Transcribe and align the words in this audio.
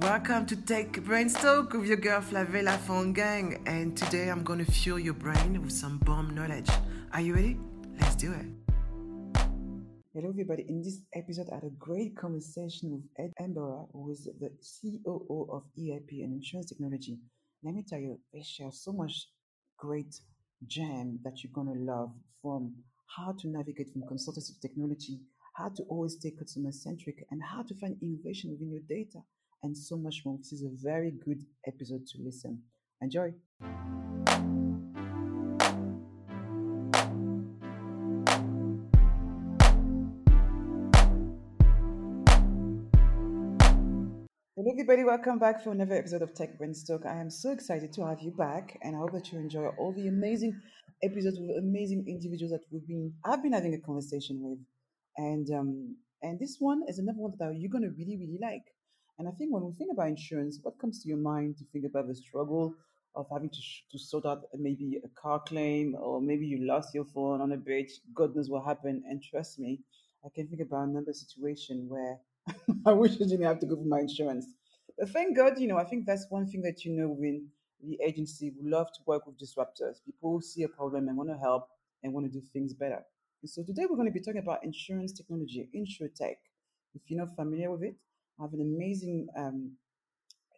Welcome 0.00 0.44
to 0.48 0.56
Tech 0.56 0.92
Brains 1.04 1.32
Talk 1.32 1.72
with 1.72 1.86
your 1.86 1.96
girl 1.96 2.20
Flavilla 2.20 2.76
Fongang, 2.76 3.66
and 3.66 3.96
today 3.96 4.28
I'm 4.28 4.44
gonna 4.44 4.66
fuel 4.66 4.98
your 4.98 5.14
brain 5.14 5.62
with 5.62 5.72
some 5.72 5.96
bomb 5.96 6.34
knowledge. 6.34 6.68
Are 7.14 7.22
you 7.22 7.34
ready? 7.34 7.58
Let's 7.98 8.14
do 8.14 8.34
it. 8.34 8.44
Hello, 10.12 10.28
everybody. 10.28 10.66
In 10.68 10.82
this 10.82 11.00
episode, 11.14 11.46
I 11.50 11.54
had 11.54 11.64
a 11.64 11.70
great 11.78 12.14
conversation 12.14 12.90
with 12.90 13.04
Ed 13.18 13.32
Hambera, 13.40 13.88
who 13.90 14.10
is 14.10 14.28
the 14.38 14.50
COO 14.60 15.48
of 15.50 15.62
EIP 15.78 16.22
and 16.22 16.34
Insurance 16.34 16.68
Technology. 16.68 17.16
Let 17.64 17.74
me 17.74 17.82
tell 17.82 17.98
you, 17.98 18.20
they 18.34 18.42
share 18.42 18.72
so 18.72 18.92
much 18.92 19.30
great 19.78 20.14
gem 20.66 21.20
that 21.24 21.42
you're 21.42 21.54
gonna 21.54 21.80
love 21.80 22.12
from 22.42 22.74
how 23.16 23.32
to 23.32 23.48
navigate 23.48 23.94
from 23.94 24.02
consultancy 24.02 24.60
to 24.60 24.60
technology, 24.60 25.20
how 25.54 25.70
to 25.70 25.84
always 25.84 26.16
stay 26.20 26.32
customer 26.32 26.72
centric, 26.72 27.24
and 27.30 27.40
how 27.42 27.62
to 27.62 27.74
find 27.76 27.96
innovation 28.02 28.50
within 28.50 28.70
your 28.70 28.82
data 28.86 29.20
and 29.62 29.76
so 29.76 29.96
much 29.96 30.22
more. 30.24 30.38
This 30.38 30.52
is 30.52 30.62
a 30.62 30.70
very 30.82 31.12
good 31.24 31.42
episode 31.66 32.06
to 32.08 32.18
listen. 32.22 32.62
Enjoy. 33.00 33.32
Hello, 44.56 44.70
everybody. 44.72 45.04
Welcome 45.04 45.38
back 45.38 45.62
for 45.62 45.72
another 45.72 45.94
episode 45.94 46.22
of 46.22 46.34
Tech 46.34 46.58
Brains 46.58 46.82
Talk. 46.82 47.06
I 47.06 47.20
am 47.20 47.30
so 47.30 47.52
excited 47.52 47.92
to 47.92 48.06
have 48.06 48.20
you 48.20 48.32
back, 48.32 48.78
and 48.82 48.96
I 48.96 48.98
hope 48.98 49.12
that 49.12 49.30
you 49.30 49.38
enjoy 49.38 49.68
all 49.78 49.92
the 49.92 50.08
amazing 50.08 50.58
episodes 51.02 51.38
with 51.38 51.58
amazing 51.58 52.04
individuals 52.08 52.52
that 52.52 52.64
we've 52.72 52.86
been 52.86 53.12
I've 53.24 53.42
been 53.42 53.52
having 53.52 53.74
a 53.74 53.80
conversation 53.80 54.40
with, 54.40 54.58
and 55.16 55.46
um, 55.54 55.96
and 56.22 56.40
this 56.40 56.56
one 56.58 56.82
is 56.88 56.98
another 56.98 57.18
one 57.18 57.32
that 57.38 57.54
you're 57.56 57.70
gonna 57.70 57.92
really 57.96 58.16
really 58.16 58.38
like. 58.40 58.64
And 59.18 59.26
I 59.26 59.30
think 59.30 59.52
when 59.52 59.64
we 59.64 59.72
think 59.72 59.90
about 59.92 60.08
insurance, 60.08 60.58
what 60.62 60.78
comes 60.78 61.02
to 61.02 61.08
your 61.08 61.18
mind 61.18 61.56
to 61.58 61.64
think 61.72 61.86
about 61.86 62.06
the 62.06 62.14
struggle 62.14 62.74
of 63.14 63.26
having 63.32 63.48
to, 63.48 63.60
sh- 63.60 63.84
to 63.90 63.98
sort 63.98 64.26
out 64.26 64.44
maybe 64.54 65.00
a 65.02 65.08
car 65.20 65.40
claim 65.40 65.96
or 65.98 66.20
maybe 66.20 66.46
you 66.46 66.66
lost 66.66 66.94
your 66.94 67.06
phone 67.06 67.40
on 67.40 67.52
a 67.52 67.56
bridge? 67.56 68.00
God 68.14 68.36
knows 68.36 68.50
what 68.50 68.64
happened. 68.64 69.04
And 69.08 69.22
trust 69.22 69.58
me, 69.58 69.80
I 70.24 70.28
can 70.34 70.46
think 70.48 70.60
about 70.60 70.88
another 70.88 71.14
situation 71.14 71.88
where 71.88 72.18
I 72.86 72.92
wish 72.92 73.14
I 73.14 73.24
didn't 73.24 73.42
have 73.42 73.60
to 73.60 73.66
go 73.66 73.76
for 73.76 73.86
my 73.86 74.00
insurance. 74.00 74.46
But 74.98 75.08
thank 75.10 75.36
God, 75.36 75.58
you 75.58 75.68
know, 75.68 75.78
I 75.78 75.84
think 75.84 76.04
that's 76.04 76.26
one 76.28 76.46
thing 76.46 76.62
that 76.62 76.84
you 76.84 76.92
know 76.92 77.08
within 77.08 77.48
the 77.82 77.98
agency. 78.02 78.50
We 78.50 78.68
love 78.68 78.92
to 78.92 79.00
work 79.06 79.26
with 79.26 79.38
disruptors. 79.38 80.04
People 80.04 80.40
see 80.40 80.62
a 80.64 80.68
problem 80.68 81.08
and 81.08 81.16
want 81.16 81.30
to 81.30 81.36
help 81.36 81.68
and 82.02 82.12
want 82.12 82.30
to 82.30 82.32
do 82.32 82.44
things 82.52 82.74
better. 82.74 83.02
And 83.42 83.50
so 83.50 83.62
today 83.62 83.86
we're 83.88 83.96
going 83.96 84.08
to 84.08 84.12
be 84.12 84.20
talking 84.20 84.40
about 84.40 84.64
insurance 84.64 85.12
technology, 85.12 85.68
InsurTech. 85.74 86.36
If 86.94 87.02
you're 87.08 87.20
not 87.20 87.36
familiar 87.36 87.70
with 87.70 87.82
it, 87.82 87.96
I 88.38 88.44
have 88.44 88.52
an 88.52 88.60
amazing 88.60 89.28
um, 89.36 89.72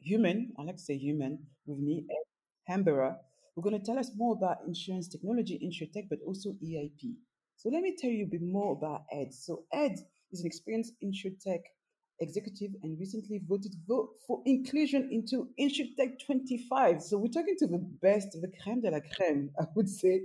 human, 0.01 0.53
I 0.59 0.63
like 0.63 0.77
to 0.77 0.83
say 0.83 0.97
human, 0.97 1.39
with 1.67 1.79
me, 1.79 2.07
Ed 2.11 2.73
Hambera, 2.73 3.17
who's 3.55 3.63
going 3.63 3.79
to 3.79 3.85
tell 3.85 3.99
us 3.99 4.11
more 4.17 4.35
about 4.35 4.59
insurance 4.67 5.09
technology, 5.09 5.59
InsurTech, 5.63 6.09
but 6.09 6.19
also 6.27 6.51
EIP. 6.65 7.15
So 7.57 7.69
let 7.71 7.83
me 7.83 7.97
tell 7.99 8.11
you 8.11 8.25
a 8.25 8.29
bit 8.29 8.43
more 8.43 8.73
about 8.73 9.03
Ed. 9.13 9.35
So 9.35 9.65
Ed 9.73 9.97
is 10.33 10.41
an 10.41 10.47
experienced 10.47 10.95
InsurTech 11.03 11.61
executive 12.21 12.71
and 12.83 12.99
recently 12.99 13.41
voted 13.49 13.75
vote 13.87 14.11
for 14.27 14.43
inclusion 14.45 15.09
into 15.13 15.49
InsurTech 15.61 16.25
25. 16.25 17.03
So 17.03 17.19
we're 17.19 17.29
talking 17.29 17.57
to 17.59 17.67
the 17.67 17.79
best, 18.03 18.33
the 18.33 18.51
creme 18.63 18.81
de 18.81 18.91
la 18.91 19.01
creme, 19.17 19.51
I 19.61 19.65
would 19.75 19.89
say, 19.89 20.23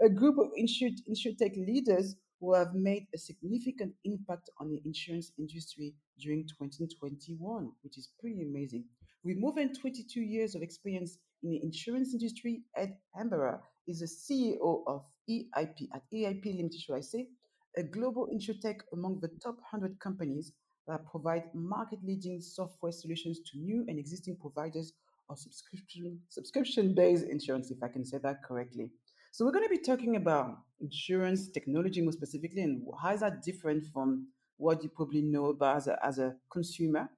a 0.00 0.08
group 0.08 0.38
of 0.38 0.48
insur- 0.58 0.96
InsurTech 1.08 1.56
leaders 1.66 2.16
who 2.40 2.54
have 2.54 2.74
made 2.74 3.06
a 3.14 3.18
significant 3.18 3.92
impact 4.04 4.50
on 4.58 4.70
the 4.70 4.80
insurance 4.84 5.32
industry 5.38 5.94
during 6.20 6.46
2021, 6.46 7.70
which 7.82 7.98
is 7.98 8.10
pretty 8.20 8.42
amazing. 8.42 8.84
With 9.24 9.38
more 9.38 9.52
than 9.54 9.74
22 9.74 10.20
years 10.20 10.54
of 10.54 10.62
experience 10.62 11.18
in 11.42 11.50
the 11.50 11.60
insurance 11.62 12.12
industry, 12.12 12.62
Ed 12.76 12.96
Hambera 13.16 13.60
is 13.86 14.00
the 14.00 14.06
CEO 14.06 14.82
of 14.86 15.04
EIP, 15.28 15.88
at 15.94 16.02
EIP 16.12 16.44
Limited, 16.56 16.80
should 16.80 16.96
I 16.96 17.00
say, 17.00 17.28
a 17.76 17.82
global 17.82 18.28
insurtech 18.32 18.80
among 18.92 19.20
the 19.20 19.28
top 19.42 19.56
100 19.70 19.98
companies 20.00 20.52
that 20.88 21.06
provide 21.10 21.44
market-leading 21.54 22.40
software 22.40 22.92
solutions 22.92 23.40
to 23.50 23.58
new 23.58 23.84
and 23.88 23.98
existing 23.98 24.36
providers 24.40 24.92
of 25.28 25.38
subscription 25.38 26.18
subscription-based 26.28 27.24
insurance, 27.24 27.70
if 27.70 27.82
I 27.82 27.88
can 27.88 28.04
say 28.04 28.18
that 28.22 28.42
correctly. 28.42 28.90
So 29.32 29.44
we're 29.44 29.52
going 29.52 29.64
to 29.64 29.70
be 29.70 29.78
talking 29.78 30.16
about 30.16 30.58
insurance 30.80 31.50
technology 31.50 32.02
more 32.02 32.12
specifically, 32.12 32.62
and 32.62 32.82
how 33.00 33.12
is 33.12 33.20
that 33.20 33.42
different 33.42 33.86
from 33.92 34.26
what 34.60 34.82
you 34.82 34.90
probably 34.90 35.22
know 35.22 35.46
about 35.46 35.76
as 35.76 35.86
a, 35.88 35.98
as 36.04 36.18
a 36.18 36.34
consumer, 36.52 37.08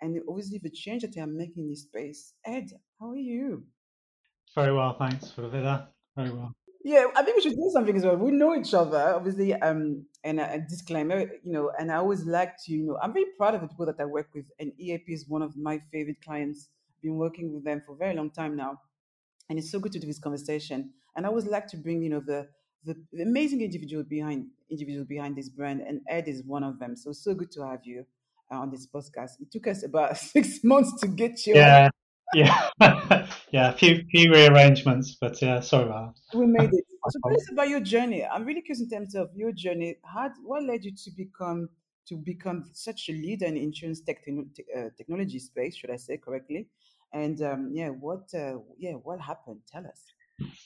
and 0.00 0.18
obviously 0.28 0.58
the 0.62 0.70
change 0.70 1.02
that 1.02 1.14
they 1.14 1.20
are 1.20 1.26
making 1.26 1.64
in 1.64 1.70
this 1.70 1.82
space. 1.82 2.32
Ed, 2.44 2.70
how 2.98 3.10
are 3.10 3.16
you? 3.16 3.64
Very 4.54 4.74
well, 4.74 4.96
thanks 4.98 5.30
for 5.30 5.48
that. 5.48 5.92
Very 6.16 6.30
well. 6.30 6.52
Yeah, 6.82 7.06
I 7.16 7.22
think 7.22 7.36
we 7.36 7.42
should 7.42 7.56
do 7.56 7.70
something 7.72 7.96
as 7.96 8.04
well. 8.04 8.16
We 8.16 8.30
know 8.30 8.54
each 8.54 8.72
other, 8.72 9.14
obviously, 9.16 9.52
um, 9.54 10.06
and 10.22 10.38
a, 10.38 10.54
a 10.54 10.58
disclaimer, 10.60 11.18
you 11.42 11.52
know, 11.52 11.72
and 11.78 11.90
I 11.90 11.96
always 11.96 12.24
like 12.24 12.52
to, 12.64 12.72
you 12.72 12.86
know, 12.86 12.98
I'm 13.02 13.12
very 13.12 13.26
proud 13.36 13.54
of 13.56 13.60
the 13.60 13.66
people 13.68 13.86
that 13.86 14.00
I 14.00 14.04
work 14.04 14.28
with, 14.34 14.46
and 14.60 14.72
EIP 14.80 15.08
is 15.08 15.28
one 15.28 15.42
of 15.42 15.56
my 15.56 15.80
favorite 15.92 16.22
clients. 16.24 16.68
Been 17.02 17.16
working 17.16 17.52
with 17.52 17.64
them 17.64 17.82
for 17.84 17.92
a 17.94 17.96
very 17.96 18.14
long 18.14 18.30
time 18.30 18.56
now, 18.56 18.80
and 19.50 19.58
it's 19.58 19.70
so 19.70 19.78
good 19.78 19.92
to 19.92 19.98
do 19.98 20.06
this 20.06 20.18
conversation. 20.18 20.92
And 21.14 21.26
I 21.26 21.28
always 21.28 21.46
like 21.46 21.66
to 21.68 21.76
bring, 21.76 22.02
you 22.02 22.10
know, 22.10 22.20
the 22.20 22.48
the, 22.84 22.94
the 23.12 23.22
amazing 23.22 23.60
individual 23.62 24.04
behind 24.04 24.46
individual 24.70 25.04
behind 25.04 25.36
this 25.36 25.48
brand, 25.48 25.80
and 25.80 26.00
Ed 26.08 26.28
is 26.28 26.42
one 26.44 26.64
of 26.64 26.78
them. 26.78 26.96
So 26.96 27.12
so 27.12 27.34
good 27.34 27.50
to 27.52 27.66
have 27.66 27.80
you 27.84 28.04
uh, 28.50 28.56
on 28.56 28.70
this 28.70 28.86
podcast. 28.86 29.32
It 29.40 29.50
took 29.50 29.66
us 29.66 29.84
about 29.84 30.16
six 30.34 30.62
months 30.62 31.00
to 31.00 31.08
get 31.08 31.46
you. 31.46 31.54
Yeah, 31.54 31.90
yeah, 32.34 32.68
yeah. 33.50 33.70
A 33.70 33.72
few 33.72 34.04
few 34.10 34.32
rearrangements, 34.32 35.16
but 35.20 35.40
yeah, 35.40 35.60
sorry 35.60 35.86
about 35.86 36.14
that. 36.32 36.38
We 36.38 36.46
made 36.46 36.70
it. 36.72 36.84
So 37.08 37.20
tell 37.24 37.36
us 37.36 37.52
about 37.52 37.68
your 37.68 37.78
journey. 37.78 38.24
I'm 38.24 38.44
really 38.44 38.62
curious 38.62 38.80
in 38.80 38.90
terms 38.90 39.14
of 39.14 39.30
your 39.32 39.52
journey. 39.52 39.94
How 40.02 40.28
what 40.42 40.64
led 40.64 40.84
you 40.84 40.90
to 40.90 41.10
become 41.16 41.68
to 42.08 42.16
become 42.16 42.64
such 42.72 43.08
a 43.08 43.12
leader 43.12 43.46
in 43.46 43.56
insurance 43.56 44.00
tech, 44.00 44.24
uh, 44.26 44.88
technology 44.96 45.38
space? 45.38 45.76
Should 45.76 45.90
I 45.90 45.98
say 45.98 46.16
correctly? 46.16 46.66
And 47.12 47.40
um, 47.42 47.70
yeah, 47.72 47.90
what 47.90 48.34
uh, 48.34 48.58
yeah 48.76 48.94
what 48.94 49.20
happened? 49.20 49.60
Tell 49.70 49.86
us. 49.86 50.02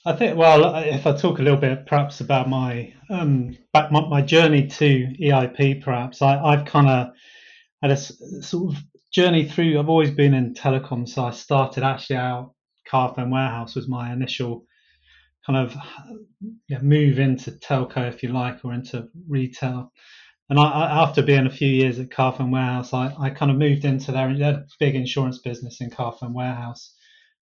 I 0.04 0.14
think, 0.14 0.36
well, 0.36 0.74
if 0.76 1.06
I 1.06 1.16
talk 1.16 1.38
a 1.38 1.42
little 1.42 1.60
bit 1.60 1.86
perhaps 1.86 2.20
about 2.20 2.48
my 2.48 2.92
um, 3.08 3.56
back 3.72 3.92
my, 3.92 4.00
my 4.08 4.22
journey 4.22 4.66
to 4.66 5.06
EIP, 5.20 5.82
perhaps 5.82 6.22
I, 6.22 6.42
I've 6.42 6.64
kind 6.64 6.88
of 6.88 7.08
had 7.82 7.92
a 7.92 7.96
sort 7.96 8.74
of 8.74 8.82
journey 9.12 9.48
through. 9.48 9.78
I've 9.78 9.88
always 9.88 10.10
been 10.10 10.34
in 10.34 10.54
telecom, 10.54 11.08
so 11.08 11.24
I 11.24 11.30
started 11.30 11.84
actually 11.84 12.16
out 12.16 12.54
Carphone 12.90 13.30
Warehouse 13.30 13.74
was 13.74 13.88
my 13.88 14.12
initial 14.12 14.66
kind 15.46 15.58
of 15.58 15.76
yeah, 16.68 16.80
move 16.80 17.18
into 17.18 17.52
telco, 17.52 18.08
if 18.08 18.22
you 18.22 18.30
like, 18.30 18.64
or 18.64 18.72
into 18.72 19.08
retail. 19.28 19.92
And 20.48 20.58
I, 20.58 20.64
I, 20.64 21.02
after 21.02 21.22
being 21.22 21.46
a 21.46 21.50
few 21.50 21.68
years 21.68 21.98
at 21.98 22.08
Carphone 22.10 22.50
Warehouse, 22.50 22.92
I, 22.92 23.14
I 23.18 23.30
kind 23.30 23.50
of 23.50 23.56
moved 23.58 23.84
into 23.84 24.12
their, 24.12 24.36
their 24.36 24.66
big 24.80 24.96
insurance 24.96 25.38
business 25.38 25.80
in 25.80 25.90
Carphone 25.90 26.32
Warehouse, 26.32 26.94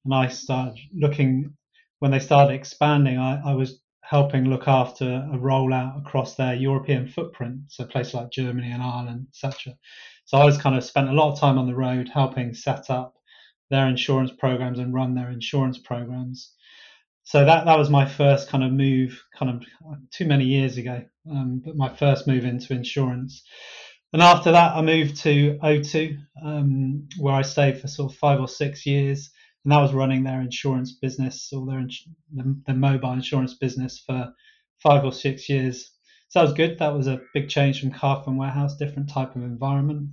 and 0.03 0.13
I 0.13 0.27
started 0.27 0.77
looking 0.93 1.55
when 2.00 2.12
they 2.12 2.19
started 2.19 2.53
expanding, 2.53 3.18
I, 3.18 3.41
I 3.46 3.53
was 3.53 3.80
helping 4.02 4.46
look 4.46 4.68
after 4.68 5.28
a 5.34 5.38
rollout 5.38 6.00
across 6.00 6.35
their 6.35 6.56
European 6.56 7.08
footprint, 7.08 7.59
so 7.68 7.85
places 7.85 8.13
like 8.13 8.31
Germany 8.31 8.72
and 8.72 8.81
Ireland, 8.81 9.28
etc. 9.30 9.74
So 10.25 10.38
I 10.38 10.46
was 10.46 10.58
kind 10.58 10.78
of 10.78 10.84
spent 10.84 11.09
a 11.09 11.13
lot 11.13 11.34
of 11.34 11.40
time 11.40 11.58
on 11.58 11.68
the 11.68 11.75
road 11.75 12.09
helping 12.13 12.53
set 12.53 12.90
up 12.90 13.16
their 13.69 13.88
insurance 13.88 14.31
programs 14.31 14.80
and 14.80 14.94
run 14.94 15.13
their 15.13 15.30
insurance 15.30 15.78
programs. 15.78 16.53
So 17.24 17.44
that 17.44 17.66
that 17.66 17.78
was 17.78 17.90
my 17.90 18.06
first 18.06 18.47
kind 18.47 18.64
of 18.64 18.72
move, 18.72 19.22
kind 19.38 19.52
of 19.52 20.00
too 20.12 20.25
many 20.25 20.46
years 20.46 20.78
ago, 20.78 21.03
um, 21.29 21.62
but 21.66 21.75
my 21.75 21.94
first 21.94 22.28
move 22.28 22.46
into 22.46 22.74
insurance. 22.74 23.44
And 24.14 24.22
after 24.22 24.53
that, 24.53 24.74
I 24.74 24.81
moved 24.81 25.18
to 25.24 25.59
O2, 25.62 26.18
um, 26.41 27.09
where 27.19 27.34
I 27.34 27.41
stayed 27.41 27.81
for 27.81 27.90
sort 27.90 28.14
of 28.14 28.17
five 28.17 28.40
or 28.40 28.47
six 28.47 28.85
years 28.85 29.32
and 29.67 29.73
that 29.73 29.81
was 29.81 29.93
running 29.93 30.23
their 30.23 30.40
insurance 30.40 30.93
business 30.93 31.52
or 31.52 31.66
their, 31.66 31.85
their 32.66 32.73
mobile 32.73 33.11
insurance 33.11 33.53
business 33.55 33.99
for 33.99 34.34
five 34.81 35.03
or 35.03 35.11
six 35.11 35.49
years. 35.49 35.91
So 36.29 36.40
that 36.40 36.46
was 36.46 36.53
good. 36.53 36.79
That 36.79 36.96
was 36.96 37.08
a 37.08 37.19
big 37.34 37.49
change 37.49 37.81
from 37.81 37.91
Carphone 37.91 38.37
Warehouse, 38.37 38.78
different 38.78 39.09
type 39.09 39.35
of 39.35 39.43
environment. 39.43 40.11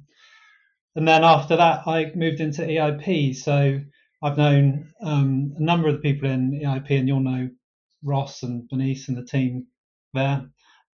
And 0.97 1.07
then 1.07 1.23
after 1.23 1.55
that, 1.55 1.87
I 1.87 2.11
moved 2.17 2.41
into 2.41 2.63
EIP. 2.63 3.37
So 3.37 3.79
I've 4.21 4.37
known 4.37 4.93
um, 5.01 5.55
a 5.57 5.63
number 5.63 5.87
of 5.87 5.95
the 5.95 6.01
people 6.01 6.29
in 6.29 6.61
EIP, 6.61 6.91
and 6.91 7.07
you'll 7.07 7.21
know 7.21 7.49
Ross 8.03 8.43
and 8.43 8.69
Bernice 8.69 9.07
and 9.07 9.17
the 9.17 9.25
team 9.25 9.69
there. 10.15 10.51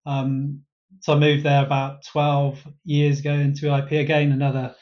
Um, 0.04 0.62
so 0.98 1.12
I 1.12 1.16
moved 1.20 1.44
there 1.44 1.64
about 1.64 2.04
12 2.06 2.58
years 2.82 3.20
ago 3.20 3.34
into 3.34 3.66
EIP. 3.66 4.00
Again, 4.00 4.32
another 4.32 4.74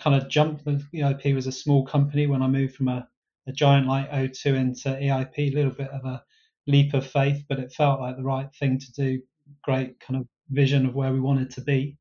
kind 0.00 0.20
of 0.20 0.28
jump. 0.28 0.66
EIP 0.66 1.34
was 1.34 1.46
a 1.46 1.52
small 1.52 1.86
company 1.86 2.26
when 2.26 2.42
I 2.42 2.46
moved 2.46 2.76
from 2.76 2.88
a 2.88 3.08
a 3.46 3.52
giant 3.52 3.86
like 3.86 4.10
O2 4.10 4.54
into 4.54 4.88
EIP, 4.88 5.52
a 5.52 5.54
little 5.54 5.72
bit 5.72 5.90
of 5.90 6.04
a 6.04 6.22
leap 6.66 6.94
of 6.94 7.06
faith, 7.06 7.44
but 7.48 7.58
it 7.58 7.72
felt 7.72 8.00
like 8.00 8.16
the 8.16 8.22
right 8.22 8.48
thing 8.58 8.78
to 8.78 8.92
do. 8.92 9.20
Great 9.64 9.98
kind 10.00 10.20
of 10.20 10.26
vision 10.50 10.86
of 10.86 10.94
where 10.94 11.12
we 11.12 11.20
wanted 11.20 11.50
to 11.50 11.60
be. 11.60 11.98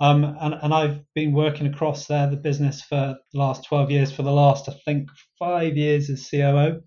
Um, 0.00 0.24
and, 0.40 0.54
and 0.62 0.74
I've 0.74 1.00
been 1.14 1.32
working 1.32 1.66
across 1.66 2.06
there, 2.06 2.28
the 2.28 2.36
business 2.36 2.82
for 2.82 3.16
the 3.32 3.38
last 3.38 3.64
12 3.66 3.90
years, 3.90 4.12
for 4.12 4.22
the 4.22 4.32
last, 4.32 4.68
I 4.68 4.74
think, 4.84 5.08
five 5.38 5.76
years 5.76 6.10
as 6.10 6.28
COO. 6.28 6.82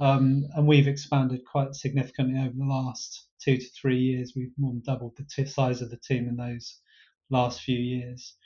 Um, 0.00 0.44
and 0.54 0.66
we've 0.66 0.88
expanded 0.88 1.40
quite 1.50 1.74
significantly 1.74 2.38
over 2.40 2.54
the 2.56 2.64
last 2.64 3.28
two 3.42 3.56
to 3.56 3.66
three 3.80 3.98
years. 3.98 4.32
We've 4.36 4.52
more 4.58 4.72
than 4.72 4.82
doubled 4.84 5.16
the 5.16 5.24
t- 5.24 5.48
size 5.48 5.80
of 5.80 5.90
the 5.90 5.98
team 5.98 6.28
in 6.28 6.36
those 6.36 6.80
last 7.30 7.62
few 7.62 7.78
years. 7.78 8.36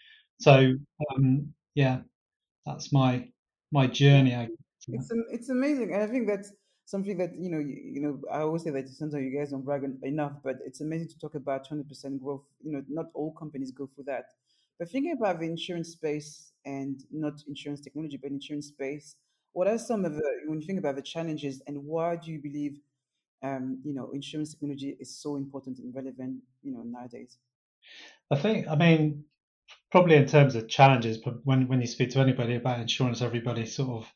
So 0.40 0.74
um, 1.10 1.54
yeah, 1.74 2.00
that's 2.66 2.92
my 2.92 3.28
my 3.72 3.86
journey. 3.86 4.34
I 4.34 4.48
It's 4.88 5.10
it's 5.30 5.48
amazing, 5.48 5.92
and 5.92 6.02
I 6.02 6.06
think 6.06 6.28
that's 6.28 6.52
something 6.84 7.18
that 7.18 7.34
you 7.38 7.50
know 7.50 7.58
you, 7.58 7.76
you 7.94 8.00
know 8.00 8.20
I 8.32 8.40
always 8.40 8.62
say 8.62 8.70
that 8.70 8.88
sometimes 8.88 9.24
you 9.24 9.36
guys 9.36 9.50
don't 9.50 9.64
brag 9.64 9.82
enough, 10.02 10.34
but 10.44 10.56
it's 10.64 10.80
amazing 10.80 11.08
to 11.08 11.18
talk 11.18 11.34
about 11.34 11.66
twenty 11.66 11.82
percent 11.82 12.22
growth. 12.22 12.44
You 12.62 12.72
know, 12.72 12.84
not 12.88 13.06
all 13.14 13.32
companies 13.32 13.72
go 13.72 13.88
for 13.94 14.02
that. 14.04 14.26
But 14.78 14.90
thinking 14.90 15.12
about 15.12 15.40
the 15.40 15.46
insurance 15.46 15.90
space 15.90 16.52
and 16.64 17.02
not 17.10 17.42
insurance 17.48 17.80
technology, 17.80 18.18
but 18.18 18.30
insurance 18.30 18.68
space, 18.68 19.16
what 19.54 19.66
are 19.66 19.78
some 19.78 20.04
of 20.04 20.14
the 20.14 20.22
when 20.46 20.60
you 20.60 20.66
think 20.66 20.78
about 20.78 20.96
the 20.96 21.02
challenges 21.02 21.62
and 21.66 21.82
why 21.84 22.16
do 22.16 22.30
you 22.30 22.40
believe 22.40 22.78
um, 23.42 23.80
you 23.84 23.94
know 23.94 24.10
insurance 24.12 24.52
technology 24.52 24.96
is 25.00 25.20
so 25.20 25.36
important 25.36 25.78
and 25.78 25.94
relevant 25.94 26.40
you 26.62 26.72
know 26.72 26.82
nowadays? 26.82 27.38
I 28.30 28.36
think 28.36 28.68
I 28.68 28.76
mean 28.76 29.24
probably 29.90 30.16
in 30.16 30.26
terms 30.26 30.54
of 30.54 30.68
challenges, 30.68 31.18
but 31.18 31.44
when 31.44 31.66
when 31.68 31.80
you 31.80 31.86
speak 31.86 32.10
to 32.10 32.20
anybody 32.20 32.54
about 32.54 32.80
insurance, 32.80 33.22
everybody 33.22 33.66
sort 33.66 33.90
of 33.90 34.12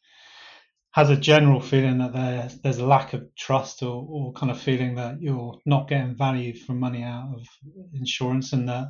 has 0.92 1.08
a 1.08 1.16
general 1.16 1.60
feeling 1.60 1.98
that 1.98 2.12
there's 2.12 2.60
there's 2.62 2.78
a 2.78 2.86
lack 2.86 3.12
of 3.12 3.22
trust 3.36 3.82
or, 3.82 4.06
or 4.08 4.32
kind 4.32 4.50
of 4.50 4.60
feeling 4.60 4.96
that 4.96 5.20
you're 5.20 5.56
not 5.64 5.88
getting 5.88 6.16
value 6.16 6.56
for 6.56 6.72
money 6.72 7.02
out 7.02 7.32
of 7.34 7.46
insurance 7.94 8.52
and 8.52 8.68
that 8.68 8.88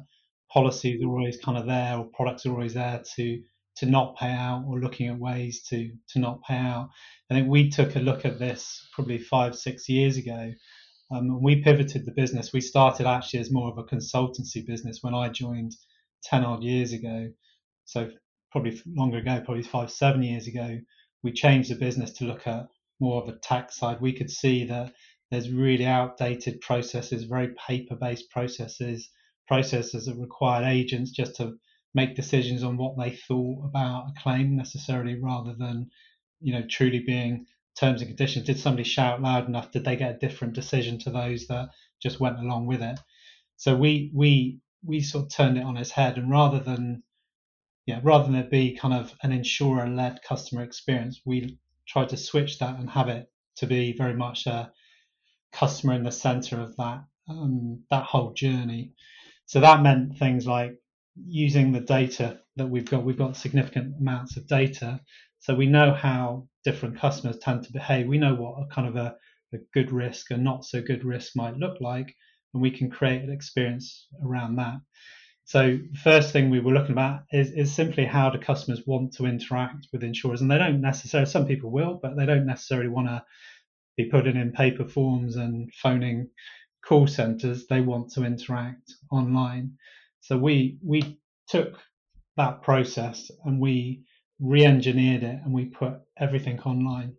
policies 0.51 1.03
are 1.03 1.09
always 1.09 1.37
kind 1.37 1.59
of 1.59 1.67
there 1.67 1.99
or 1.99 2.07
products 2.15 2.47
are 2.47 2.53
always 2.53 2.75
there 2.75 3.03
to 3.17 3.43
to 3.77 3.87
not 3.87 4.17
pay 4.17 4.31
out 4.31 4.65
or 4.67 4.81
looking 4.81 5.09
at 5.09 5.19
ways 5.19 5.63
to 5.69 5.91
to 6.09 6.19
not 6.19 6.43
pay 6.43 6.57
out. 6.57 6.89
I 7.31 7.35
think 7.35 7.49
we 7.49 7.71
took 7.71 7.97
a 7.97 8.01
look 8.01 8.25
at 8.25 8.39
this 8.39 8.89
probably 8.95 9.19
five 9.19 9.55
six 9.55 9.89
years 9.89 10.17
ago. 10.17 10.53
Um, 11.13 11.25
and 11.25 11.43
we 11.43 11.61
pivoted 11.63 12.07
the 12.07 12.13
business. 12.13 12.53
We 12.53 12.61
started 12.61 13.07
actually 13.07 13.41
as 13.41 13.51
more 13.51 13.69
of 13.69 13.79
a 13.79 13.83
consultancy 13.83 14.65
business 14.65 14.99
when 15.03 15.15
I 15.15 15.29
joined 15.29 15.73
ten 16.23 16.45
odd 16.45 16.63
years 16.63 16.93
ago. 16.93 17.31
So 17.85 18.11
probably 18.53 18.81
longer 18.87 19.19
ago, 19.19 19.43
probably 19.45 19.65
five 19.65 19.91
seven 19.91 20.23
years 20.23 20.47
ago, 20.47 20.79
we 21.23 21.33
changed 21.33 21.71
the 21.71 21.77
business 21.77 22.13
to 22.15 22.25
look 22.25 22.47
at 22.47 22.67
more 23.01 23.23
of 23.23 23.29
a 23.29 23.39
tax 23.39 23.77
side. 23.77 24.01
We 24.01 24.13
could 24.13 24.31
see 24.31 24.65
that 24.67 24.93
there's 25.31 25.51
really 25.51 25.87
outdated 25.87 26.61
processes, 26.61 27.25
very 27.25 27.55
paper-based 27.67 28.31
processes, 28.31 29.11
processes 29.47 30.07
that 30.07 30.17
required 30.17 30.65
agents 30.65 31.11
just 31.11 31.37
to 31.37 31.57
make 31.95 32.15
decisions 32.15 32.63
on 32.63 32.77
what 32.77 32.97
they 32.99 33.11
thought 33.11 33.65
about 33.65 34.07
a 34.09 34.21
claim 34.21 34.57
necessarily, 34.57 35.19
rather 35.21 35.55
than 35.55 35.91
you 36.41 36.53
know 36.53 36.63
truly 36.69 37.01
being 37.01 37.47
terms 37.79 38.01
and 38.01 38.09
conditions. 38.11 38.47
Did 38.47 38.59
somebody 38.59 38.85
shout 38.85 39.23
loud 39.23 39.49
enough? 39.49 39.73
Did 39.73 39.85
they 39.85 39.97
get 39.97 40.15
a 40.15 40.19
different 40.19 40.55
decision 40.55 40.99
to 41.01 41.11
those 41.11 41.47
that 41.47 41.71
just 42.03 42.21
went 42.21 42.39
along 42.39 42.67
with 42.67 42.83
it? 42.83 42.99
So 43.57 43.77
we 43.77 44.11
we 44.15 44.61
we 44.85 45.01
sort 45.01 45.25
of 45.25 45.31
turned 45.31 45.59
it 45.59 45.65
on 45.65 45.77
its 45.77 45.91
head, 45.91 46.17
and 46.17 46.31
rather 46.31 46.61
than 46.61 47.03
yeah, 47.87 48.01
rather 48.03 48.25
than 48.25 48.37
it 48.37 48.51
be 48.51 48.77
kind 48.77 48.95
of 48.95 49.15
an 49.23 49.33
insurer-led 49.33 50.21
customer 50.23 50.63
experience, 50.63 51.21
we 51.25 51.59
tried 51.87 52.11
to 52.11 52.17
switch 52.17 52.59
that 52.59 52.79
and 52.79 52.89
have 52.91 53.09
it 53.09 53.31
to 53.57 53.67
be 53.67 53.95
very 53.97 54.15
much 54.15 54.47
a 54.47 54.71
customer 55.53 55.95
in 55.95 56.05
the 56.05 56.13
center 56.13 56.61
of 56.61 56.77
that 56.77 57.05
um, 57.29 57.83
that 57.91 58.05
whole 58.05 58.33
journey. 58.33 58.93
So 59.47 59.61
that 59.61 59.83
meant 59.83 60.19
things 60.19 60.47
like 60.47 60.77
using 61.17 61.73
the 61.73 61.81
data 61.81 62.41
that 62.57 62.69
we've 62.69 62.89
got. 62.89 63.05
We've 63.05 63.19
got 63.19 63.37
significant 63.37 63.95
amounts 64.01 64.37
of 64.37 64.47
data, 64.47 65.01
so 65.41 65.55
we 65.55 65.67
know 65.67 65.93
how 65.93 66.49
different 66.65 66.99
customers 66.99 67.39
tend 67.39 67.65
to 67.65 67.73
behave. 67.73 68.07
We 68.07 68.19
know 68.19 68.35
what 68.35 68.63
a 68.63 68.67
kind 68.67 68.89
of 68.89 68.97
a, 68.97 69.17
a 69.53 69.59
good 69.73 69.91
risk, 69.91 70.31
a 70.31 70.37
not 70.37 70.65
so 70.65 70.83
good 70.83 71.05
risk 71.05 71.35
might 71.35 71.57
look 71.57 71.81
like, 71.81 72.15
and 72.55 72.63
we 72.63 72.71
can 72.71 72.91
create 72.91 73.23
an 73.23 73.33
experience 73.33 74.07
around 74.25 74.57
that. 74.57 74.77
So 75.51 75.79
the 75.79 75.99
first 75.99 76.33
thing 76.33 76.49
we 76.49 76.61
were 76.61 76.73
looking 76.73 76.97
at 76.97 77.25
is, 77.33 77.51
is 77.51 77.75
simply 77.75 78.05
how 78.05 78.31
do 78.31 78.39
customers 78.39 78.87
want 78.87 79.15
to 79.15 79.27
interact 79.27 79.89
with 79.93 80.05
insurers, 80.05 80.43
and 80.43 80.49
they 80.49 80.59
don't 80.59 80.81
necessarily. 80.81 81.29
Some 81.29 81.49
people 81.49 81.73
will, 81.73 81.99
but 82.01 82.17
they 82.17 82.25
don't 82.25 82.47
necessarily 82.47 82.89
want 82.89 83.09
to 83.09 83.25
be 83.97 84.05
putting 84.05 84.37
in 84.37 84.53
paper 84.53 84.85
forms 84.85 85.35
and 85.35 85.69
phoning 85.75 86.29
call 86.87 87.09
centers. 87.09 87.67
They 87.67 87.81
want 87.81 88.13
to 88.13 88.25
interact 88.25 88.95
online. 89.11 89.73
So 90.21 90.39
we 90.39 90.79
we 90.87 91.19
took 91.49 91.81
that 92.37 92.63
process 92.63 93.29
and 93.45 93.59
we 93.59 94.05
re-engineered 94.39 95.25
it 95.25 95.41
and 95.45 95.53
we 95.53 95.65
put 95.65 95.95
everything 96.17 96.61
online. 96.61 97.15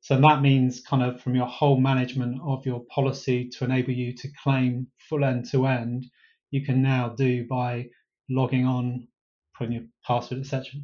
So 0.00 0.18
that 0.18 0.40
means 0.40 0.80
kind 0.80 1.02
of 1.02 1.20
from 1.20 1.34
your 1.34 1.44
whole 1.46 1.78
management 1.78 2.40
of 2.42 2.64
your 2.64 2.86
policy 2.86 3.50
to 3.58 3.66
enable 3.66 3.92
you 3.92 4.14
to 4.14 4.28
claim 4.42 4.86
full 5.10 5.26
end 5.26 5.50
to 5.50 5.66
end 5.66 6.06
you 6.50 6.64
can 6.64 6.82
now 6.82 7.08
do 7.08 7.46
by 7.46 7.86
logging 8.30 8.66
on, 8.66 9.08
putting 9.56 9.74
your 9.74 9.84
password, 10.06 10.40
etc., 10.40 10.80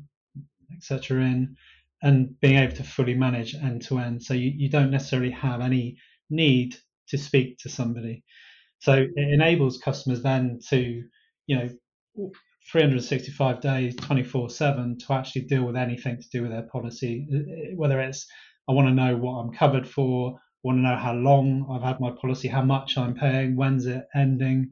etc., 0.76 1.23
in, 1.23 1.56
and 2.03 2.38
being 2.41 2.59
able 2.59 2.75
to 2.76 2.82
fully 2.82 3.14
manage 3.14 3.55
end 3.55 3.82
to 3.82 3.99
end. 3.99 4.23
So 4.23 4.35
you, 4.35 4.53
you 4.55 4.69
don't 4.69 4.91
necessarily 4.91 5.31
have 5.31 5.61
any 5.61 5.97
need 6.31 6.76
to 7.09 7.19
speak 7.19 7.59
to 7.59 7.69
somebody. 7.69 8.25
So 8.81 8.94
it 8.94 9.32
enables 9.32 9.79
customers 9.79 10.23
then 10.23 10.59
to, 10.70 11.03
you 11.47 11.56
know, 11.56 12.31
365 12.70 13.61
days, 13.61 13.97
24 13.97 14.50
7 14.50 14.99
to 14.99 15.12
actually 15.12 15.43
deal 15.43 15.64
with 15.64 15.76
anything 15.76 16.20
to 16.20 16.29
do 16.32 16.43
with 16.43 16.50
their 16.50 16.62
policy, 16.62 17.26
whether 17.76 18.00
it's 18.00 18.26
I 18.69 18.73
want 18.73 18.88
to 18.88 18.94
know 18.94 19.17
what 19.17 19.35
I'm 19.35 19.53
covered 19.53 19.88
for, 19.88 20.38
want 20.62 20.79
to 20.79 20.82
know 20.82 20.97
how 20.97 21.14
long 21.14 21.67
I've 21.70 21.82
had 21.82 22.00
my 22.00 22.11
policy, 22.20 22.49
how 22.49 22.62
much 22.62 22.97
I'm 22.97 23.14
paying, 23.14 23.56
when's 23.56 23.87
it 23.87 24.05
ending, 24.14 24.70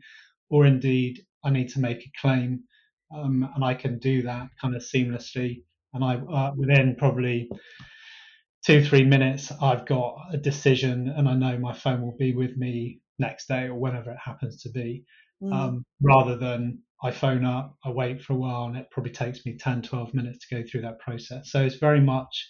or 0.51 0.67
indeed 0.67 1.21
I 1.45 1.51
need 1.51 1.69
to 1.71 1.81
make 1.81 2.05
a 2.05 2.11
claim, 2.21 2.65
um, 3.15 3.49
and 3.55 3.65
I 3.65 3.75
can 3.75 3.99
do 3.99 4.23
that 4.23 4.49
kind 4.61 4.75
of 4.77 4.83
seamlessly. 4.83 5.63
And 5.95 6.05
I 6.05 6.17
uh, 6.17 6.53
within 6.57 6.97
probably 6.97 7.49
two 8.65 8.85
three 8.85 9.05
minutes, 9.05 9.51
I've 9.63 9.87
got 9.87 10.17
a 10.33 10.37
decision, 10.37 11.09
and 11.09 11.29
I 11.29 11.35
know 11.35 11.59
my 11.59 11.73
phone 11.73 12.03
will 12.03 12.17
be 12.19 12.35
with 12.35 12.57
me 12.57 13.01
next 13.19 13.49
day 13.49 13.65
or 13.65 13.75
whenever 13.75 14.11
it 14.11 14.19
happens 14.23 14.63
to 14.63 14.71
be, 14.71 15.05
Mm. 15.43 15.55
um, 15.55 15.85
rather 16.03 16.37
than 16.37 16.81
I 17.03 17.11
phone 17.13 17.47
up, 17.47 17.75
I 17.83 17.91
wait 17.91 18.21
for 18.21 18.35
a 18.35 18.37
while, 18.37 18.67
and 18.67 18.77
it 18.77 18.91
probably 18.91 19.13
takes 19.13 19.47
me 19.47 19.57
10, 19.57 19.81
12 19.81 20.13
minutes 20.13 20.47
to 20.47 20.55
go 20.55 20.63
through 20.69 20.83
that 20.83 20.99
process. 20.99 21.51
So 21.51 21.65
it's 21.65 21.77
very 21.77 22.01
much 22.01 22.47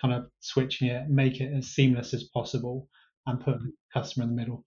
kind 0.00 0.12
of 0.12 0.26
switching 0.40 0.88
it, 0.88 1.08
make 1.08 1.40
it 1.40 1.50
as 1.56 1.68
seamless 1.68 2.12
as 2.12 2.24
possible, 2.34 2.88
and 3.26 3.40
put 3.40 3.60
the 3.60 3.72
customer 3.94 4.24
in 4.24 4.30
the 4.30 4.36
middle. 4.36 4.66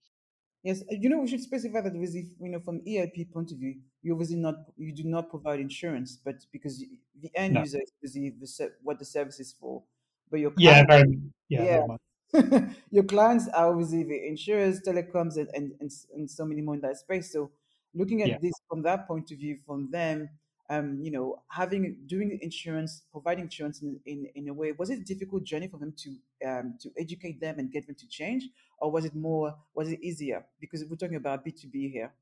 Yes, 0.62 0.82
uh, 0.82 0.96
you 0.98 1.08
know, 1.08 1.18
we 1.18 1.28
should 1.28 1.40
specify 1.40 1.80
that 1.80 1.92
obviously, 1.92 2.30
you 2.40 2.50
know, 2.50 2.60
from 2.60 2.80
EIP 2.80 3.32
point 3.32 3.52
of 3.52 3.58
view, 3.58 3.76
you 4.02 4.12
obviously 4.12 4.36
not 4.36 4.56
you 4.76 4.92
do 4.92 5.04
not 5.04 5.30
provide 5.30 5.60
insurance, 5.60 6.18
but 6.22 6.36
because 6.52 6.80
you, 6.80 6.88
the 7.20 7.30
end 7.34 7.54
No, 7.54 7.60
user 7.60 7.80
is 8.02 8.12
the 8.12 8.70
what 8.82 8.98
the 8.98 9.04
service 9.04 9.38
is 9.38 9.52
for, 9.52 9.82
but 10.30 10.40
your 10.40 10.52
yeah, 10.56 10.84
very, 10.84 11.18
yeah, 11.48 11.64
yeah, 11.64 11.86
very 11.86 11.86
much, 11.86 12.74
your 12.90 13.04
clients 13.04 13.48
are 13.48 13.70
obviously 13.70 14.02
the 14.02 14.26
insurers, 14.26 14.80
telecoms, 14.80 15.36
and, 15.36 15.48
and 15.54 15.72
and 15.80 15.90
and 16.14 16.30
so 16.30 16.44
many 16.44 16.60
more 16.60 16.74
in 16.74 16.80
that 16.80 16.96
space. 16.96 17.32
So, 17.32 17.50
looking 17.94 18.20
yeah. 18.20 18.34
at 18.34 18.42
this 18.42 18.54
from 18.68 18.82
that 18.82 19.06
point 19.06 19.30
of 19.30 19.38
view, 19.38 19.58
from 19.64 19.90
them, 19.90 20.28
um, 20.70 20.98
you 21.02 21.10
know, 21.10 21.42
having 21.50 21.96
doing 22.06 22.38
insurance, 22.42 23.02
providing 23.10 23.44
insurance 23.44 23.82
in, 23.82 23.98
in 24.06 24.26
in 24.34 24.48
a 24.48 24.54
way, 24.54 24.72
was 24.72 24.90
it 24.90 24.98
a 25.00 25.04
difficult 25.04 25.44
journey 25.44 25.68
for 25.68 25.78
them 25.78 25.94
to 25.96 26.10
um 26.46 26.74
to 26.80 26.90
educate 26.98 27.40
them 27.40 27.58
and 27.58 27.72
get 27.72 27.86
them 27.86 27.96
to 27.96 28.08
change? 28.08 28.44
or 28.80 28.90
was 28.90 29.04
it 29.04 29.14
more 29.14 29.56
was 29.74 29.90
it 29.90 30.00
easier 30.02 30.44
because 30.60 30.84
we're 30.88 30.96
talking 30.96 31.16
about 31.16 31.44
b2b 31.44 31.90
here 31.90 32.12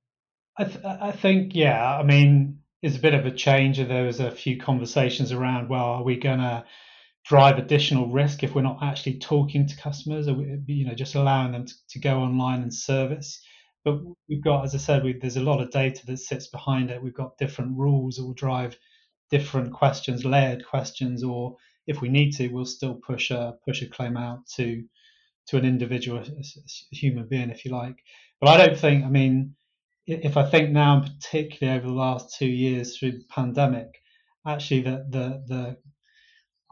I, 0.59 0.65
th- 0.65 0.85
I 0.85 1.13
think, 1.13 1.55
yeah, 1.55 1.97
I 1.99 2.03
mean, 2.03 2.61
it's 2.83 2.97
a 2.97 3.01
bit 3.01 3.15
of 3.15 3.27
a 3.27 3.31
change. 3.31 3.79
There 3.79 4.05
was 4.05 4.21
a 4.21 4.31
few 4.31 4.59
conversations 4.59 5.33
around, 5.33 5.69
well, 5.69 5.85
are 5.85 6.03
we 6.03 6.17
to 6.19 6.65
drive 7.25 7.59
additional 7.59 8.09
risk 8.09 8.43
if 8.43 8.55
we're 8.55 8.63
not 8.63 8.83
actually 8.83 9.19
talking 9.19 9.67
to 9.67 9.77
customers, 9.77 10.29
or 10.29 10.35
we- 10.35 10.63
you 10.69 10.87
know, 10.87 10.95
just 10.95 11.15
allowing 11.15 11.53
them 11.53 11.67
to, 11.67 11.75
to 11.91 11.99
go 12.01 12.19
online 12.21 12.63
and 12.63 12.73
service? 12.73 13.43
But 13.87 14.01
we've 14.29 14.43
got, 14.43 14.65
as 14.65 14.75
I 14.75 14.79
said, 14.79 15.05
we, 15.05 15.13
there's 15.13 15.37
a 15.37 15.43
lot 15.43 15.61
of 15.61 15.71
data 15.71 16.05
that 16.07 16.17
sits 16.17 16.49
behind 16.49 16.91
it. 16.91 17.01
We've 17.01 17.15
got 17.15 17.39
different 17.39 17.79
rules 17.79 18.17
that 18.17 18.25
will 18.25 18.35
drive 18.35 18.77
different 19.31 19.73
questions, 19.73 20.25
layered 20.25 20.67
questions, 20.67 21.23
or 21.23 21.57
if 21.87 22.01
we 22.01 22.09
need 22.09 22.33
to, 22.33 22.49
we'll 22.49 22.65
still 22.65 22.95
push 22.97 23.31
a 23.31 23.55
push 23.65 23.83
a 23.83 23.89
claim 23.89 24.17
out 24.17 24.45
to 24.57 24.83
to 25.47 25.57
an 25.57 25.65
individual, 25.65 26.21
human 26.91 27.29
being, 27.29 27.51
if 27.51 27.65
you 27.65 27.71
like. 27.71 27.97
But 28.41 28.49
I 28.51 28.67
don't 28.67 28.77
think, 28.77 29.05
I 29.05 29.09
mean, 29.09 29.55
if 30.09 30.37
I 30.37 30.51
think 30.51 30.71
now, 30.71 30.97
and 30.97 31.05
particularly 31.05 31.79
over 31.79 31.87
the 31.87 31.95
last 31.95 32.37
two 32.37 32.49
years 32.49 32.99
through 32.99 33.13
the 33.13 33.25
pandemic, 33.31 33.89
actually 34.45 34.81
the 34.81 35.07
the 35.11 35.45
the 35.47 35.77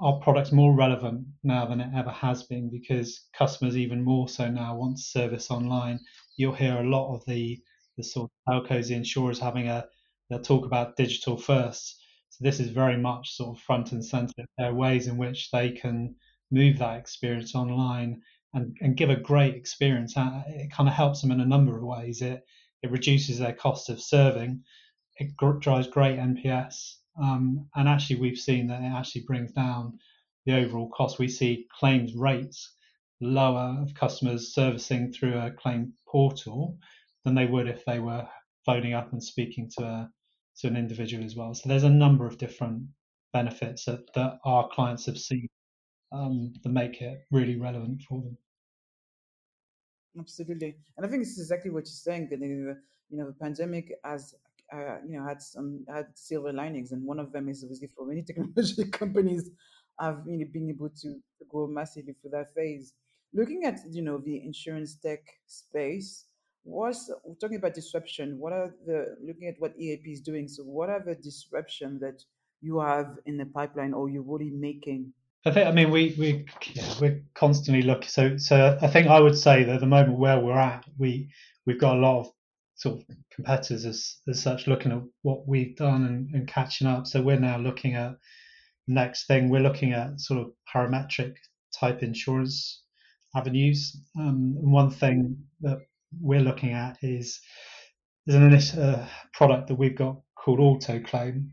our 0.01 0.19
product's 0.19 0.51
more 0.51 0.75
relevant 0.75 1.25
now 1.45 1.65
than 1.67 1.81
it 1.81 1.91
ever 1.95 2.11
has 2.11 2.43
been 2.43 2.69
because 2.69 3.29
customers 3.39 3.77
even 3.77 4.03
more 4.03 4.29
so 4.29 4.51
now 4.51 4.75
want 4.75 4.99
service 4.99 5.53
online. 5.53 6.01
You'll 6.37 6.55
hear 6.55 6.77
a 6.77 6.89
lot 6.89 7.15
of 7.15 7.25
the 7.27 7.61
the 7.97 8.03
sort 8.03 8.31
of 8.47 8.65
telcos, 8.65 8.89
the 8.89 8.95
insurers 8.95 9.39
having 9.39 9.69
a 9.69 9.87
they'll 10.29 10.41
talk 10.41 10.65
about 10.65 10.97
digital 10.97 11.37
first. 11.37 12.01
So 12.31 12.39
this 12.43 12.59
is 12.59 12.71
very 12.71 12.97
much 12.97 13.37
sort 13.37 13.57
of 13.57 13.63
front 13.63 13.93
and 13.93 14.05
center. 14.05 14.45
There 14.59 14.71
are 14.71 14.75
ways 14.75 15.07
in 15.07 15.17
which 15.17 15.51
they 15.51 15.71
can 15.71 16.17
move 16.51 16.79
that 16.79 16.99
experience 16.99 17.55
online 17.55 18.23
and, 18.53 18.77
and 18.81 18.97
give 18.97 19.11
a 19.11 19.17
great 19.17 19.55
experience. 19.55 20.17
Uh, 20.17 20.43
it 20.47 20.73
kind 20.73 20.89
of 20.89 20.95
helps 20.95 21.21
them 21.21 21.31
in 21.31 21.41
a 21.41 21.47
number 21.47 21.77
of 21.77 21.85
ways. 21.85 22.23
It 22.23 22.43
it 22.83 22.91
reduces 22.91 23.39
their 23.39 23.55
cost 23.55 23.89
of 23.89 24.01
serving. 24.01 24.63
It 25.17 25.37
drives 25.61 25.87
great 25.87 26.19
NPS, 26.19 26.97
um, 27.21 27.69
and 27.75 27.89
actually 27.89 28.17
we've 28.17 28.39
seen 28.39 28.67
that 28.69 28.83
it 28.83 28.93
actually 28.93 29.23
brings 29.23 29.53
down 29.53 29.99
the 30.45 30.57
overall 30.57 30.91
cost. 30.91 31.19
We 31.19 31.29
see 31.29 31.67
claims 31.79 32.15
rates 32.15 32.75
lower 33.21 33.79
of 33.81 33.95
customers 33.95 34.55
servicing 34.55 35.13
through 35.13 35.39
a 35.39 35.51
claim 35.51 35.93
portal 36.07 36.79
than 37.25 37.35
they 37.35 37.47
would 37.47 37.69
if 37.69 37.85
they 37.85 37.99
were 37.99 38.27
phoning 38.67 38.95
up 38.95 39.13
and 39.13 39.23
speaking 39.23 39.71
to 39.79 39.85
a 39.85 40.11
to 40.61 40.69
an 40.69 40.77
individual 40.77 41.25
as 41.25 41.35
well. 41.35 41.53
So 41.53 41.69
there's 41.69 41.83
a 41.83 41.91
number 41.91 42.27
of 42.27 42.39
different 42.39 42.85
benefits 43.33 43.87
that, 43.87 44.13
that 44.15 44.39
our 44.45 44.69
clients 44.69 45.07
have 45.07 45.19
seen 45.19 45.49
um, 46.13 46.53
that 46.63 46.69
make 46.69 47.03
it 47.03 47.19
really 47.33 47.57
relevant 47.57 48.03
for 48.09 48.23
them. 48.23 48.39
Absolutely, 50.19 50.77
and 50.97 51.05
I 51.05 51.09
think 51.09 51.23
this 51.23 51.33
is 51.33 51.41
exactly 51.41 51.73
what 51.73 51.87
you're 51.87 52.13
saying. 52.13 52.29
That 52.31 52.41
you 52.41 52.77
know, 53.11 53.27
the 53.27 53.33
pandemic 53.33 53.93
has 54.05 54.35
uh, 54.73 54.99
you 55.05 55.19
know 55.19 55.27
had 55.27 55.43
some 55.43 55.85
had 55.93 56.07
silver 56.15 56.53
linings, 56.53 56.93
and 56.93 57.05
one 57.05 57.19
of 57.19 57.33
them 57.33 57.49
is 57.49 57.65
obviously 57.65 57.89
for 57.97 58.07
many 58.07 58.23
technology 58.27 58.85
companies 58.91 59.51
have 60.01 60.23
really 60.25 60.45
been 60.45 60.71
able 60.71 60.89
to, 60.89 61.09
to 61.39 61.45
grow 61.49 61.67
massively 61.67 62.15
through 62.21 62.31
that 62.31 62.55
phase. 62.55 62.93
Looking 63.35 63.65
at 63.65 63.81
you 63.91 64.03
know 64.03 64.19
the 64.19 64.43
insurance 64.45 64.95
tech 64.95 65.21
space, 65.47 66.27
what's 66.63 67.11
talking 67.41 67.57
about 67.57 67.75
disruption? 67.75 68.39
What 68.39 68.53
are 68.53 68.75
the 68.87 69.17
looking 69.27 69.49
at 69.49 69.57
what 69.59 69.77
EIP 69.79 70.13
is 70.13 70.21
doing? 70.21 70.49
So 70.49 70.63
what 70.63 70.89
are 70.89 71.03
the 71.05 71.17
disruption 71.17 71.99
that 72.01 72.23
you 72.61 72.81
have 72.81 73.19
in 73.27 73.37
the 73.37 73.47
pipeline 73.47 73.93
or 73.93 74.09
you're 74.09 74.25
already 74.25 74.51
making? 74.51 75.13
I 75.47 75.51
think 75.51 75.67
I 75.67 75.73
mean 75.73 75.91
we 75.91 76.15
we 76.19 76.47
yeah, 76.73 76.95
we're 77.01 77.23
constantly 77.35 77.83
looking. 77.83 78.09
So 78.09 78.37
so 78.37 78.79
I 78.81 78.87
think 78.87 79.09
I 79.09 79.21
would 79.21 79.37
say 79.37 79.65
that 79.65 79.81
the 79.81 79.87
moment 79.87 80.19
where 80.19 80.41
we're 80.41 80.53
at, 80.59 80.85
we 80.97 81.29
we've 81.67 81.81
got 81.81 81.97
a 81.97 82.01
lot 82.01 82.21
of 82.21 82.33
sort 82.77 82.99
of 82.99 83.17
competitors 83.35 83.85
as, 83.85 84.17
as 84.29 84.43
such 84.43 84.67
looking 84.67 84.93
at 84.93 85.03
what 85.23 85.47
we've 85.47 85.77
done 85.77 86.05
and, 86.07 86.31
and 86.35 86.49
catching 86.49 86.87
up. 86.87 87.07
So 87.07 87.23
we're 87.23 87.39
now 87.39 87.59
looking 87.59 87.95
at 87.95 88.17
next 88.89 89.27
thing. 89.27 89.49
We're 89.49 89.61
looking 89.61 89.93
at 89.93 90.21
sort 90.21 90.41
of 90.41 90.53
parametric 90.73 91.35
type 91.79 92.03
insurance 92.03 92.83
avenues. 93.37 93.97
Um, 94.19 94.55
one 94.61 94.91
thing 94.91 95.37
that 95.61 95.79
we're 96.21 96.41
looking 96.41 96.73
at 96.73 96.99
is 97.03 97.41
there's 98.27 98.73
an 98.75 98.81
uh, 98.83 99.09
product 99.33 99.69
that 99.69 99.75
we've 99.75 99.97
got 99.97 100.21
called 100.37 100.59
AutoClaim, 100.59 101.51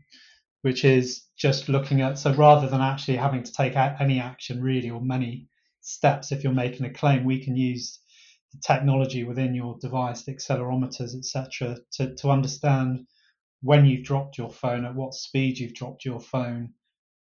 which 0.62 0.84
is 0.84 1.24
just 1.36 1.68
looking 1.68 2.00
at 2.00 2.18
so 2.18 2.32
rather 2.34 2.68
than 2.68 2.80
actually 2.80 3.16
having 3.16 3.42
to 3.42 3.52
take 3.52 3.76
out 3.76 4.00
any 4.00 4.20
action 4.20 4.62
really 4.62 4.90
or 4.90 5.00
many 5.00 5.48
steps 5.80 6.30
if 6.30 6.44
you're 6.44 6.52
making 6.52 6.86
a 6.86 6.92
claim, 6.92 7.24
we 7.24 7.42
can 7.42 7.56
use 7.56 8.00
the 8.52 8.60
technology 8.64 9.24
within 9.24 9.54
your 9.54 9.76
device, 9.80 10.22
the 10.22 10.34
accelerometers, 10.34 11.16
etc., 11.16 11.76
to, 11.92 12.14
to 12.14 12.30
understand 12.30 13.06
when 13.62 13.84
you've 13.86 14.04
dropped 14.04 14.38
your 14.38 14.50
phone, 14.50 14.84
at 14.84 14.94
what 14.94 15.14
speed 15.14 15.58
you've 15.58 15.74
dropped 15.74 16.04
your 16.04 16.20
phone, 16.20 16.72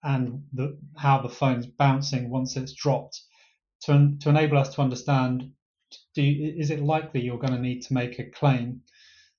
and 0.04 0.44
the, 0.54 0.78
how 0.98 1.22
the 1.22 1.30
phone's 1.30 1.68
bouncing 1.68 2.30
once 2.30 2.58
it's 2.58 2.74
dropped 2.74 3.22
to, 3.84 4.16
to 4.20 4.30
enable 4.30 4.58
us 4.58 4.74
to 4.76 4.82
understand 4.82 5.52
do 6.16 6.22
is 6.24 6.72
it 6.72 6.82
likely 6.82 7.22
you're 7.22 7.38
going 7.38 7.54
to 7.54 7.60
need 7.60 7.82
to 7.82 7.94
make 7.94 8.20
a 8.20 8.30
claim? 8.30 8.82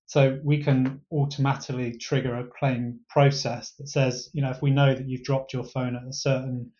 So 0.06 0.38
we 0.44 0.62
can 0.62 1.00
automatically 1.11 1.96
trigger 1.96 2.37
a 2.37 2.44
claim 2.44 3.00
process 3.08 3.72
that 3.78 3.88
says 3.88 4.28
you 4.34 4.42
know 4.42 4.50
if 4.50 4.61
we 4.61 4.70
know 4.70 4.94
that 4.94 5.08
you've 5.08 5.25
dropped 5.25 5.54
your 5.54 5.64
phone 5.64 5.96
at 5.96 6.02
a 6.02 6.12
certain 6.12 6.72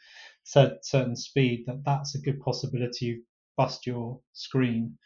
certain 0.45 1.17
speed 1.17 1.65
that 1.67 1.85
that's 1.85 2.15
a 2.15 2.21
good 2.21 2.41
possibility 2.41 3.07
you 3.07 3.23
bust 3.57 3.87
your 3.87 4.21
screen. 4.33 4.99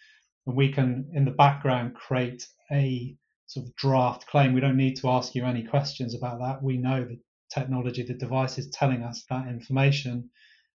And 0.46 0.56
we 0.56 0.72
can 0.72 1.10
in 1.12 1.24
the 1.24 1.30
background 1.30 1.94
create 1.94 2.46
a 2.70 3.16
sort 3.46 3.66
of 3.66 3.76
draft 3.76 4.26
claim. 4.26 4.54
We 4.54 4.60
don't 4.60 4.76
need 4.76 4.96
to 4.96 5.10
ask 5.10 5.34
you 5.34 5.44
any 5.44 5.64
questions 5.64 6.14
about 6.14 6.40
that. 6.40 6.62
We 6.62 6.76
know 6.76 7.04
the 7.04 7.20
technology 7.52 8.02
the 8.02 8.14
device 8.14 8.58
is 8.58 8.70
telling 8.70 9.02
us 9.02 9.24
that 9.30 9.48
information 9.48 10.30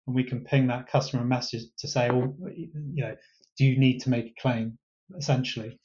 and 0.08 0.16
we 0.16 0.24
can 0.24 0.44
ping 0.44 0.68
that 0.68 0.88
customer 0.88 1.24
message 1.24 1.64
to 1.80 1.88
say, 1.88 2.10
"Oh, 2.10 2.36
you 2.56 3.04
know, 3.04 3.16
do 3.58 3.66
you 3.66 3.78
need 3.78 4.00
to 4.02 4.10
make 4.10 4.28
a 4.28 4.42
claim?" 4.42 4.78
Essentially, 5.18 5.80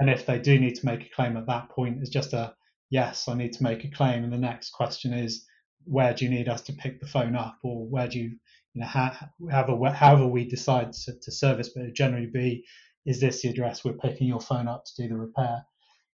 and 0.00 0.08
if 0.10 0.26
they 0.26 0.38
do 0.38 0.58
need 0.58 0.76
to 0.76 0.86
make 0.86 1.02
a 1.02 1.10
claim 1.14 1.36
at 1.36 1.46
that 1.46 1.68
point, 1.70 1.98
it's 2.00 2.10
just 2.10 2.32
a 2.32 2.54
yes, 2.90 3.28
I 3.28 3.34
need 3.34 3.52
to 3.54 3.62
make 3.62 3.84
a 3.84 3.90
claim, 3.90 4.24
and 4.24 4.32
the 4.32 4.38
next 4.38 4.70
question 4.70 5.12
is, 5.12 5.44
where 5.84 6.14
do 6.14 6.24
you 6.24 6.30
need 6.30 6.48
us 6.48 6.62
to 6.62 6.72
pick 6.72 7.00
the 7.00 7.06
phone 7.06 7.36
up, 7.36 7.58
or 7.62 7.86
where 7.86 8.08
do 8.08 8.18
you, 8.18 8.38
you 8.74 8.80
know, 8.80 8.86
however, 8.86 9.90
however 9.92 10.26
we 10.26 10.48
decide 10.48 10.92
to, 10.92 11.18
to 11.20 11.30
service, 11.32 11.70
but 11.74 11.84
it 11.84 11.94
generally 11.94 12.26
be, 12.26 12.64
is 13.06 13.20
this 13.20 13.42
the 13.42 13.48
address 13.48 13.84
we're 13.84 13.92
picking 13.94 14.26
your 14.26 14.40
phone 14.40 14.68
up 14.68 14.84
to 14.84 15.02
do 15.02 15.08
the 15.08 15.16
repair? 15.16 15.64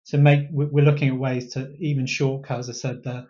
So 0.03 0.17
make 0.17 0.47
we're 0.51 0.85
looking 0.85 1.09
at 1.09 1.17
ways 1.17 1.53
to 1.53 1.73
even 1.79 2.05
shortcut, 2.05 2.59
as 2.59 2.69
I 2.69 2.73
said, 2.73 3.03
the 3.03 3.27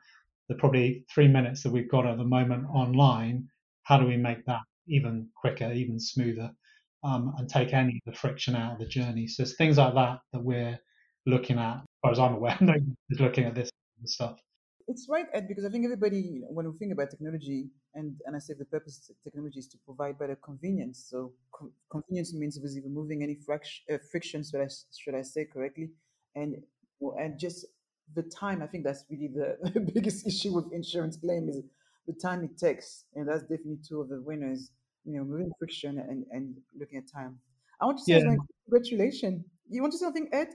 the 0.47 0.55
probably 0.55 1.05
three 1.13 1.27
minutes 1.27 1.63
that 1.63 1.71
we've 1.71 1.89
got 1.89 2.07
at 2.07 2.17
the 2.17 2.23
moment 2.23 2.65
online 2.73 3.49
how 3.89 3.97
do 3.97 4.05
we 4.05 4.15
make 4.15 4.45
that 4.45 4.61
even 4.87 5.27
quicker, 5.35 5.71
even 5.73 5.99
smoother, 5.99 6.51
um, 7.03 7.33
and 7.37 7.49
take 7.49 7.73
any 7.73 7.99
of 8.05 8.13
the 8.13 8.17
friction 8.17 8.55
out 8.55 8.73
of 8.73 8.79
the 8.79 8.85
journey? 8.85 9.27
So 9.27 9.43
it's 9.43 9.55
things 9.55 9.79
like 9.79 9.95
that 9.95 10.19
that 10.31 10.43
we're 10.43 10.79
looking 11.25 11.57
at, 11.57 11.77
as 11.77 11.81
far 12.03 12.11
as 12.11 12.19
I'm 12.19 12.35
aware, 12.35 12.55
nobody 12.61 12.85
is 13.09 13.19
looking 13.19 13.45
at 13.45 13.55
this 13.55 13.71
stuff. 14.05 14.39
It's 14.87 15.07
right, 15.09 15.25
Ed, 15.33 15.47
because 15.47 15.65
I 15.65 15.69
think 15.69 15.85
everybody, 15.85 16.41
when 16.49 16.71
we 16.71 16.77
think 16.77 16.93
about 16.93 17.09
technology, 17.09 17.69
and, 17.95 18.15
and 18.25 18.35
I 18.35 18.39
say 18.39 18.53
the 18.57 18.65
purpose 18.65 19.09
of 19.09 19.15
technology 19.23 19.59
is 19.59 19.67
to 19.69 19.77
provide 19.85 20.17
better 20.19 20.35
convenience. 20.35 21.07
So 21.09 21.33
co- 21.51 21.71
convenience 21.91 22.33
means 22.33 22.57
obviously 22.57 22.81
removing 22.81 23.23
any 23.23 23.35
fraction, 23.35 23.83
uh, 23.91 23.97
friction, 24.11 24.43
should 24.43 24.61
I, 24.61 24.67
should 24.95 25.15
I 25.15 25.23
say 25.23 25.45
correctly, 25.45 25.89
and 26.35 26.55
and 27.19 27.39
just 27.39 27.65
the 28.15 28.23
time. 28.23 28.61
I 28.61 28.67
think 28.67 28.83
that's 28.83 29.05
really 29.09 29.29
the, 29.33 29.57
the 29.71 29.79
biggest 29.93 30.27
issue 30.27 30.53
with 30.53 30.71
insurance 30.73 31.17
claim 31.17 31.49
is 31.49 31.63
the 32.09 32.19
time 32.19 32.43
it 32.43 32.57
takes, 32.57 33.05
and 33.15 33.27
that's 33.27 33.41
definitely 33.41 33.77
two 33.87 34.01
of 34.01 34.09
the 34.09 34.21
winners. 34.21 34.71
You 35.05 35.17
know, 35.17 35.23
moving 35.23 35.51
friction 35.57 35.99
and, 35.99 36.25
and 36.31 36.55
looking 36.77 36.97
at 36.97 37.11
time. 37.11 37.39
I 37.81 37.85
want 37.85 37.99
to 37.99 38.03
say 38.03 38.19
yeah. 38.19 38.35
congratulations. 38.67 39.45
You 39.69 39.81
want 39.81 39.93
to 39.93 39.99
say 39.99 40.05
something, 40.05 40.29
Ed? 40.33 40.49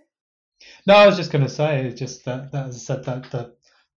No, 0.87 0.95
I 0.95 1.07
was 1.07 1.17
just 1.17 1.33
going 1.33 1.45
to 1.45 1.51
say 1.51 1.93
just 1.95 2.25
that, 2.27 2.53
that 2.53 2.67
as 2.67 2.77
I 2.77 2.79
said 2.79 3.05
that 3.05 3.31
that 3.31 3.57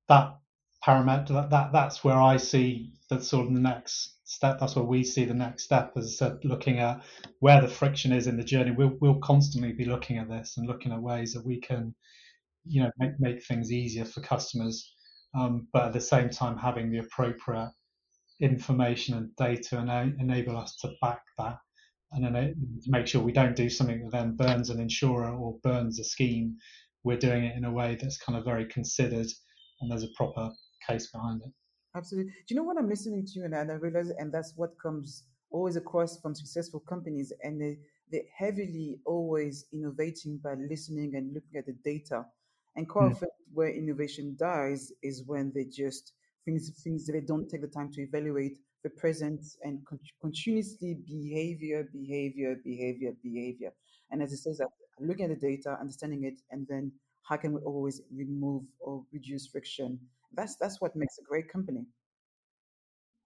that 0.09 0.39
parameter 0.87 1.29
that, 1.29 1.51
that 1.51 1.73
that's 1.73 2.05
where 2.05 2.17
I 2.17 2.37
see 2.37 2.93
the 3.09 3.21
sort 3.21 3.49
of 3.49 3.55
the 3.55 3.61
next 3.61 4.15
step. 4.25 4.59
That's 4.61 4.77
where 4.77 4.85
we 4.85 5.03
see 5.03 5.25
the 5.25 5.35
next 5.35 5.65
step. 5.65 5.93
As 5.97 6.07
I 6.07 6.11
said, 6.11 6.45
looking 6.45 6.79
at 6.79 7.03
where 7.41 7.61
the 7.61 7.69
friction 7.69 8.13
is 8.13 8.27
in 8.27 8.37
the 8.37 8.45
journey. 8.45 8.71
We'll 8.71 8.97
we'll 9.01 9.21
constantly 9.21 9.73
be 9.73 9.85
looking 9.85 10.19
at 10.19 10.29
this 10.29 10.57
and 10.57 10.67
looking 10.67 10.93
at 10.93 11.03
ways 11.03 11.33
that 11.33 11.45
we 11.45 11.61
can, 11.61 11.95
you 12.67 12.83
know, 12.83 12.91
make 12.99 13.19
make 13.19 13.45
things 13.45 13.73
easier 13.73 14.05
for 14.05 14.21
customers 14.21 14.93
um, 15.37 15.69
but 15.73 15.87
at 15.87 15.93
the 15.93 16.01
same 16.01 16.31
time 16.31 16.57
having 16.57 16.91
the 16.91 16.99
appropriate 16.99 17.71
information 18.41 19.15
and 19.17 19.37
data 19.37 19.79
and 19.79 20.21
enable 20.21 20.57
us 20.57 20.77
to 20.77 20.91
back 21.01 21.23
that 21.39 21.59
and 22.13 22.25
then 22.25 22.55
make 22.87 23.07
sure 23.07 23.23
we 23.23 23.33
don't 23.33 23.57
do 23.57 23.69
something 23.69 24.03
that 24.05 24.13
then 24.13 24.37
burns 24.37 24.71
an 24.71 24.81
insurer 24.81 25.35
or 25.35 25.59
burns 25.63 25.99
a 25.99 26.05
scheme. 26.05 26.57
We're 27.05 27.19
doing 27.19 27.45
it 27.45 27.57
in 27.57 27.65
a 27.65 27.73
way 27.73 27.97
that's 28.01 28.19
kind 28.19 28.39
of 28.39 28.45
very 28.45 28.67
considered 28.67 29.27
and 29.81 29.91
there's 29.91 30.05
a 30.05 30.09
proper 30.17 30.51
case 30.89 31.11
behind 31.11 31.43
it. 31.45 31.53
Absolutely. 31.95 32.33
Do 32.33 32.55
you 32.55 32.57
know 32.57 32.63
what 32.63 32.79
I'm 32.79 32.89
listening 32.89 33.27
to 33.27 33.33
you 33.39 33.45
and 33.45 33.55
I 33.55 33.63
realize, 33.63 34.11
and 34.11 34.33
that's 34.33 34.53
what 34.57 34.71
comes 34.81 35.25
always 35.51 35.77
across 35.77 36.21
from 36.21 36.35
successful 36.35 36.81
companies, 36.81 37.33
and 37.43 37.61
they, 37.61 37.79
they're 38.11 38.23
heavily 38.37 38.99
always 39.07 39.67
innovating 39.73 40.39
by 40.43 40.55
listening 40.55 41.17
and 41.17 41.33
looking 41.33 41.57
at 41.57 41.67
the 41.67 41.77
data 41.85 42.25
and 42.77 42.89
quite 42.89 43.13
often, 43.13 43.29
where 43.57 43.71
innovation 43.71 44.37
dies 44.39 44.93
is 45.03 45.25
when 45.27 45.51
they 45.55 45.65
just 45.65 46.13
things 46.45 46.71
things 46.85 47.07
they 47.07 47.21
don't 47.21 47.49
take 47.49 47.63
the 47.63 47.75
time 47.79 47.91
to 47.93 48.03
evaluate 48.03 48.59
the 48.85 48.91
present 48.91 49.41
and 49.63 49.85
con- 49.87 49.99
continuously 50.21 50.99
behavior, 51.07 51.89
behavior, 51.93 52.57
behavior, 52.63 53.13
behavior. 53.23 53.73
And 54.11 54.23
as 54.23 54.33
it 54.33 54.37
says 54.37 54.59
that, 54.59 54.69
looking 55.01 55.25
at 55.25 55.41
the 55.41 55.49
data, 55.49 55.77
understanding 55.81 56.25
it, 56.25 56.41
and 56.51 56.67
then 56.69 56.93
how 57.23 57.37
can 57.37 57.53
we 57.55 57.61
always 57.63 58.03
remove 58.15 58.63
or 58.79 59.03
reduce 59.13 59.47
friction? 59.49 59.99
That's 60.35 60.57
that's 60.57 60.81
what 60.81 60.95
makes 60.95 61.19
a 61.19 61.23
great 61.23 61.49
company. 61.49 61.85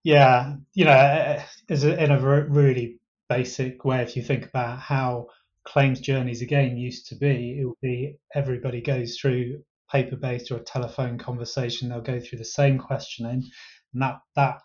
Yeah, 0.05 0.57
you 0.73 0.85
know, 0.87 1.43
is 1.69 1.85
in 1.85 2.11
a 2.11 2.47
really 2.49 3.01
basic 3.29 3.85
way, 3.85 4.01
if 4.03 4.17
you 4.17 4.23
think 4.23 4.47
about 4.47 4.79
how 4.79 5.27
claims 5.65 6.01
journeys 6.01 6.41
again 6.41 6.77
used 6.77 7.09
to 7.09 7.17
be, 7.17 7.59
it 7.61 7.65
would 7.67 7.81
be 7.83 8.17
everybody 8.35 8.81
goes 8.81 9.19
through 9.19 9.63
paper 9.91 10.17
based 10.17 10.51
or 10.51 10.57
a 10.57 10.65
telephone 10.65 11.19
conversation. 11.19 11.89
They'll 11.89 12.01
go 12.01 12.21
through 12.21 12.39
the 12.39 12.45
same 12.45 12.79
questioning, 12.79 13.45
and 13.93 14.03
that 14.03 14.21
that 14.37 14.61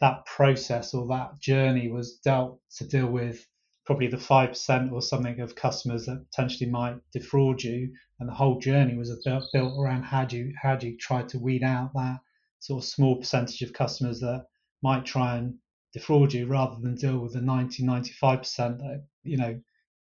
that 0.00 0.26
process 0.26 0.94
or 0.94 1.06
that 1.08 1.40
journey 1.40 1.88
was 1.90 2.18
dealt 2.18 2.60
to 2.76 2.86
deal 2.86 3.06
with 3.06 3.46
probably 3.84 4.06
the 4.08 4.18
five 4.18 4.50
percent 4.50 4.92
or 4.92 5.02
something 5.02 5.40
of 5.40 5.56
customers 5.56 6.06
that 6.06 6.24
potentially 6.30 6.70
might 6.70 6.96
defraud 7.12 7.62
you, 7.62 7.92
and 8.20 8.28
the 8.28 8.34
whole 8.34 8.58
journey 8.58 8.96
was 8.96 9.10
built, 9.24 9.44
built 9.52 9.78
around 9.78 10.02
how 10.02 10.24
do 10.24 10.36
you 10.36 10.54
how 10.60 10.76
do 10.76 10.88
you 10.88 10.96
try 10.96 11.22
to 11.22 11.38
weed 11.38 11.62
out 11.62 11.92
that 11.94 12.18
sort 12.60 12.82
of 12.82 12.88
small 12.88 13.16
percentage 13.16 13.62
of 13.62 13.72
customers 13.72 14.20
that 14.20 14.46
might 14.82 15.04
try 15.04 15.36
and 15.36 15.54
defraud 15.92 16.32
you 16.32 16.46
rather 16.46 16.76
than 16.80 16.94
deal 16.94 17.18
with 17.18 17.32
the 17.32 17.40
90 17.40 17.82
95% 17.84 18.78
that 18.78 19.04
you 19.22 19.36
know 19.36 19.58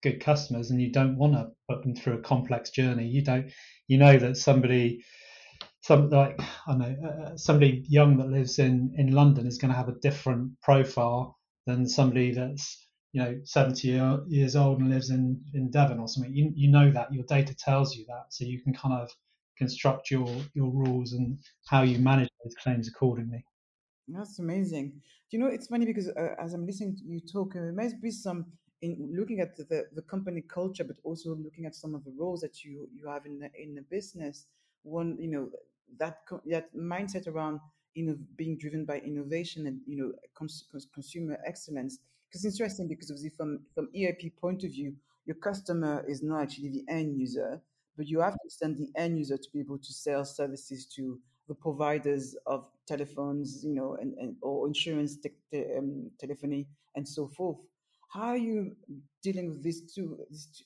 good 0.05 0.21
customers 0.21 0.71
and 0.71 0.81
you 0.81 0.93
don't 0.93 1.17
want 1.17 1.33
to 1.33 1.49
put 1.69 1.83
them 1.83 1.97
through 1.97 2.19
a 2.19 2.23
complex 2.23 2.71
journey. 2.71 3.09
You 3.09 3.23
don't 3.23 3.51
you 3.89 3.99
know 3.99 4.17
that 4.17 4.37
somebody 4.37 5.05
some 5.81 6.11
like 6.11 6.39
I 6.67 6.75
know 6.77 6.97
uh, 7.09 7.37
somebody 7.37 7.85
young 7.89 8.19
that 8.19 8.29
lives 8.29 8.59
in 8.59 8.95
in 8.97 9.13
London 9.13 9.47
is 9.47 9.59
going 9.59 9.73
to 9.73 9.77
have 9.77 9.89
a 9.89 9.99
different 10.01 10.61
profile 10.61 11.39
than 11.67 11.89
somebody 11.89 12.33
that's 12.33 12.87
you 13.13 13.23
know 13.23 13.41
70 13.45 13.89
years 14.29 14.55
old 14.57 14.81
and 14.81 14.91
lives 14.91 15.11
in 15.11 15.43
in 15.55 15.71
Devon 15.71 15.99
or 15.99 16.07
something. 16.07 16.35
You, 16.35 16.53
you 16.55 16.71
know 16.71 16.93
that 16.93 17.13
your 17.13 17.25
data 17.25 17.55
tells 17.57 17.97
you 17.97 18.05
that. 18.07 18.27
So 18.31 18.45
you 18.45 18.63
can 18.63 18.75
kind 18.75 18.95
of 18.95 19.11
construct 19.59 20.11
your 20.11 20.29
your 20.55 20.71
rules 20.71 21.13
and 21.13 21.39
how 21.67 21.83
you 21.83 21.99
manage 21.99 22.29
those 22.45 22.55
claims 22.63 22.89
accordingly. 22.89 23.45
That's 24.09 24.39
amazing. 24.39 25.01
You 25.31 25.39
know, 25.39 25.47
it's 25.47 25.67
funny 25.67 25.87
because 25.87 26.09
uh, 26.09 26.35
as 26.39 26.53
I'm 26.53 26.67
listening 26.67 26.97
to 26.97 27.05
you 27.05 27.21
talk, 27.21 27.57
uh, 27.57 27.61
there 27.61 27.73
might 27.73 28.01
be 28.01 28.11
some 28.11 28.47
in 28.85 29.11
looking 29.19 29.41
at 29.41 29.57
the, 29.57 29.87
the, 29.95 30.03
company 30.03 30.43
culture, 30.43 30.85
but 30.85 30.97
also 31.05 31.35
looking 31.35 31.65
at 31.65 31.75
some 31.75 31.95
of 31.95 32.05
the 32.05 32.13
roles 32.19 32.41
that 32.43 32.65
you 32.65 32.87
you 32.95 33.09
have 33.09 33.25
in 33.25 33.39
the, 33.39 33.51
in 33.61 33.75
the 33.75 33.83
business. 33.83 34.47
One, 34.83 35.17
you 35.19 35.29
know, 35.29 35.49
that 35.99 36.19
that 36.47 36.75
mindset 36.77 37.27
around 37.27 37.61
you 37.95 38.05
know 38.07 38.17
being 38.37 38.59
driven 38.59 38.85
by 38.85 38.99
innovation 38.99 39.67
and 39.67 39.81
you 39.87 39.97
know 39.97 40.13
cons- 40.35 40.65
cons- 40.71 40.89
consumer 40.93 41.39
excellence. 41.47 41.99
Because 42.29 42.45
it's 42.45 42.57
interesting 42.57 42.89
because 42.89 43.11
obviously 43.11 43.31
from 43.31 43.61
from 43.75 43.89
EIP 43.97 44.37
point 44.37 44.65
of 44.65 44.71
view, 44.71 44.95
your 45.25 45.37
customer 45.37 46.05
is 46.07 46.23
not 46.23 46.43
actually 46.43 46.69
the 46.69 46.85
end 46.89 47.19
user, 47.19 47.63
but 47.97 48.07
you 48.07 48.21
have 48.21 48.35
to 48.35 48.51
send 48.51 48.77
the 48.77 48.91
end 48.97 49.19
user 49.19 49.39
to 49.39 49.49
be 49.53 49.61
able 49.61 49.79
to 49.79 49.93
sell 49.93 50.25
services 50.25 50.85
to 50.97 51.19
the 51.49 51.55
providers 51.55 52.37
of 52.47 52.67
telephones, 52.87 53.65
you 53.65 53.75
know, 53.75 53.97
and, 54.01 54.15
and 54.19 54.37
or 54.43 54.67
insurance, 54.67 55.17
te- 55.17 55.31
te- 55.51 55.77
um, 55.79 56.11
telephony, 56.19 56.67
and 56.97 57.07
so 57.07 57.29
forth. 57.29 57.59
How 58.15 58.29
are 58.29 58.37
you 58.37 58.77
dealing 59.25 59.51
with 59.51 59.65
these 59.65 59.93
two, 59.93 60.17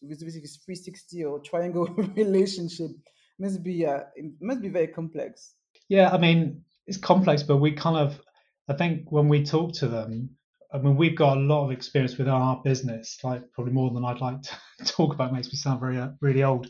with 0.02 0.20
this 0.20 0.58
360 0.66 1.24
or 1.24 1.40
triangle 1.40 1.86
relationship? 2.16 2.90
Must 3.38 3.62
be 3.62 3.86
uh, 3.86 4.00
must 4.38 4.60
be 4.60 4.68
very 4.68 4.88
complex. 4.88 5.54
Yeah, 5.88 6.10
I 6.10 6.18
mean, 6.18 6.64
it's 6.86 6.98
complex, 6.98 7.42
but 7.42 7.56
we 7.56 7.72
kind 7.72 7.96
of, 7.96 8.20
I 8.68 8.74
think 8.74 9.10
when 9.10 9.28
we 9.30 9.44
talk 9.44 9.72
to 9.76 9.88
them, 9.88 10.30
I 10.74 10.76
mean, 10.76 10.96
we've 10.96 11.16
got 11.16 11.38
a 11.38 11.40
lot 11.40 11.64
of 11.64 11.70
experience 11.70 12.18
with 12.18 12.28
our 12.28 12.60
business, 12.62 13.16
like 13.24 13.50
probably 13.52 13.72
more 13.72 13.90
than 13.94 14.04
I'd 14.04 14.20
like 14.20 14.42
to 14.42 14.52
talk 14.84 15.14
about. 15.14 15.32
Makes 15.32 15.48
me 15.48 15.54
sound 15.56 15.80
very, 15.80 15.96
uh, 15.96 16.10
really 16.20 16.42
old. 16.42 16.68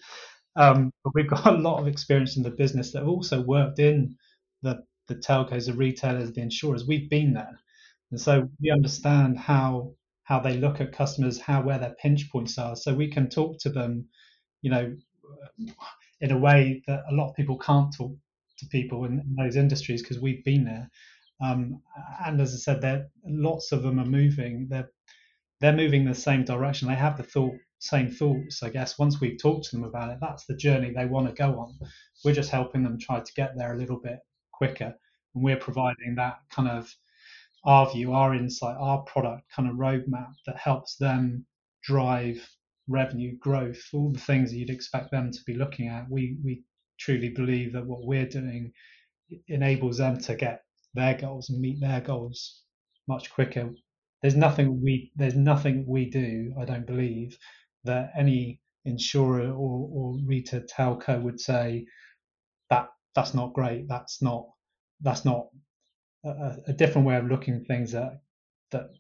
Um, 0.55 0.93
but 1.03 1.13
we've 1.15 1.29
got 1.29 1.47
a 1.47 1.59
lot 1.59 1.81
of 1.81 1.89
experience 1.89 2.37
in 2.37 2.45
the 2.45 2.51
business 2.51 2.93
that 2.93 3.01
have 3.01 3.09
also 3.09 3.43
worked 3.43 3.81
in 3.81 4.17
the 4.63 4.85
the 5.09 5.17
telcos, 5.17 5.67
the 5.67 5.73
retailers, 5.73 6.31
the 6.31 6.43
insurers. 6.43 6.87
We've 6.87 7.11
been 7.11 7.33
there, 7.33 7.59
and 8.13 8.21
so 8.21 8.49
we 8.61 8.71
understand 8.71 9.39
how 9.39 9.95
how 10.29 10.39
they 10.39 10.59
look 10.59 10.79
at 10.79 10.93
customers, 10.93 11.41
how 11.41 11.63
where 11.63 11.79
their 11.79 11.97
pinch 12.03 12.31
points 12.31 12.59
are, 12.59 12.77
so 12.77 12.95
we 12.95 13.11
can 13.11 13.31
talk 13.31 13.59
to 13.59 13.71
them, 13.71 14.07
you 14.61 14.71
know, 14.71 14.95
in 16.21 16.33
a 16.33 16.39
way 16.39 16.83
that 16.87 17.01
a 17.11 17.15
lot 17.15 17.31
of 17.31 17.35
people 17.35 17.57
can't 17.57 17.95
talk 17.97 18.13
to 18.59 18.67
people 18.67 19.07
in, 19.07 19.21
in 19.21 19.35
those 19.43 19.57
industries 19.57 20.03
because 20.03 20.21
we've 20.21 20.45
been 20.45 20.65
there. 20.65 20.91
Um, 21.41 21.81
and 22.27 22.39
as 22.43 22.53
I 22.53 22.59
said, 22.59 22.83
there 22.83 23.09
lots 23.25 23.73
of 23.73 23.83
them 23.83 23.99
are 23.99 24.05
moving. 24.05 24.67
They're 24.69 24.91
they're 25.61 25.73
moving 25.73 26.05
the 26.05 26.15
same 26.15 26.45
direction. 26.45 26.89
They 26.89 26.95
have 26.95 27.17
the 27.17 27.23
thought 27.23 27.57
same 27.79 28.11
thoughts. 28.11 28.63
I 28.63 28.69
guess 28.69 28.99
once 28.99 29.23
we've 29.23 29.41
talked 29.41 29.71
to 29.71 29.77
them 29.77 29.85
about 29.85 30.11
it, 30.11 30.19
that's 30.21 30.45
the 30.45 30.57
journey 30.57 30.93
they 30.93 31.07
want 31.07 31.27
to 31.29 31.33
go 31.33 31.59
on. 31.59 31.79
We're 32.23 32.35
just 32.35 32.51
helping 32.51 32.83
them 32.83 32.99
try 32.99 33.21
to 33.21 33.33
get 33.35 33.53
there 33.57 33.73
a 33.73 33.79
little 33.79 34.01
bit 34.01 34.19
quicker, 34.53 34.95
and 35.35 35.43
we're 35.43 35.57
providing 35.57 36.17
that 36.17 36.41
kind 36.51 36.69
of 36.69 36.95
our 37.65 37.91
view, 37.91 38.13
our 38.13 38.35
insight, 38.35 38.77
our 38.79 39.03
product 39.03 39.43
kind 39.55 39.69
of 39.69 39.77
roadmap 39.77 40.33
that 40.47 40.57
helps 40.57 40.97
them 40.97 41.47
drive 41.83 42.37
revenue 42.89 43.37
growth, 43.39 43.81
all 43.93 44.11
the 44.13 44.21
things 44.21 44.53
you'd 44.55 44.71
expect 44.71 45.11
them 45.11 45.31
to 45.31 45.41
be 45.47 45.55
looking 45.55 45.89
at. 45.89 46.11
We 46.11 46.39
we 46.45 46.63
truly 46.99 47.31
believe 47.31 47.73
that 47.75 47.87
what 47.87 48.05
we're 48.05 48.29
doing 48.29 48.73
enables 49.49 49.99
them 49.99 50.19
to 50.19 50.35
get 50.35 50.63
their 50.95 51.15
goals 51.15 51.51
and 51.51 51.61
meet 51.61 51.81
their 51.81 52.01
goals 52.01 52.63
much 53.09 53.31
quicker. 53.31 53.71
There's 54.23 54.37
nothing 54.37 54.83
we 54.83 55.13
there's 55.17 55.37
nothing 55.37 55.85
we 55.87 56.11
do, 56.11 56.55
I 56.61 56.65
don't 56.65 56.87
believe, 56.87 57.37
that 57.85 58.13
any 58.19 58.61
insurer 58.85 59.51
or, 59.51 59.89
or 59.93 60.19
retail 60.27 60.63
telco 60.63 61.21
would 61.23 61.41
say 61.41 61.87
that 62.71 62.89
that's 63.15 63.35
not 63.35 63.55
great. 63.55 63.89
That's 63.89 64.23
not 64.23 64.47
that's 65.01 65.25
not 65.25 65.49
a, 66.25 66.57
a 66.69 66.73
different 66.73 67.07
way 67.07 67.17
of 67.17 67.27
looking 67.27 67.55
at 67.55 67.67
things 67.67 67.93
that 67.93 68.21
that 68.71 68.91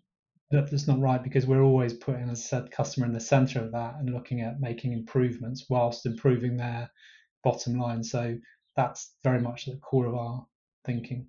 that's 0.51 0.89
not 0.89 1.01
right 1.01 1.23
because 1.23 1.47
we're 1.47 1.63
always 1.63 1.93
putting, 1.93 2.29
as 2.31 2.41
I 2.41 2.43
said, 2.43 2.71
customer 2.71 3.07
in 3.07 3.13
the 3.13 3.21
center 3.21 3.61
of 3.61 3.73
that 3.73 3.97
and 3.99 4.15
looking 4.15 4.41
at 4.41 4.61
making 4.61 4.93
improvements 4.93 5.67
whilst 5.69 6.07
improving 6.07 6.57
their 6.57 6.91
bottom 7.45 7.79
line. 7.79 8.03
So 8.03 8.39
that's 8.75 9.15
very 9.23 9.41
much 9.41 9.67
the 9.67 9.77
core 9.77 10.07
of 10.07 10.15
our 10.15 10.47
thinking. 10.87 11.27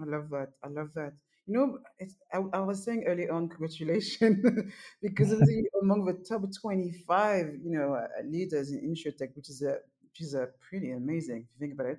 I 0.00 0.06
love 0.06 0.30
that. 0.30 0.52
I 0.64 0.68
love 0.68 0.88
that. 0.94 1.12
You 1.46 1.54
know, 1.54 1.78
it's, 1.98 2.16
I, 2.32 2.38
I 2.54 2.60
was 2.60 2.84
saying 2.84 3.04
early 3.06 3.28
on, 3.28 3.48
congratulations, 3.48 4.38
because 5.02 5.32
of 5.32 5.40
the 5.40 5.64
among 5.82 6.04
the 6.06 6.14
top 6.26 6.42
25, 6.60 7.58
you 7.62 7.76
know, 7.76 7.94
uh, 7.94 8.06
leaders 8.24 8.70
in 8.70 8.80
insurtech, 8.80 9.34
which 9.34 9.50
is 9.50 9.62
a 9.62 9.78
which 10.02 10.20
is 10.20 10.34
a 10.34 10.48
pretty 10.68 10.92
amazing 10.92 11.46
if 11.48 11.60
you 11.60 11.66
think 11.66 11.72
about 11.74 11.86
it. 11.86 11.98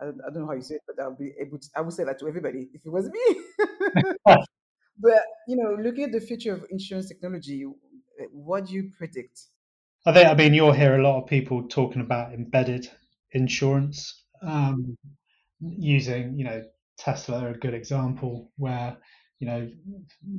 I, 0.00 0.04
don't- 0.06 0.20
I 0.26 0.30
don't 0.30 0.42
know 0.42 0.48
how 0.48 0.54
you 0.54 0.62
say 0.62 0.76
it, 0.76 0.82
but 0.86 1.02
I'll 1.02 1.16
be 1.16 1.32
able 1.40 1.58
to. 1.58 1.68
I 1.76 1.80
would 1.80 1.92
say 1.92 2.04
that 2.04 2.18
to 2.20 2.28
everybody 2.28 2.68
if 2.74 2.84
it 2.84 2.90
was 2.90 3.08
me. 3.10 3.42
but 4.26 5.22
you 5.48 5.56
know, 5.56 5.76
looking 5.80 6.04
at 6.04 6.12
the 6.12 6.20
future 6.20 6.52
of 6.54 6.64
insurance 6.70 7.08
technology, 7.08 7.64
what 8.32 8.66
do 8.66 8.74
you 8.74 8.90
predict? 8.96 9.40
I 10.06 10.12
think, 10.12 10.28
I 10.28 10.34
mean, 10.34 10.52
you'll 10.52 10.72
hear 10.72 10.96
a 10.98 11.02
lot 11.02 11.22
of 11.22 11.28
people 11.28 11.66
talking 11.68 12.02
about 12.02 12.34
embedded 12.34 12.90
insurance, 13.32 14.22
um, 14.42 14.96
using, 15.60 16.36
you 16.38 16.44
know, 16.44 16.62
Tesla 16.98 17.40
are 17.40 17.48
a 17.50 17.58
good 17.58 17.74
example 17.74 18.52
where, 18.56 18.98
you 19.38 19.46
know, 19.46 19.70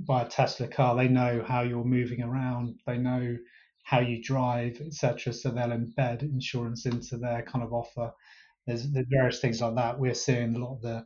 buy 0.07 0.21
a 0.21 0.27
Tesla 0.27 0.67
car, 0.67 0.95
they 0.95 1.07
know 1.07 1.43
how 1.47 1.61
you're 1.61 1.83
moving 1.83 2.21
around, 2.21 2.79
they 2.85 2.97
know 2.97 3.35
how 3.83 3.99
you 3.99 4.21
drive, 4.21 4.79
etc. 4.81 5.33
So 5.33 5.49
they'll 5.49 5.69
embed 5.69 6.21
insurance 6.21 6.85
into 6.85 7.17
their 7.17 7.41
kind 7.43 7.63
of 7.63 7.73
offer. 7.73 8.11
There's, 8.67 8.91
there's 8.91 9.07
various 9.09 9.39
things 9.39 9.61
like 9.61 9.75
that. 9.75 9.99
We're 9.99 10.13
seeing 10.13 10.55
a 10.55 10.59
lot 10.59 10.75
of 10.75 10.81
the 10.81 11.05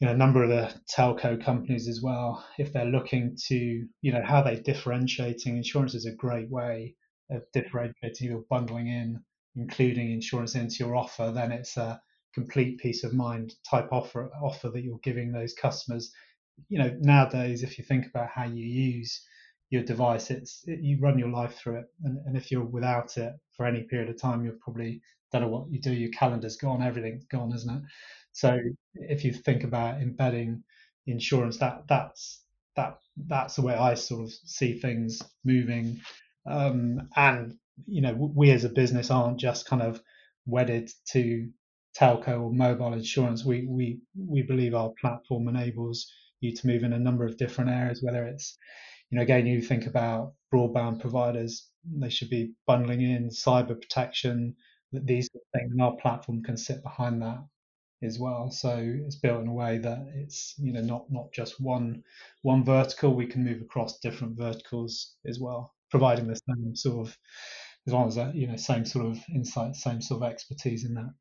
you 0.00 0.08
know, 0.08 0.14
a 0.14 0.18
number 0.18 0.42
of 0.42 0.50
the 0.50 0.74
telco 0.94 1.42
companies 1.42 1.88
as 1.88 2.02
well, 2.02 2.44
if 2.58 2.72
they're 2.72 2.84
looking 2.84 3.36
to, 3.46 3.86
you 4.02 4.12
know, 4.12 4.22
how 4.22 4.42
they're 4.42 4.60
differentiating 4.60 5.56
insurance 5.56 5.94
is 5.94 6.04
a 6.04 6.12
great 6.12 6.50
way 6.50 6.94
of 7.30 7.42
differentiating 7.52 8.32
or 8.32 8.44
bundling 8.50 8.88
in, 8.88 9.20
including 9.56 10.12
insurance 10.12 10.56
into 10.56 10.76
your 10.80 10.96
offer, 10.96 11.30
then 11.34 11.52
it's 11.52 11.76
a 11.76 12.00
complete 12.34 12.78
peace 12.78 13.04
of 13.04 13.14
mind 13.14 13.54
type 13.70 13.88
offer 13.92 14.30
offer 14.42 14.68
that 14.68 14.82
you're 14.82 14.98
giving 15.02 15.32
those 15.32 15.54
customers. 15.54 16.12
You 16.68 16.78
know, 16.78 16.96
nowadays, 17.00 17.62
if 17.62 17.78
you 17.78 17.84
think 17.84 18.06
about 18.06 18.28
how 18.28 18.44
you 18.44 18.66
use 18.66 19.24
your 19.70 19.84
device, 19.84 20.30
it's 20.30 20.62
it, 20.66 20.80
you 20.80 20.98
run 21.00 21.18
your 21.18 21.30
life 21.30 21.54
through 21.54 21.76
it, 21.78 21.86
and, 22.02 22.18
and 22.26 22.36
if 22.36 22.50
you're 22.50 22.64
without 22.64 23.16
it 23.16 23.32
for 23.56 23.64
any 23.64 23.84
period 23.84 24.10
of 24.10 24.20
time, 24.20 24.44
you're 24.44 24.58
probably 24.60 25.00
don't 25.40 25.50
what 25.50 25.70
you 25.70 25.80
do. 25.80 25.92
Your 25.92 26.10
calendar's 26.10 26.56
gone, 26.56 26.82
everything's 26.82 27.26
gone, 27.26 27.52
isn't 27.54 27.76
it? 27.76 27.82
So 28.32 28.58
if 28.94 29.24
you 29.24 29.32
think 29.32 29.64
about 29.64 30.00
embedding 30.00 30.62
insurance, 31.06 31.58
that 31.58 31.84
that's 31.88 32.42
that 32.76 32.98
that's 33.16 33.56
the 33.56 33.62
way 33.62 33.74
I 33.74 33.94
sort 33.94 34.24
of 34.24 34.32
see 34.32 34.78
things 34.78 35.22
moving. 35.44 36.00
Um, 36.46 37.08
and 37.16 37.56
you 37.86 38.02
know, 38.02 38.14
we 38.14 38.50
as 38.50 38.64
a 38.64 38.68
business 38.68 39.10
aren't 39.10 39.38
just 39.38 39.66
kind 39.66 39.82
of 39.82 40.00
wedded 40.46 40.90
to 41.12 41.48
telco 41.98 42.42
or 42.42 42.52
mobile 42.52 42.92
insurance. 42.92 43.44
We 43.44 43.66
we 43.68 44.00
we 44.16 44.42
believe 44.42 44.74
our 44.74 44.92
platform 45.00 45.48
enables 45.48 46.10
you 46.40 46.54
to 46.54 46.66
move 46.66 46.82
in 46.82 46.92
a 46.92 46.98
number 46.98 47.24
of 47.24 47.38
different 47.38 47.70
areas, 47.70 48.02
whether 48.02 48.24
it's 48.24 48.58
you 49.10 49.16
know, 49.16 49.22
again, 49.22 49.46
you 49.46 49.60
think 49.60 49.86
about 49.86 50.32
broadband 50.52 51.00
providers, 51.00 51.68
they 51.84 52.08
should 52.08 52.30
be 52.30 52.52
bundling 52.66 53.02
in 53.02 53.28
cyber 53.28 53.80
protection, 53.80 54.56
that 54.94 55.06
these 55.06 55.28
things, 55.54 55.72
and 55.72 55.82
our 55.82 55.96
platform 55.96 56.42
can 56.42 56.56
sit 56.56 56.82
behind 56.82 57.22
that 57.22 57.44
as 58.02 58.18
well. 58.18 58.50
So 58.50 58.76
it's 59.06 59.16
built 59.16 59.42
in 59.42 59.48
a 59.48 59.52
way 59.52 59.78
that 59.78 60.06
it's 60.14 60.54
you 60.58 60.72
know 60.72 60.82
not 60.82 61.10
not 61.10 61.32
just 61.32 61.60
one 61.60 62.02
one 62.42 62.64
vertical. 62.64 63.14
We 63.14 63.26
can 63.26 63.44
move 63.44 63.62
across 63.62 63.98
different 64.00 64.36
verticals 64.38 65.16
as 65.26 65.38
well, 65.40 65.74
providing 65.90 66.28
the 66.28 66.40
same 66.48 66.76
sort 66.76 67.06
of 67.08 67.18
as 67.86 67.92
long 67.92 68.08
as 68.08 68.16
that 68.16 68.34
you 68.34 68.46
know 68.46 68.56
same 68.56 68.84
sort 68.84 69.06
of 69.06 69.18
insight, 69.34 69.76
same 69.76 70.00
sort 70.02 70.22
of 70.22 70.30
expertise 70.32 70.84
in 70.84 70.94
that. 70.94 71.14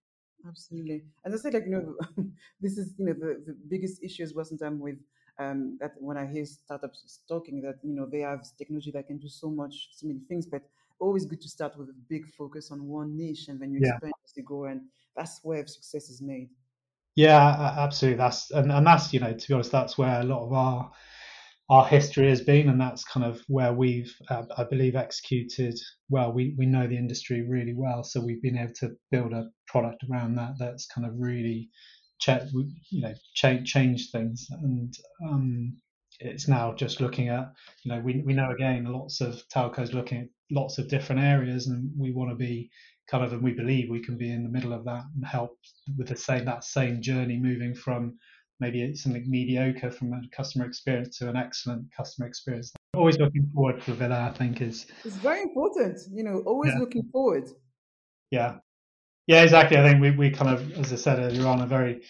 Absolutely. 0.47 1.05
As 1.25 1.33
I 1.33 1.37
said, 1.37 1.53
like, 1.53 1.65
you 1.65 1.71
know, 1.71 1.95
this 2.61 2.77
is, 2.77 2.95
you 2.97 3.05
know, 3.05 3.13
the, 3.13 3.43
the 3.45 3.55
biggest 3.69 4.03
issues 4.03 4.33
was 4.33 4.49
sometimes 4.49 4.81
with 4.81 4.99
Um, 5.45 5.79
that 5.81 5.93
when 5.97 6.17
I 6.21 6.29
hear 6.33 6.45
startups 6.45 6.99
talking 7.27 7.57
that 7.65 7.77
you 7.81 7.95
know 7.97 8.05
they 8.05 8.21
have 8.21 8.41
technology 8.61 8.91
that 8.93 9.07
can 9.09 9.17
do 9.17 9.29
so 9.41 9.47
much, 9.49 9.73
so 9.97 10.05
many 10.09 10.21
things, 10.29 10.45
but 10.45 10.61
always 11.03 11.25
good 11.25 11.41
to 11.41 11.49
start 11.49 11.77
with 11.77 11.89
a 11.89 11.95
big 12.09 12.25
focus 12.37 12.71
on 12.71 12.87
one 12.87 13.15
niche 13.17 13.47
and 13.49 13.59
then 13.59 13.71
you 13.71 13.79
Yeah. 13.79 13.99
expand 13.99 14.13
as 14.25 14.33
you 14.37 14.43
go, 14.43 14.65
and 14.65 14.81
that's 15.15 15.39
where 15.43 15.65
success 15.67 16.09
is 16.09 16.21
made. 16.21 16.49
Yeah, 17.15 17.75
absolutely. 17.77 18.17
That's 18.17 18.49
and, 18.51 18.71
and 18.71 18.85
that's 18.87 19.13
you 19.13 19.19
know 19.19 19.33
to 19.33 19.47
be 19.47 19.53
honest, 19.53 19.71
that's 19.71 19.97
where 19.97 20.21
a 20.21 20.23
lot 20.23 20.45
of 20.45 20.53
our 20.53 20.91
our 21.69 21.85
history 21.85 22.29
has 22.29 22.41
been, 22.41 22.69
and 22.69 22.81
that's 22.81 23.03
kind 23.03 23.25
of 23.25 23.41
where 23.47 23.73
we've 23.73 24.13
uh, 24.29 24.43
I 24.57 24.63
believe 24.63 24.95
executed 24.95 25.79
well. 26.09 26.31
We 26.33 26.55
we 26.57 26.65
know 26.65 26.87
the 26.87 26.97
industry 26.97 27.41
really 27.47 27.73
well, 27.75 28.03
so 28.03 28.21
we've 28.21 28.41
been 28.41 28.57
able 28.57 28.73
to 28.75 28.95
build 29.11 29.33
a 29.33 29.49
product 29.67 30.03
around 30.09 30.35
that 30.35 30.53
that's 30.59 30.87
kind 30.87 31.05
of 31.07 31.13
really 31.17 31.69
cha- 32.19 32.45
you 32.89 33.01
know 33.01 33.13
change 33.35 33.71
change 33.71 34.11
things 34.11 34.47
and. 34.51 34.93
Um, 35.27 35.77
it's 36.19 36.47
now 36.47 36.73
just 36.73 37.01
looking 37.01 37.29
at, 37.29 37.51
you 37.83 37.91
know, 37.91 37.99
we, 37.99 38.21
we 38.25 38.33
know 38.33 38.51
again 38.51 38.85
lots 38.85 39.21
of 39.21 39.41
telcos 39.53 39.93
looking 39.93 40.21
at 40.21 40.27
lots 40.51 40.77
of 40.77 40.87
different 40.89 41.21
areas, 41.21 41.67
and 41.67 41.91
we 41.97 42.11
want 42.11 42.29
to 42.29 42.35
be 42.35 42.69
kind 43.09 43.23
of, 43.23 43.33
and 43.33 43.43
we 43.43 43.51
believe 43.53 43.89
we 43.89 44.03
can 44.03 44.17
be 44.17 44.31
in 44.31 44.43
the 44.43 44.49
middle 44.49 44.73
of 44.73 44.85
that 44.85 45.03
and 45.15 45.25
help 45.25 45.57
with 45.97 46.07
the 46.07 46.15
same 46.17 46.45
that 46.45 46.63
same 46.63 47.01
journey, 47.01 47.37
moving 47.37 47.73
from 47.75 48.17
maybe 48.59 48.95
something 48.95 49.29
mediocre 49.29 49.91
from 49.91 50.13
a 50.13 50.21
customer 50.35 50.65
experience 50.65 51.17
to 51.17 51.29
an 51.29 51.35
excellent 51.35 51.85
customer 51.95 52.27
experience. 52.27 52.71
Always 52.95 53.17
looking 53.17 53.49
forward 53.53 53.81
Flavilla, 53.81 54.29
I 54.29 54.33
think 54.33 54.61
is 54.61 54.85
It's 55.03 55.17
very 55.17 55.41
important, 55.41 55.99
you 56.13 56.23
know, 56.23 56.43
always 56.45 56.71
Yeah. 56.73 56.79
looking 56.79 57.03
forward. 57.11 57.49
yeah 58.31 58.55
yeah 59.27 59.41
exactly 59.43 59.77
i 59.77 59.83
think 59.87 60.01
we, 60.01 60.11
we 60.11 60.29
kind 60.29 60.49
of 60.51 60.59
as 60.77 60.91
i 60.91 60.95
said 60.95 61.19
earlier 61.19 61.47
on 61.47 61.61
are 61.61 61.67
very 61.67 62.01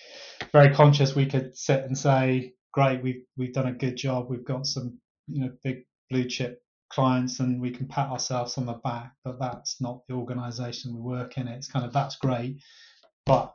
very 0.52 0.74
conscious 0.74 1.16
we 1.16 1.26
could 1.26 1.56
sit 1.56 1.84
and 1.86 1.98
say 1.98 2.54
great 2.74 3.02
we've 3.02 3.24
we've 3.38 3.54
done 3.54 3.68
a 3.68 3.74
good 3.74 3.96
job. 3.96 4.30
We've 4.30 4.46
got 4.46 4.68
some 4.68 4.98
you 5.28 5.42
know 5.42 5.52
big 5.64 5.86
blue 6.10 6.26
chip 6.26 6.62
clients 6.90 7.40
and 7.40 7.62
we 7.62 7.72
can 7.72 7.88
pat 7.88 8.10
ourselves 8.10 8.58
on 8.58 8.68
the 8.68 8.74
back 8.74 9.14
but 9.24 9.40
that's 9.40 9.82
not 9.82 10.02
the 10.08 10.14
organization 10.14 10.94
we 10.94 11.02
work 11.02 11.38
in. 11.38 11.48
It's 11.48 11.68
kind 11.68 11.86
of 11.86 11.94
that's 11.94 12.18
great. 12.18 12.58
But 13.26 13.54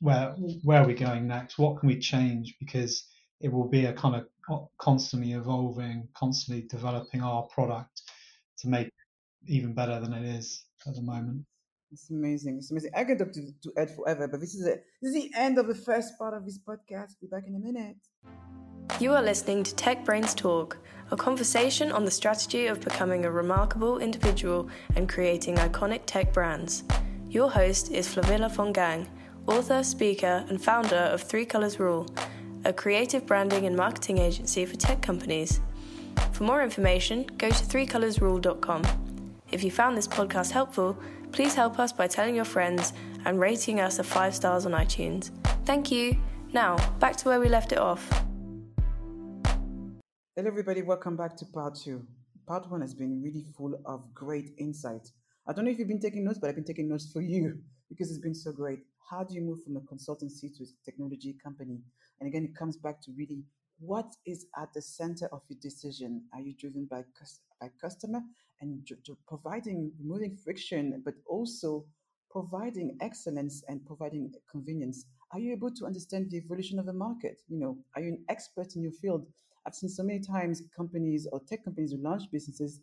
where 0.00 0.30
where 0.62 0.82
are 0.82 0.86
we 0.86 0.94
going 0.94 1.26
next? 1.26 1.58
What 1.58 1.78
can 1.78 1.88
we 1.88 1.98
change? 1.98 2.54
Because 2.60 3.04
it 3.40 3.52
will 3.52 3.68
be 3.68 3.86
a 3.86 3.92
kind 3.92 4.14
of 4.14 4.26
constantly 4.80 5.32
evolving 5.32 6.08
constantly 6.14 6.66
developing 6.68 7.20
our 7.20 7.42
product 7.42 8.02
to 8.58 8.68
make 8.68 8.90
even 9.46 9.74
better 9.74 10.00
than 10.00 10.12
it 10.12 10.24
is 10.24 10.64
at 10.86 10.94
the 10.94 11.02
moment 11.02 11.44
It's 11.90 12.10
amazing. 12.10 12.58
It's 12.58 12.70
amazing. 12.70 12.90
I 12.94 13.04
can 13.04 13.16
talk 13.16 13.32
to, 13.32 13.40
to 13.62 13.72
Ed 13.76 13.90
forever, 13.94 14.28
but 14.28 14.40
this 14.40 14.54
is 14.54 14.66
it. 14.66 14.84
This 15.00 15.14
is 15.14 15.22
the 15.22 15.30
end 15.34 15.58
of 15.58 15.66
the 15.66 15.74
first 15.74 16.18
part 16.18 16.34
of 16.34 16.44
this 16.44 16.58
podcast. 16.58 17.12
Be 17.20 17.26
back 17.26 17.44
in 17.46 17.54
a 17.54 17.58
minute. 17.58 17.96
You 19.00 19.14
are 19.14 19.22
listening 19.22 19.62
to 19.62 19.74
Tech 19.74 20.04
Brains 20.04 20.34
Talk, 20.34 20.76
a 21.10 21.16
conversation 21.16 21.90
on 21.92 22.04
the 22.04 22.10
strategy 22.10 22.66
of 22.66 22.80
becoming 22.80 23.24
a 23.24 23.30
remarkable 23.30 23.98
individual 23.98 24.68
and 24.96 25.08
creating 25.08 25.56
iconic 25.56 26.02
tech 26.04 26.32
brands. 26.32 26.84
Your 27.30 27.50
host 27.50 27.90
is 27.90 28.06
Flavilla 28.08 28.50
Fongang, 28.50 29.06
author, 29.46 29.82
speaker, 29.82 30.44
and 30.48 30.62
founder 30.62 30.96
of 30.96 31.22
Three 31.22 31.46
Colors 31.46 31.78
Rule, 31.78 32.06
a 32.64 32.72
creative 32.72 33.24
branding 33.24 33.66
and 33.66 33.76
marketing 33.76 34.18
agency 34.18 34.66
for 34.66 34.76
tech 34.76 35.00
companies. 35.00 35.60
For 36.32 36.44
more 36.44 36.62
information, 36.62 37.26
go 37.38 37.48
to 37.48 37.64
threecolorsrule.com. 37.64 38.82
If 39.50 39.64
you 39.64 39.70
found 39.70 39.96
this 39.96 40.08
podcast 40.08 40.50
helpful, 40.50 40.98
please 41.32 41.54
help 41.54 41.78
us 41.78 41.92
by 41.92 42.06
telling 42.06 42.34
your 42.34 42.44
friends 42.44 42.92
and 43.24 43.38
rating 43.40 43.80
us 43.80 43.98
a 43.98 44.04
five 44.04 44.34
stars 44.34 44.66
on 44.66 44.72
iTunes. 44.72 45.30
Thank 45.64 45.90
you. 45.90 46.16
Now, 46.52 46.76
back 46.98 47.16
to 47.18 47.28
where 47.28 47.40
we 47.40 47.48
left 47.48 47.72
it 47.72 47.78
off. 47.78 48.08
Hello, 50.34 50.46
everybody. 50.46 50.82
Welcome 50.82 51.16
back 51.16 51.36
to 51.36 51.46
part 51.46 51.74
two. 51.74 52.06
Part 52.46 52.70
one 52.70 52.80
has 52.80 52.94
been 52.94 53.20
really 53.22 53.44
full 53.56 53.74
of 53.84 54.14
great 54.14 54.52
insight. 54.56 55.10
I 55.46 55.52
don't 55.52 55.64
know 55.64 55.70
if 55.70 55.78
you've 55.78 55.88
been 55.88 56.00
taking 56.00 56.24
notes, 56.24 56.38
but 56.38 56.48
I've 56.48 56.54
been 56.54 56.64
taking 56.64 56.88
notes 56.88 57.10
for 57.12 57.20
you 57.20 57.58
because 57.88 58.10
it's 58.10 58.20
been 58.20 58.34
so 58.34 58.52
great. 58.52 58.80
How 59.10 59.24
do 59.24 59.34
you 59.34 59.40
move 59.40 59.62
from 59.64 59.76
a 59.76 59.80
consultancy 59.80 60.56
to 60.56 60.64
a 60.64 60.84
technology 60.84 61.36
company? 61.42 61.80
And 62.20 62.28
again, 62.28 62.44
it 62.44 62.54
comes 62.54 62.76
back 62.76 63.00
to 63.02 63.12
really 63.16 63.44
what 63.80 64.14
is 64.26 64.46
at 64.56 64.72
the 64.72 64.82
center 64.82 65.26
of 65.32 65.42
your 65.48 65.58
decision? 65.60 66.24
Are 66.32 66.40
you 66.40 66.54
driven 66.54 66.86
by, 66.86 67.04
by 67.60 67.70
customer 67.80 68.20
and 68.60 68.88
providing, 69.26 69.92
removing 70.00 70.36
friction, 70.36 71.02
but 71.04 71.14
also 71.26 71.84
providing 72.30 72.96
excellence 73.00 73.62
and 73.68 73.84
providing 73.86 74.32
convenience? 74.50 75.06
Are 75.32 75.38
you 75.38 75.52
able 75.52 75.70
to 75.72 75.86
understand 75.86 76.30
the 76.30 76.38
evolution 76.38 76.78
of 76.78 76.86
the 76.86 76.92
market? 76.92 77.40
You 77.48 77.58
know, 77.58 77.78
are 77.94 78.02
you 78.02 78.08
an 78.08 78.24
expert 78.28 78.74
in 78.76 78.82
your 78.82 78.92
field? 78.92 79.26
I've 79.66 79.74
seen 79.74 79.90
so 79.90 80.02
many 80.02 80.20
times 80.20 80.62
companies 80.74 81.28
or 81.30 81.40
tech 81.40 81.64
companies 81.64 81.92
who 81.92 81.98
launch 81.98 82.30
businesses 82.32 82.80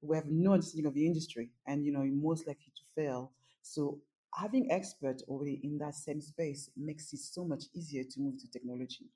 who 0.00 0.12
have 0.12 0.26
no 0.26 0.52
understanding 0.52 0.86
of 0.86 0.94
the 0.94 1.04
industry 1.04 1.50
and 1.66 1.84
you 1.84 1.92
know 1.92 2.02
you're 2.02 2.14
most 2.14 2.46
likely 2.46 2.72
to 2.76 2.82
fail. 2.94 3.32
So 3.62 3.98
having 4.34 4.70
experts 4.70 5.24
already 5.26 5.60
in 5.64 5.78
that 5.78 5.94
same 5.94 6.20
space 6.20 6.70
makes 6.76 7.12
it 7.12 7.18
so 7.18 7.44
much 7.44 7.64
easier 7.74 8.04
to 8.04 8.20
move 8.20 8.38
to 8.40 8.50
technology. 8.50 9.06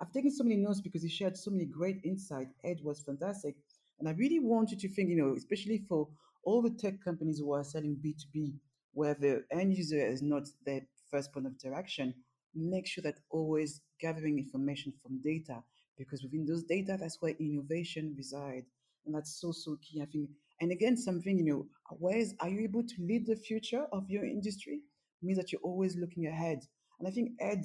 I've 0.00 0.12
taken 0.12 0.30
so 0.30 0.44
many 0.44 0.56
notes 0.56 0.80
because 0.80 1.02
he 1.02 1.08
shared 1.08 1.36
so 1.36 1.50
many 1.50 1.66
great 1.66 2.00
insight. 2.04 2.48
Ed 2.64 2.78
was 2.82 3.00
fantastic. 3.00 3.56
And 3.98 4.08
I 4.08 4.12
really 4.12 4.40
want 4.40 4.70
you 4.70 4.78
to 4.78 4.88
think, 4.88 5.10
you 5.10 5.16
know, 5.16 5.34
especially 5.36 5.84
for 5.88 6.08
all 6.44 6.62
the 6.62 6.70
tech 6.70 6.94
companies 7.04 7.38
who 7.38 7.52
are 7.52 7.64
selling 7.64 7.96
B2B, 8.02 8.54
where 8.92 9.14
the 9.14 9.44
end 9.52 9.76
user 9.76 10.04
is 10.04 10.22
not 10.22 10.44
their 10.64 10.80
first 11.10 11.32
point 11.32 11.46
of 11.46 11.52
interaction, 11.52 12.14
make 12.54 12.86
sure 12.86 13.02
that 13.02 13.20
always 13.30 13.82
gathering 14.00 14.38
information 14.38 14.92
from 15.02 15.20
data 15.22 15.62
because 15.98 16.22
within 16.22 16.46
those 16.46 16.64
data, 16.64 16.96
that's 16.98 17.18
where 17.20 17.34
innovation 17.38 18.14
resides. 18.16 18.66
And 19.04 19.14
that's 19.14 19.38
so, 19.38 19.52
so 19.52 19.76
key, 19.82 20.00
I 20.00 20.06
think. 20.06 20.30
And 20.60 20.72
again, 20.72 20.96
something, 20.96 21.36
you 21.38 21.44
know, 21.44 21.66
where 21.98 22.16
is, 22.16 22.34
are 22.40 22.48
you 22.48 22.62
able 22.62 22.82
to 22.82 22.94
lead 22.98 23.26
the 23.26 23.36
future 23.36 23.84
of 23.92 24.08
your 24.08 24.24
industry? 24.24 24.80
means 25.22 25.38
that 25.38 25.52
you're 25.52 25.60
always 25.62 25.96
looking 25.96 26.26
ahead. 26.26 26.60
And 26.98 27.08
I 27.08 27.10
think 27.10 27.32
Ed 27.40 27.64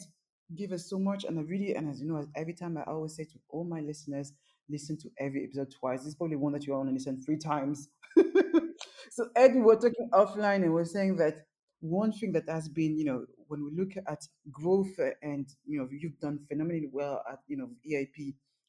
gave 0.53 0.71
us 0.71 0.89
so 0.89 0.99
much. 0.99 1.23
And 1.23 1.39
I 1.39 1.41
really, 1.43 1.75
and 1.75 1.89
as 1.89 2.01
you 2.01 2.07
know, 2.07 2.27
every 2.35 2.53
time 2.53 2.77
I 2.77 2.83
always 2.83 3.15
say 3.15 3.23
to 3.23 3.39
all 3.49 3.63
my 3.63 3.79
listeners, 3.79 4.33
listen 4.69 4.97
to 4.97 5.09
every 5.19 5.45
episode 5.45 5.71
twice. 5.71 5.99
This 5.99 6.09
is 6.09 6.15
probably 6.15 6.37
one 6.37 6.53
that 6.53 6.65
you 6.65 6.73
to 6.73 6.91
listen 6.91 7.21
three 7.21 7.37
times. 7.37 7.89
so 9.11 9.27
Ed, 9.35 9.55
we 9.55 9.61
were 9.61 9.75
talking 9.75 10.09
offline 10.13 10.55
and 10.55 10.65
we 10.65 10.69
we're 10.69 10.85
saying 10.85 11.15
that 11.17 11.45
one 11.81 12.11
thing 12.11 12.31
that 12.33 12.49
has 12.49 12.67
been, 12.67 12.97
you 12.97 13.05
know, 13.05 13.25
when 13.47 13.63
we 13.63 13.71
look 13.71 13.91
at 14.07 14.23
growth 14.51 14.97
and, 15.21 15.47
you 15.65 15.79
know, 15.79 15.87
you've 15.91 16.19
done 16.19 16.39
phenomenally 16.47 16.89
well 16.91 17.23
at, 17.31 17.39
you 17.47 17.57
know, 17.57 17.69
EIP, 17.87 18.17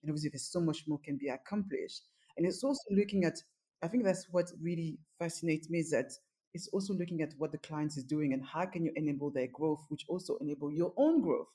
and 0.02 0.10
obviously 0.10 0.30
there's 0.30 0.50
so 0.50 0.60
much 0.60 0.84
more 0.86 0.98
can 1.04 1.16
be 1.16 1.28
accomplished. 1.28 2.02
And 2.36 2.46
it's 2.46 2.62
also 2.62 2.82
looking 2.90 3.24
at, 3.24 3.38
I 3.82 3.88
think 3.88 4.04
that's 4.04 4.26
what 4.30 4.50
really 4.60 4.98
fascinates 5.18 5.70
me 5.70 5.78
is 5.78 5.90
that 5.90 6.12
it's 6.52 6.68
also 6.68 6.94
looking 6.94 7.22
at 7.22 7.32
what 7.38 7.52
the 7.52 7.58
client 7.58 7.96
is 7.96 8.04
doing 8.04 8.32
and 8.32 8.42
how 8.44 8.66
can 8.66 8.84
you 8.84 8.92
enable 8.96 9.30
their 9.30 9.48
growth, 9.48 9.84
which 9.88 10.04
also 10.08 10.36
enable 10.40 10.70
your 10.70 10.92
own 10.96 11.22
growth. 11.22 11.48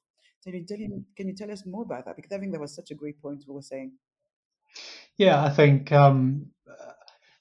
Can 0.44 0.56
you 0.56 0.66
tell, 0.66 0.78
you, 0.78 1.06
can 1.16 1.28
you 1.28 1.36
tell 1.36 1.52
us 1.52 1.66
more 1.66 1.84
about 1.84 2.06
that? 2.06 2.16
Because 2.16 2.32
I 2.32 2.40
think 2.40 2.52
that 2.52 2.62
was 2.62 2.74
such 2.74 2.92
a 2.92 2.96
great 2.96 3.22
point 3.22 3.44
we 3.48 3.54
were 3.54 3.62
saying. 3.62 3.94
Yeah, 5.18 5.44
I 5.44 5.50
think 5.50 5.92
um, 5.92 6.48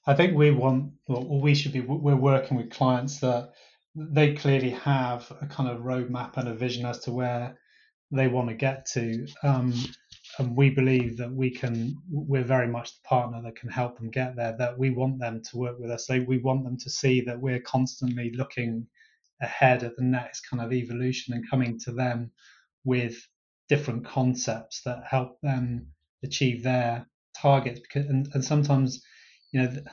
I 0.07 0.15
think 0.15 0.35
we 0.35 0.51
want, 0.51 0.93
or 1.07 1.39
we 1.39 1.53
should 1.53 1.73
be, 1.73 1.81
we're 1.81 2.15
working 2.15 2.57
with 2.57 2.71
clients 2.71 3.19
that 3.19 3.51
they 3.95 4.33
clearly 4.33 4.71
have 4.71 5.31
a 5.41 5.45
kind 5.45 5.69
of 5.69 5.81
roadmap 5.81 6.37
and 6.37 6.47
a 6.47 6.55
vision 6.55 6.85
as 6.85 6.99
to 6.99 7.11
where 7.11 7.57
they 8.11 8.27
want 8.27 8.49
to 8.49 8.55
get 8.55 8.85
to. 8.87 9.27
Um, 9.43 9.73
and 10.39 10.55
we 10.55 10.71
believe 10.71 11.17
that 11.17 11.31
we 11.31 11.51
can, 11.51 11.95
we're 12.09 12.43
very 12.43 12.67
much 12.67 12.95
the 12.95 13.07
partner 13.07 13.41
that 13.43 13.55
can 13.55 13.69
help 13.69 13.97
them 13.97 14.09
get 14.09 14.35
there, 14.35 14.55
that 14.57 14.77
we 14.77 14.89
want 14.89 15.19
them 15.19 15.41
to 15.51 15.57
work 15.57 15.77
with 15.77 15.91
us. 15.91 16.07
They, 16.07 16.21
we 16.21 16.39
want 16.39 16.63
them 16.63 16.77
to 16.77 16.89
see 16.89 17.21
that 17.21 17.39
we're 17.39 17.61
constantly 17.61 18.31
looking 18.31 18.87
ahead 19.41 19.83
at 19.83 19.95
the 19.97 20.03
next 20.03 20.41
kind 20.49 20.63
of 20.63 20.73
evolution 20.73 21.33
and 21.33 21.49
coming 21.49 21.77
to 21.79 21.91
them 21.91 22.31
with 22.83 23.15
different 23.69 24.05
concepts 24.05 24.81
that 24.83 25.03
help 25.09 25.39
them 25.41 25.87
achieve 26.23 26.63
their 26.63 27.07
targets. 27.37 27.79
Because, 27.79 28.05
and, 28.07 28.27
and 28.33 28.43
sometimes, 28.43 29.01
you 29.51 29.61
know, 29.61 29.67
the, 29.67 29.83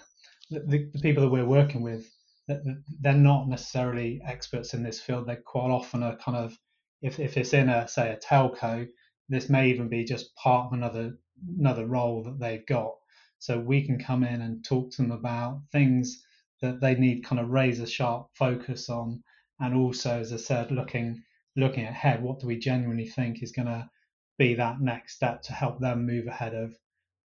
the, 0.50 0.90
the 0.92 1.00
people 1.00 1.22
that 1.22 1.30
we're 1.30 1.44
working 1.44 1.82
with, 1.82 2.08
they're 2.46 3.12
not 3.12 3.48
necessarily 3.48 4.20
experts 4.26 4.72
in 4.72 4.82
this 4.82 5.00
field. 5.00 5.26
They 5.26 5.36
quite 5.36 5.70
often 5.70 6.02
are 6.02 6.16
kind 6.16 6.38
of, 6.38 6.56
if, 7.02 7.20
if 7.20 7.36
it's 7.36 7.52
in 7.52 7.68
a 7.68 7.86
say 7.86 8.10
a 8.10 8.16
telco, 8.16 8.86
this 9.28 9.50
may 9.50 9.68
even 9.68 9.88
be 9.88 10.04
just 10.04 10.34
part 10.36 10.66
of 10.66 10.72
another 10.72 11.18
another 11.58 11.86
role 11.86 12.22
that 12.24 12.40
they've 12.40 12.66
got. 12.66 12.94
So 13.38 13.58
we 13.58 13.86
can 13.86 13.98
come 13.98 14.24
in 14.24 14.40
and 14.40 14.64
talk 14.64 14.90
to 14.92 15.02
them 15.02 15.12
about 15.12 15.60
things 15.70 16.24
that 16.62 16.80
they 16.80 16.94
need 16.94 17.24
kind 17.24 17.40
of 17.40 17.50
razor 17.50 17.86
sharp 17.86 18.28
focus 18.34 18.88
on, 18.88 19.22
and 19.60 19.76
also, 19.76 20.18
as 20.18 20.32
I 20.32 20.36
said, 20.38 20.72
looking 20.72 21.22
looking 21.58 21.84
ahead, 21.84 22.22
what 22.22 22.40
do 22.40 22.46
we 22.46 22.58
genuinely 22.58 23.06
think 23.06 23.42
is 23.42 23.52
going 23.52 23.66
to 23.66 23.90
be 24.38 24.54
that 24.54 24.80
next 24.80 25.16
step 25.16 25.42
to 25.42 25.52
help 25.52 25.80
them 25.80 26.06
move 26.06 26.26
ahead 26.26 26.54
of 26.54 26.74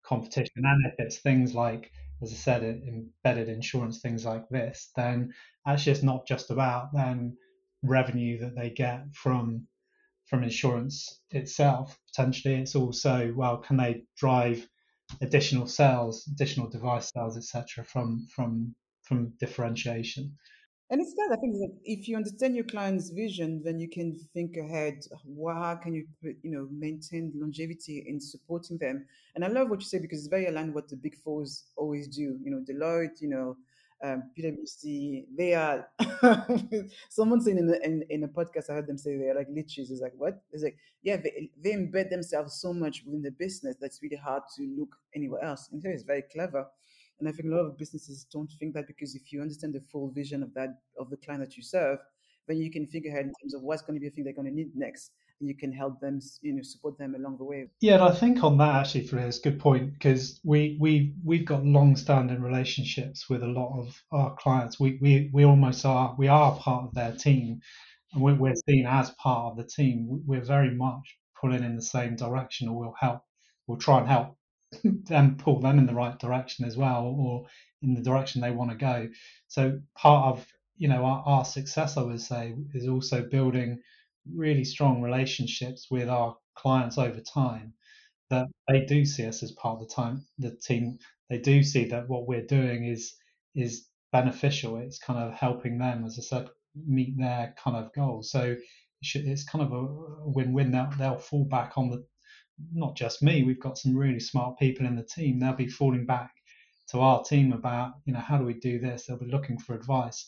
competition? 0.04 0.64
And 0.64 0.86
if 0.86 0.94
it's 0.98 1.18
things 1.18 1.54
like 1.54 1.90
as 2.22 2.32
I 2.32 2.36
said, 2.36 2.62
embedded 2.62 3.48
insurance, 3.48 4.00
things 4.00 4.24
like 4.24 4.48
this, 4.48 4.90
then 4.96 5.34
actually 5.66 5.92
it's 5.92 6.02
not 6.02 6.26
just 6.26 6.50
about 6.50 6.92
then 6.94 7.36
revenue 7.82 8.38
that 8.40 8.54
they 8.56 8.70
get 8.70 9.14
from 9.14 9.66
from 10.26 10.42
insurance 10.42 11.20
itself. 11.30 11.98
Potentially, 12.08 12.54
it's 12.54 12.74
also 12.74 13.32
well, 13.36 13.58
can 13.58 13.76
they 13.76 14.04
drive 14.16 14.66
additional 15.20 15.66
sales, 15.66 16.26
additional 16.32 16.68
device 16.68 17.10
sales, 17.14 17.36
etc. 17.36 17.84
from 17.84 18.26
from 18.34 18.74
from 19.02 19.34
differentiation. 19.38 20.36
And 20.90 21.00
it's 21.00 21.14
that 21.14 21.30
I 21.32 21.36
think 21.40 21.54
that 21.54 21.72
if 21.84 22.08
you 22.08 22.16
understand 22.16 22.54
your 22.54 22.64
client's 22.64 23.10
vision, 23.10 23.62
then 23.64 23.80
you 23.80 23.88
can 23.88 24.18
think 24.34 24.56
ahead. 24.56 25.00
How 25.46 25.76
can 25.76 25.94
you, 25.94 26.06
you 26.22 26.50
know, 26.50 26.68
maintain 26.70 27.32
longevity 27.34 28.04
in 28.06 28.20
supporting 28.20 28.78
them? 28.78 29.06
And 29.34 29.44
I 29.44 29.48
love 29.48 29.70
what 29.70 29.80
you 29.80 29.86
say 29.86 29.98
because 29.98 30.18
it's 30.18 30.28
very 30.28 30.46
aligned 30.46 30.74
with 30.74 30.84
what 30.84 30.90
the 30.90 30.96
big 30.96 31.16
fours 31.16 31.64
always 31.76 32.06
do. 32.08 32.38
You 32.42 32.50
know, 32.50 32.62
Deloitte, 32.68 33.20
you 33.20 33.28
know, 33.28 33.56
um, 34.02 34.24
PwC. 34.38 35.24
They 35.36 35.54
are. 35.54 35.88
someone 37.08 37.40
saying 37.40 37.58
in, 37.58 37.74
in 37.82 38.04
in 38.10 38.24
a 38.24 38.28
podcast, 38.28 38.68
I 38.70 38.74
heard 38.74 38.86
them 38.86 38.98
say 38.98 39.16
they're 39.16 39.34
like 39.34 39.48
leeches. 39.50 39.90
It's 39.90 40.02
like 40.02 40.12
what? 40.16 40.42
It's 40.52 40.62
like 40.62 40.76
yeah, 41.02 41.16
they, 41.16 41.50
they 41.62 41.72
embed 41.72 42.10
themselves 42.10 42.60
so 42.60 42.72
much 42.74 43.02
within 43.06 43.22
the 43.22 43.30
business 43.30 43.76
that's 43.80 44.02
really 44.02 44.16
hard 44.16 44.42
to 44.56 44.62
look 44.78 44.94
anywhere 45.14 45.42
else. 45.42 45.68
And 45.72 45.82
so 45.82 45.88
it's 45.88 46.02
very 46.02 46.22
clever. 46.22 46.66
And 47.20 47.28
I 47.28 47.32
think 47.32 47.46
a 47.46 47.54
lot 47.54 47.64
of 47.64 47.78
businesses 47.78 48.26
don't 48.32 48.50
think 48.58 48.74
that 48.74 48.86
because 48.86 49.14
if 49.14 49.32
you 49.32 49.40
understand 49.40 49.74
the 49.74 49.80
full 49.92 50.10
vision 50.10 50.42
of 50.42 50.52
that 50.54 50.80
of 50.98 51.10
the 51.10 51.16
client 51.16 51.42
that 51.44 51.56
you 51.56 51.62
serve, 51.62 51.98
then 52.48 52.58
you 52.58 52.70
can 52.70 52.86
figure 52.86 53.10
ahead 53.10 53.26
in 53.26 53.32
terms 53.40 53.54
of 53.54 53.62
what's 53.62 53.82
going 53.82 53.96
to 53.96 54.00
be 54.00 54.08
a 54.08 54.10
thing 54.10 54.24
they're 54.24 54.34
going 54.34 54.48
to 54.48 54.54
need 54.54 54.72
next, 54.74 55.12
and 55.40 55.48
you 55.48 55.56
can 55.56 55.72
help 55.72 56.00
them, 56.00 56.20
you 56.42 56.52
know, 56.52 56.62
support 56.62 56.98
them 56.98 57.14
along 57.14 57.38
the 57.38 57.44
way. 57.44 57.66
Yeah, 57.80 57.94
and 57.94 58.02
I 58.02 58.12
think 58.12 58.42
on 58.42 58.58
that 58.58 58.74
actually, 58.74 59.06
for 59.06 59.18
a 59.18 59.30
good 59.42 59.58
point 59.58 59.92
because 59.94 60.40
we 60.44 60.76
we 60.80 61.14
we've 61.24 61.46
got 61.46 61.64
long-standing 61.64 62.42
relationships 62.42 63.28
with 63.28 63.42
a 63.42 63.48
lot 63.48 63.78
of 63.78 64.02
our 64.12 64.34
clients. 64.36 64.78
We 64.78 64.98
we 65.00 65.30
we 65.32 65.44
almost 65.44 65.84
are 65.84 66.14
we 66.18 66.28
are 66.28 66.56
part 66.56 66.84
of 66.84 66.94
their 66.94 67.12
team, 67.12 67.60
and 68.12 68.22
we're, 68.22 68.34
we're 68.34 68.54
seen 68.68 68.86
as 68.86 69.10
part 69.12 69.52
of 69.52 69.56
the 69.56 69.64
team. 69.64 70.22
We're 70.26 70.44
very 70.44 70.74
much 70.74 71.16
pulling 71.40 71.64
in 71.64 71.76
the 71.76 71.82
same 71.82 72.16
direction, 72.16 72.68
or 72.68 72.78
we'll 72.78 72.94
help. 72.98 73.22
We'll 73.66 73.78
try 73.78 73.98
and 73.98 74.08
help 74.08 74.36
them 74.82 75.36
pull 75.36 75.60
them 75.60 75.78
in 75.78 75.86
the 75.86 75.94
right 75.94 76.18
direction 76.18 76.64
as 76.64 76.76
well, 76.76 77.04
or 77.06 77.46
in 77.82 77.94
the 77.94 78.02
direction 78.02 78.40
they 78.40 78.50
want 78.50 78.70
to 78.70 78.76
go. 78.76 79.08
So 79.48 79.80
part 79.94 80.36
of 80.36 80.46
you 80.76 80.88
know 80.88 81.04
our, 81.04 81.22
our 81.26 81.44
success, 81.44 81.96
I 81.96 82.02
would 82.02 82.20
say, 82.20 82.54
is 82.74 82.88
also 82.88 83.22
building 83.22 83.80
really 84.32 84.64
strong 84.64 85.02
relationships 85.02 85.88
with 85.90 86.08
our 86.08 86.36
clients 86.54 86.98
over 86.98 87.20
time. 87.20 87.74
That 88.30 88.48
they 88.68 88.84
do 88.84 89.04
see 89.04 89.26
us 89.26 89.42
as 89.42 89.52
part 89.52 89.80
of 89.80 89.88
the 89.88 89.94
time 89.94 90.26
the 90.38 90.56
team. 90.56 90.98
They 91.30 91.38
do 91.38 91.62
see 91.62 91.86
that 91.86 92.08
what 92.08 92.26
we're 92.26 92.46
doing 92.46 92.84
is 92.86 93.14
is 93.54 93.86
beneficial. 94.12 94.78
It's 94.78 94.98
kind 94.98 95.18
of 95.18 95.34
helping 95.34 95.78
them, 95.78 96.04
as 96.04 96.18
I 96.18 96.22
said, 96.22 96.48
meet 96.74 97.16
their 97.18 97.54
kind 97.62 97.76
of 97.76 97.92
goals. 97.92 98.30
So 98.30 98.56
it's 99.02 99.44
kind 99.44 99.64
of 99.64 99.72
a 99.72 100.30
win-win. 100.30 100.70
They'll, 100.70 100.90
they'll 100.98 101.18
fall 101.18 101.44
back 101.44 101.76
on 101.76 101.90
the 101.90 102.06
not 102.72 102.96
just 102.96 103.22
me, 103.22 103.42
we've 103.42 103.60
got 103.60 103.78
some 103.78 103.96
really 103.96 104.20
smart 104.20 104.58
people 104.58 104.86
in 104.86 104.96
the 104.96 105.02
team. 105.02 105.38
They'll 105.38 105.54
be 105.54 105.68
falling 105.68 106.06
back 106.06 106.30
to 106.90 107.00
our 107.00 107.22
team 107.24 107.52
about, 107.52 107.94
you 108.04 108.12
know, 108.12 108.20
how 108.20 108.38
do 108.38 108.44
we 108.44 108.54
do 108.54 108.78
this? 108.78 109.06
They'll 109.06 109.18
be 109.18 109.26
looking 109.26 109.58
for 109.58 109.74
advice. 109.74 110.26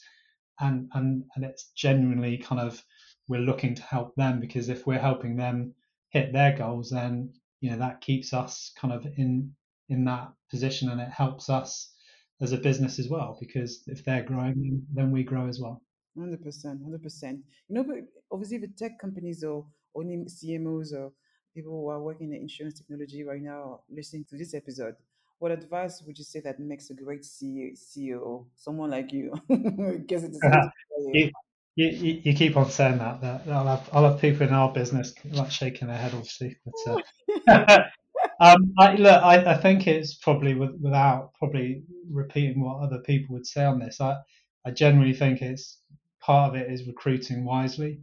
And 0.59 0.89
and 0.95 1.25
and 1.35 1.45
it's 1.45 1.71
genuinely 1.77 2.39
kind 2.39 2.61
of 2.61 2.83
we're 3.29 3.41
looking 3.41 3.75
to 3.75 3.83
help 3.83 4.15
them 4.17 4.41
because 4.41 4.69
if 4.69 4.87
we're 4.87 4.99
helping 4.99 5.37
them 5.37 5.75
hit 6.11 6.33
their 6.33 6.57
goals, 6.57 6.91
then 6.91 7.33
you 7.61 7.71
know 7.71 7.79
that 7.79 8.01
keeps 8.01 8.33
us 8.33 8.73
kind 8.81 8.93
of 8.93 9.07
in 9.17 9.53
in 9.89 10.05
that 10.05 10.33
position 10.51 10.91
and 10.91 11.01
it 11.01 11.11
helps 11.11 11.49
us 11.49 11.93
as 12.41 12.53
a 12.53 12.59
business 12.59 12.99
as 12.99 13.09
well 13.09 13.37
because 13.41 13.83
if 13.87 14.05
they're 14.05 14.23
growing 14.23 14.83
then 14.93 15.11
we 15.11 15.23
grow 15.23 15.49
as 15.49 15.59
well 15.61 15.81
100% 16.19 16.39
100% 16.43 17.23
you 17.69 17.75
know 17.75 17.85
but 17.85 17.97
obviously 18.31 18.59
the 18.59 18.69
tech 18.69 18.99
companies 18.99 19.43
or 19.45 19.67
only 19.95 20.25
cmos 20.29 20.93
or 20.93 21.13
people 21.57 21.73
who 21.73 21.89
are 21.89 22.01
working 22.01 22.33
in 22.35 22.43
insurance 22.43 22.79
technology 22.79 23.25
right 23.25 23.41
now 23.41 23.81
listening 23.91 24.25
to 24.29 24.37
this 24.37 24.53
episode, 24.55 24.95
what 25.39 25.51
advice 25.51 26.03
would 26.07 26.19
you 26.19 26.25
say 26.25 26.41
that 26.41 26.61
makes 26.61 26.91
a 26.91 26.95
great 26.95 27.23
CEO? 27.23 28.45
Someone 28.55 28.91
like 28.91 29.11
you. 29.13 29.33
Guess 30.07 30.25
it's 30.25 30.39
you, 31.15 31.31
you, 31.75 32.21
you 32.25 32.35
keep 32.35 32.57
on 32.57 32.71
saying 32.71 32.99
that. 32.99 33.21
that 33.23 33.49
I'll, 33.49 33.67
have, 33.67 33.89
I'll 33.93 34.11
have 34.11 34.21
people 34.21 34.47
in 34.47 34.53
our 34.53 34.71
business 34.71 35.15
like 35.33 35.51
shaking 35.51 35.89
their 35.89 35.97
head, 35.97 36.13
obviously. 36.15 36.57
But, 36.65 37.03
uh, 37.49 37.83
um, 38.41 38.75
I, 38.79 38.95
look, 38.95 39.23
I, 39.23 39.53
I 39.53 39.57
think 39.57 39.87
it's 39.87 40.15
probably 40.15 40.55
without 40.55 41.33
probably 41.39 41.83
repeating 42.11 42.61
what 42.61 42.83
other 42.83 42.99
people 42.99 43.35
would 43.35 43.47
say 43.47 43.65
on 43.65 43.79
this. 43.79 44.01
I, 44.01 44.17
I 44.67 44.73
generally 44.73 45.15
think 45.15 45.41
it's 45.41 45.79
part 46.21 46.51
of 46.51 46.57
it 46.57 46.71
is 46.71 46.87
recruiting 46.87 47.45
wisely 47.45 48.01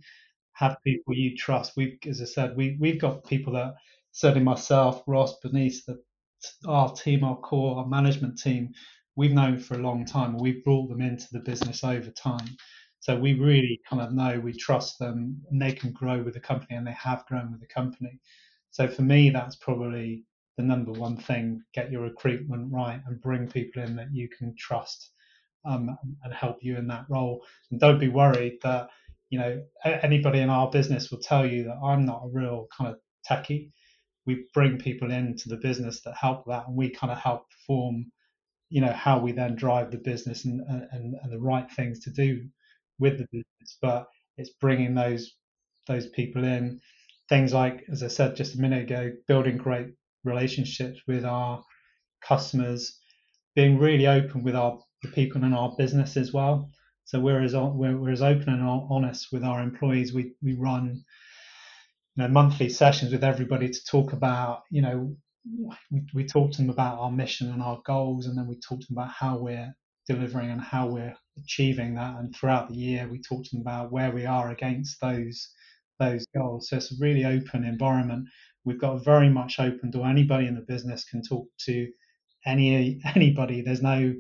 have 0.53 0.77
people 0.83 1.13
you 1.15 1.35
trust. 1.35 1.73
We've, 1.75 1.97
as 2.07 2.21
I 2.21 2.25
said, 2.25 2.55
we 2.55 2.77
we've 2.79 2.99
got 3.01 3.25
people 3.25 3.53
that 3.53 3.75
certainly 4.11 4.43
myself, 4.43 5.03
Ross, 5.07 5.39
Bernice, 5.41 5.85
the 5.85 6.01
our 6.67 6.93
team, 6.93 7.23
our 7.23 7.37
core, 7.37 7.77
our 7.77 7.87
management 7.87 8.37
team, 8.39 8.73
we've 9.15 9.31
known 9.31 9.59
for 9.59 9.75
a 9.75 9.83
long 9.83 10.05
time. 10.05 10.37
We've 10.37 10.63
brought 10.63 10.89
them 10.89 11.01
into 11.01 11.27
the 11.31 11.39
business 11.39 11.83
over 11.83 12.09
time. 12.11 12.47
So 12.99 13.17
we 13.17 13.33
really 13.33 13.81
kind 13.89 14.01
of 14.01 14.13
know 14.13 14.39
we 14.39 14.53
trust 14.53 14.99
them 14.99 15.41
and 15.51 15.61
they 15.61 15.73
can 15.73 15.91
grow 15.91 16.21
with 16.21 16.33
the 16.33 16.39
company 16.39 16.75
and 16.75 16.87
they 16.87 16.93
have 16.93 17.25
grown 17.25 17.51
with 17.51 17.61
the 17.61 17.67
company. 17.67 18.19
So 18.71 18.87
for 18.87 19.01
me, 19.01 19.29
that's 19.29 19.55
probably 19.57 20.23
the 20.57 20.63
number 20.63 20.91
one 20.91 21.17
thing 21.17 21.63
get 21.73 21.91
your 21.91 22.03
recruitment 22.03 22.71
right 22.71 23.01
and 23.07 23.21
bring 23.21 23.47
people 23.47 23.83
in 23.83 23.95
that 23.95 24.13
you 24.13 24.29
can 24.29 24.55
trust 24.57 25.11
um, 25.65 25.97
and 26.23 26.33
help 26.33 26.57
you 26.61 26.77
in 26.77 26.87
that 26.87 27.05
role. 27.09 27.43
And 27.71 27.79
don't 27.79 27.99
be 27.99 28.09
worried 28.09 28.59
that 28.63 28.89
you 29.33 29.39
know, 29.39 29.63
anybody 29.83 30.41
in 30.41 30.51
our 30.51 30.69
business 30.69 31.09
will 31.09 31.17
tell 31.17 31.43
you 31.43 31.63
that 31.63 31.79
I'm 31.83 32.05
not 32.05 32.21
a 32.23 32.29
real 32.31 32.67
kind 32.77 32.91
of 32.91 32.99
techie. 33.27 33.71
We 34.27 34.45
bring 34.53 34.77
people 34.77 35.09
into 35.09 35.49
the 35.49 35.57
business 35.57 36.01
that 36.01 36.15
help 36.15 36.45
that, 36.45 36.67
and 36.67 36.77
we 36.77 36.91
kind 36.91 37.11
of 37.11 37.17
help 37.17 37.47
form, 37.65 38.11
you 38.69 38.81
know, 38.81 38.93
how 38.93 39.17
we 39.19 39.31
then 39.31 39.55
drive 39.55 39.89
the 39.89 39.97
business 39.97 40.45
and, 40.45 40.61
and, 40.69 41.15
and 41.19 41.33
the 41.33 41.39
right 41.39 41.65
things 41.71 42.01
to 42.01 42.11
do 42.11 42.47
with 42.99 43.17
the 43.17 43.25
business. 43.31 43.79
But 43.81 44.05
it's 44.37 44.51
bringing 44.61 44.93
those 44.93 45.31
those 45.87 46.05
people 46.09 46.43
in. 46.43 46.79
Things 47.27 47.53
like, 47.53 47.85
as 47.91 48.03
I 48.03 48.09
said 48.09 48.35
just 48.35 48.53
a 48.53 48.61
minute 48.61 48.83
ago, 48.83 49.13
building 49.27 49.57
great 49.57 49.87
relationships 50.23 50.99
with 51.07 51.25
our 51.25 51.63
customers, 52.21 52.99
being 53.55 53.79
really 53.79 54.05
open 54.05 54.43
with 54.43 54.55
our 54.55 54.77
the 55.01 55.07
people 55.09 55.43
in 55.43 55.55
our 55.55 55.73
business 55.75 56.17
as 56.17 56.31
well. 56.31 56.69
So 57.05 57.19
we're 57.19 57.41
as 57.43 57.55
we're, 57.55 57.97
we're 57.97 58.11
as 58.11 58.21
open 58.21 58.49
and 58.49 58.63
honest 58.89 59.31
with 59.31 59.43
our 59.43 59.61
employees. 59.61 60.13
We 60.13 60.33
we 60.41 60.53
run 60.55 61.03
you 62.15 62.23
know 62.23 62.27
monthly 62.29 62.69
sessions 62.69 63.11
with 63.11 63.23
everybody 63.23 63.69
to 63.69 63.85
talk 63.85 64.13
about 64.13 64.63
you 64.71 64.81
know 64.81 65.15
we, 65.91 66.01
we 66.13 66.25
talk 66.25 66.51
to 66.53 66.57
them 66.59 66.69
about 66.69 66.99
our 66.99 67.11
mission 67.11 67.51
and 67.51 67.61
our 67.61 67.81
goals, 67.85 68.27
and 68.27 68.37
then 68.37 68.47
we 68.47 68.55
talk 68.59 68.79
to 68.81 68.87
them 68.87 68.97
about 68.97 69.11
how 69.11 69.37
we're 69.37 69.73
delivering 70.07 70.51
and 70.51 70.61
how 70.61 70.87
we're 70.87 71.15
achieving 71.37 71.95
that. 71.95 72.15
And 72.17 72.35
throughout 72.35 72.69
the 72.69 72.75
year, 72.75 73.07
we 73.09 73.21
talk 73.21 73.43
to 73.45 73.49
them 73.51 73.61
about 73.61 73.91
where 73.91 74.11
we 74.11 74.25
are 74.25 74.51
against 74.51 74.99
those 75.01 75.49
those 75.99 76.25
goals. 76.35 76.69
So 76.69 76.77
it's 76.77 76.91
a 76.91 76.95
really 76.99 77.25
open 77.25 77.63
environment. 77.63 78.27
We've 78.65 78.79
got 78.79 79.03
very 79.05 79.29
much 79.29 79.59
open 79.59 79.91
door. 79.91 80.07
Anybody 80.07 80.47
in 80.47 80.55
the 80.55 80.61
business 80.61 81.05
can 81.05 81.21
talk 81.21 81.47
to 81.65 81.87
any 82.45 83.01
anybody. 83.15 83.61
There's 83.61 83.81
no 83.81 84.13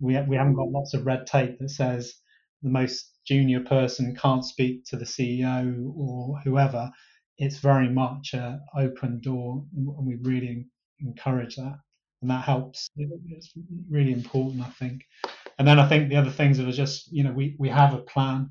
we, 0.00 0.20
we 0.22 0.36
haven't 0.36 0.54
got 0.54 0.70
lots 0.70 0.94
of 0.94 1.06
red 1.06 1.26
tape 1.26 1.58
that 1.58 1.70
says 1.70 2.14
the 2.62 2.70
most 2.70 3.12
junior 3.26 3.60
person 3.60 4.16
can't 4.16 4.44
speak 4.44 4.84
to 4.86 4.96
the 4.96 5.04
CEO 5.04 5.92
or 5.96 6.38
whoever. 6.44 6.90
It's 7.38 7.58
very 7.58 7.88
much 7.88 8.34
an 8.34 8.60
open 8.76 9.20
door, 9.20 9.64
and 9.76 10.06
we 10.06 10.16
really 10.22 10.66
encourage 11.00 11.56
that, 11.56 11.78
and 12.22 12.30
that 12.30 12.44
helps. 12.44 12.90
It's 12.96 13.52
really 13.90 14.12
important, 14.12 14.62
I 14.62 14.70
think. 14.70 15.02
And 15.58 15.66
then 15.68 15.78
I 15.78 15.88
think 15.88 16.08
the 16.08 16.16
other 16.16 16.30
things 16.30 16.60
are 16.60 16.72
just, 16.72 17.12
you 17.12 17.24
know, 17.24 17.32
we, 17.32 17.56
we 17.58 17.68
have 17.68 17.94
a 17.94 17.98
plan, 17.98 18.50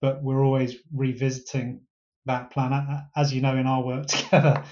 but 0.00 0.22
we're 0.22 0.44
always 0.44 0.76
revisiting 0.94 1.82
that 2.26 2.50
plan. 2.52 2.72
As 3.16 3.32
you 3.32 3.40
know, 3.40 3.56
in 3.56 3.66
our 3.66 3.84
work 3.84 4.06
together, 4.08 4.62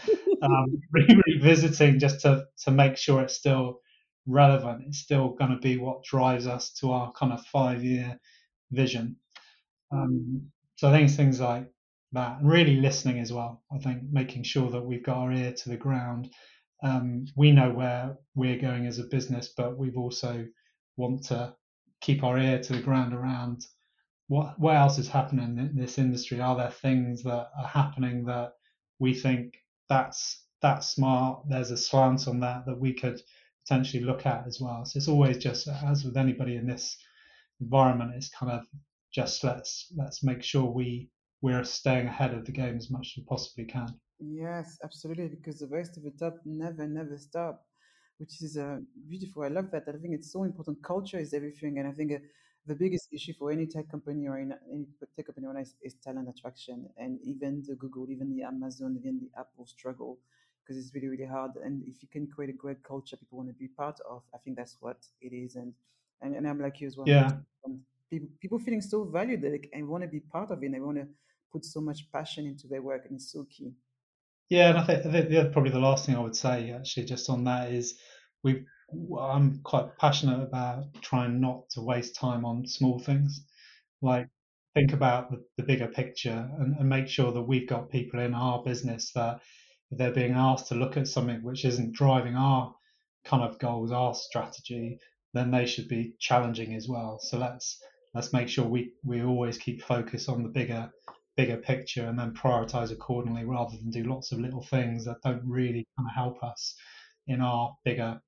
um, 0.42 0.80
revisiting 0.92 1.98
just 1.98 2.20
to 2.22 2.44
to 2.64 2.70
make 2.70 2.96
sure 2.96 3.22
it's 3.22 3.34
still 3.36 3.80
relevant. 4.28 4.84
It's 4.86 4.98
still 4.98 5.30
going 5.30 5.50
to 5.50 5.58
be 5.58 5.78
what 5.78 6.04
drives 6.04 6.46
us 6.46 6.70
to 6.74 6.92
our 6.92 7.12
kind 7.12 7.32
of 7.32 7.44
five 7.46 7.82
year 7.82 8.18
vision. 8.70 9.16
Um, 9.90 10.50
so 10.76 10.88
I 10.88 10.92
think 10.92 11.08
it's 11.08 11.16
things 11.16 11.40
like 11.40 11.66
that, 12.12 12.38
and 12.38 12.48
really 12.48 12.76
listening 12.76 13.18
as 13.18 13.32
well. 13.32 13.62
I 13.72 13.78
think 13.78 14.02
making 14.12 14.44
sure 14.44 14.70
that 14.70 14.84
we've 14.84 15.02
got 15.02 15.16
our 15.16 15.32
ear 15.32 15.52
to 15.52 15.68
the 15.68 15.76
ground. 15.76 16.30
Um, 16.82 17.26
we 17.34 17.50
know 17.50 17.70
where 17.70 18.16
we're 18.36 18.58
going 18.58 18.86
as 18.86 18.98
a 18.98 19.04
business, 19.04 19.52
but 19.56 19.76
we've 19.76 19.96
also 19.96 20.46
want 20.96 21.24
to 21.24 21.54
keep 22.00 22.22
our 22.22 22.38
ear 22.38 22.60
to 22.60 22.72
the 22.74 22.82
ground 22.82 23.12
around 23.14 23.66
what 24.28 24.58
what 24.60 24.76
else 24.76 24.98
is 24.98 25.08
happening 25.08 25.58
in 25.58 25.74
this 25.74 25.98
industry. 25.98 26.40
Are 26.40 26.56
there 26.56 26.70
things 26.70 27.22
that 27.24 27.50
are 27.58 27.66
happening 27.66 28.24
that 28.26 28.52
we 28.98 29.14
think 29.14 29.54
that's 29.88 30.44
that's 30.60 30.88
smart? 30.90 31.44
There's 31.48 31.70
a 31.70 31.76
slant 31.76 32.28
on 32.28 32.40
that 32.40 32.66
that 32.66 32.78
we 32.78 32.92
could 32.92 33.20
potentially 33.68 34.02
look 34.02 34.26
at 34.26 34.46
as 34.46 34.60
well. 34.60 34.84
So 34.84 34.96
it's 34.96 35.08
always 35.08 35.36
just 35.36 35.68
as 35.68 36.04
with 36.04 36.16
anybody 36.16 36.56
in 36.56 36.66
this 36.66 36.96
environment, 37.60 38.12
it's 38.14 38.30
kind 38.30 38.52
of 38.52 38.66
just 39.12 39.44
let's 39.44 39.92
let's 39.96 40.22
make 40.22 40.42
sure 40.42 40.64
we 40.64 41.10
we're 41.42 41.64
staying 41.64 42.06
ahead 42.06 42.34
of 42.34 42.44
the 42.44 42.52
game 42.52 42.76
as 42.76 42.90
much 42.90 43.12
as 43.12 43.18
we 43.18 43.24
possibly 43.24 43.64
can. 43.64 43.88
Yes, 44.18 44.78
absolutely, 44.82 45.28
because 45.28 45.60
the 45.60 45.68
rest 45.68 45.96
of 45.96 46.02
the 46.02 46.10
top 46.10 46.34
never, 46.44 46.86
never 46.86 47.16
stop, 47.16 47.64
which 48.18 48.42
is 48.42 48.56
uh, 48.56 48.78
beautiful. 49.08 49.44
I 49.44 49.48
love 49.48 49.70
that. 49.70 49.84
I 49.88 49.92
think 49.92 50.14
it's 50.14 50.32
so 50.32 50.42
important. 50.42 50.82
Culture 50.82 51.18
is 51.18 51.32
everything, 51.32 51.78
and 51.78 51.86
I 51.86 51.92
think 51.92 52.12
uh, 52.12 52.18
the 52.66 52.74
biggest 52.74 53.08
issue 53.12 53.34
for 53.38 53.52
any 53.52 53.66
tech 53.66 53.88
company 53.90 54.26
or 54.26 54.36
any, 54.38 54.86
tech 55.16 55.26
company 55.26 55.46
is, 55.60 55.74
is 55.82 55.94
talent 56.02 56.28
attraction, 56.28 56.88
and 56.96 57.20
even 57.24 57.62
the 57.66 57.76
Google, 57.76 58.10
even 58.10 58.34
the 58.34 58.42
Amazon, 58.42 58.96
even 58.98 59.20
the 59.20 59.30
Apple 59.38 59.66
struggle 59.66 60.18
because 60.68 60.84
it's 60.84 60.94
really, 60.94 61.08
really 61.08 61.24
hard. 61.24 61.52
And 61.64 61.82
if 61.86 62.02
you 62.02 62.08
can 62.08 62.26
create 62.26 62.50
a 62.50 62.52
great 62.56 62.82
culture, 62.82 63.16
people 63.16 63.38
want 63.38 63.48
to 63.48 63.54
be 63.54 63.68
part 63.68 63.98
of. 64.08 64.22
I 64.34 64.38
think 64.38 64.56
that's 64.56 64.76
what 64.80 64.98
it 65.20 65.32
is, 65.32 65.56
and 65.56 65.72
and, 66.20 66.34
and 66.34 66.46
I'm 66.46 66.60
like 66.60 66.80
you 66.80 66.86
as 66.86 66.96
well. 66.96 67.08
Yeah. 67.08 67.30
Um, 67.64 67.80
people, 68.10 68.28
people 68.40 68.58
feeling 68.58 68.82
so 68.82 69.04
valued 69.04 69.40
that 69.42 69.50
they, 69.50 69.68
and 69.72 69.88
want 69.88 70.02
to 70.02 70.08
be 70.08 70.20
part 70.20 70.50
of 70.50 70.62
it. 70.62 70.66
and 70.66 70.74
They 70.74 70.80
want 70.80 70.98
to 70.98 71.06
put 71.52 71.64
so 71.64 71.80
much 71.80 72.10
passion 72.12 72.46
into 72.46 72.66
their 72.66 72.82
work, 72.82 73.06
and 73.06 73.14
it's 73.14 73.32
so 73.32 73.46
key. 73.48 73.72
Yeah, 74.50 74.70
and 74.70 74.78
I 74.78 74.84
think, 74.84 75.06
I 75.06 75.12
think 75.12 75.28
the, 75.30 75.50
probably 75.52 75.70
the 75.70 75.78
last 75.78 76.06
thing 76.06 76.16
I 76.16 76.20
would 76.20 76.36
say 76.36 76.70
actually 76.70 77.06
just 77.06 77.30
on 77.30 77.44
that 77.44 77.70
is 77.70 77.98
we 78.42 78.64
I'm 79.20 79.60
quite 79.62 79.96
passionate 79.98 80.42
about 80.42 80.84
trying 81.02 81.40
not 81.40 81.68
to 81.70 81.82
waste 81.82 82.14
time 82.14 82.44
on 82.44 82.66
small 82.66 82.98
things. 82.98 83.44
Like 84.00 84.28
think 84.74 84.92
about 84.92 85.30
the, 85.30 85.44
the 85.56 85.62
bigger 85.64 85.88
picture 85.88 86.50
and, 86.58 86.76
and 86.76 86.88
make 86.88 87.08
sure 87.08 87.32
that 87.32 87.42
we've 87.42 87.68
got 87.68 87.90
people 87.90 88.20
in 88.20 88.34
our 88.34 88.62
business 88.62 89.12
that 89.12 89.40
they're 89.90 90.12
being 90.12 90.34
asked 90.34 90.68
to 90.68 90.74
look 90.74 90.96
at 90.96 91.08
something 91.08 91.42
which 91.42 91.64
isn't 91.64 91.92
driving 91.92 92.34
our 92.34 92.74
kind 93.24 93.42
of 93.42 93.58
goals, 93.58 93.92
our 93.92 94.14
strategy, 94.14 94.98
then 95.34 95.50
they 95.50 95.66
should 95.66 95.88
be 95.88 96.14
challenging 96.18 96.74
as 96.74 96.88
well. 96.88 97.18
So 97.20 97.38
let's 97.38 97.80
let's 98.14 98.32
make 98.32 98.48
sure 98.48 98.64
we, 98.64 98.92
we 99.04 99.22
always 99.22 99.58
keep 99.58 99.82
focus 99.82 100.28
on 100.28 100.42
the 100.42 100.48
bigger 100.48 100.90
bigger 101.36 101.56
picture 101.56 102.06
and 102.06 102.18
then 102.18 102.34
prioritize 102.34 102.90
accordingly 102.90 103.44
rather 103.44 103.76
than 103.76 103.90
do 103.90 104.02
lots 104.02 104.32
of 104.32 104.40
little 104.40 104.62
things 104.62 105.04
that 105.04 105.22
don't 105.22 105.42
really 105.44 105.86
kind 105.96 106.08
of 106.08 106.14
help 106.14 106.42
us 106.42 106.74
in 107.28 107.40
our 107.40 107.76
bigger 107.84 108.20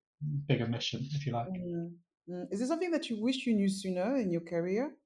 bigger 0.47 0.67
mission, 0.67 1.07
if 1.13 1.27
you 1.27 1.33
like. 1.33 1.49
Mm. 1.49 1.93
Mm. 2.29 2.47
Is 2.53 2.61
there 2.61 2.69
something 2.69 2.91
that 2.93 3.11
you 3.11 3.21
wish 3.21 3.47
you 3.47 3.55
knew 3.55 3.69
sooner 3.69 4.17
in 4.17 4.31
your 4.31 4.43
career? 4.43 4.93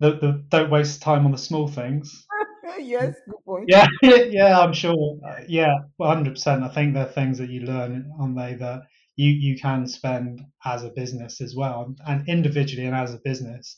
The, 0.00 0.10
the 0.18 0.44
don't 0.48 0.70
waste 0.70 1.02
time 1.02 1.24
on 1.24 1.30
the 1.30 1.38
small 1.38 1.68
things. 1.68 2.26
yes, 2.80 3.14
good 3.26 3.44
point. 3.46 3.64
Yeah, 3.68 3.86
yeah, 4.02 4.58
I'm 4.58 4.72
sure. 4.72 5.18
Uh, 5.26 5.42
yeah, 5.48 5.74
100%. 6.00 6.62
I 6.62 6.74
think 6.74 6.94
there 6.94 7.06
are 7.06 7.12
things 7.12 7.38
that 7.38 7.50
you 7.50 7.62
learn 7.62 8.12
on 8.18 8.34
there 8.34 8.56
that 8.58 8.82
you 9.16 9.30
you 9.30 9.56
can 9.56 9.86
spend 9.86 10.42
as 10.64 10.82
a 10.82 10.90
business 10.90 11.40
as 11.40 11.54
well, 11.54 11.94
and 12.06 12.28
individually 12.28 12.86
and 12.86 12.96
as 12.96 13.14
a 13.14 13.20
business 13.24 13.76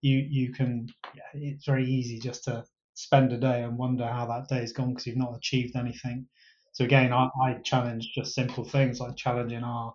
you 0.00 0.26
you 0.28 0.52
can 0.52 0.86
yeah, 1.14 1.22
it's 1.34 1.66
very 1.66 1.84
easy 1.88 2.18
just 2.18 2.44
to 2.44 2.64
spend 2.94 3.32
a 3.32 3.38
day 3.38 3.62
and 3.62 3.78
wonder 3.78 4.06
how 4.06 4.26
that 4.26 4.48
day 4.48 4.60
has 4.60 4.72
gone 4.72 4.90
because 4.90 5.06
you've 5.06 5.16
not 5.16 5.36
achieved 5.36 5.76
anything. 5.76 6.26
So 6.72 6.84
again, 6.84 7.12
I, 7.12 7.28
I 7.42 7.54
challenge 7.64 8.12
just 8.14 8.34
simple 8.34 8.64
things 8.64 9.00
like 9.00 9.16
challenging 9.16 9.62
our 9.64 9.94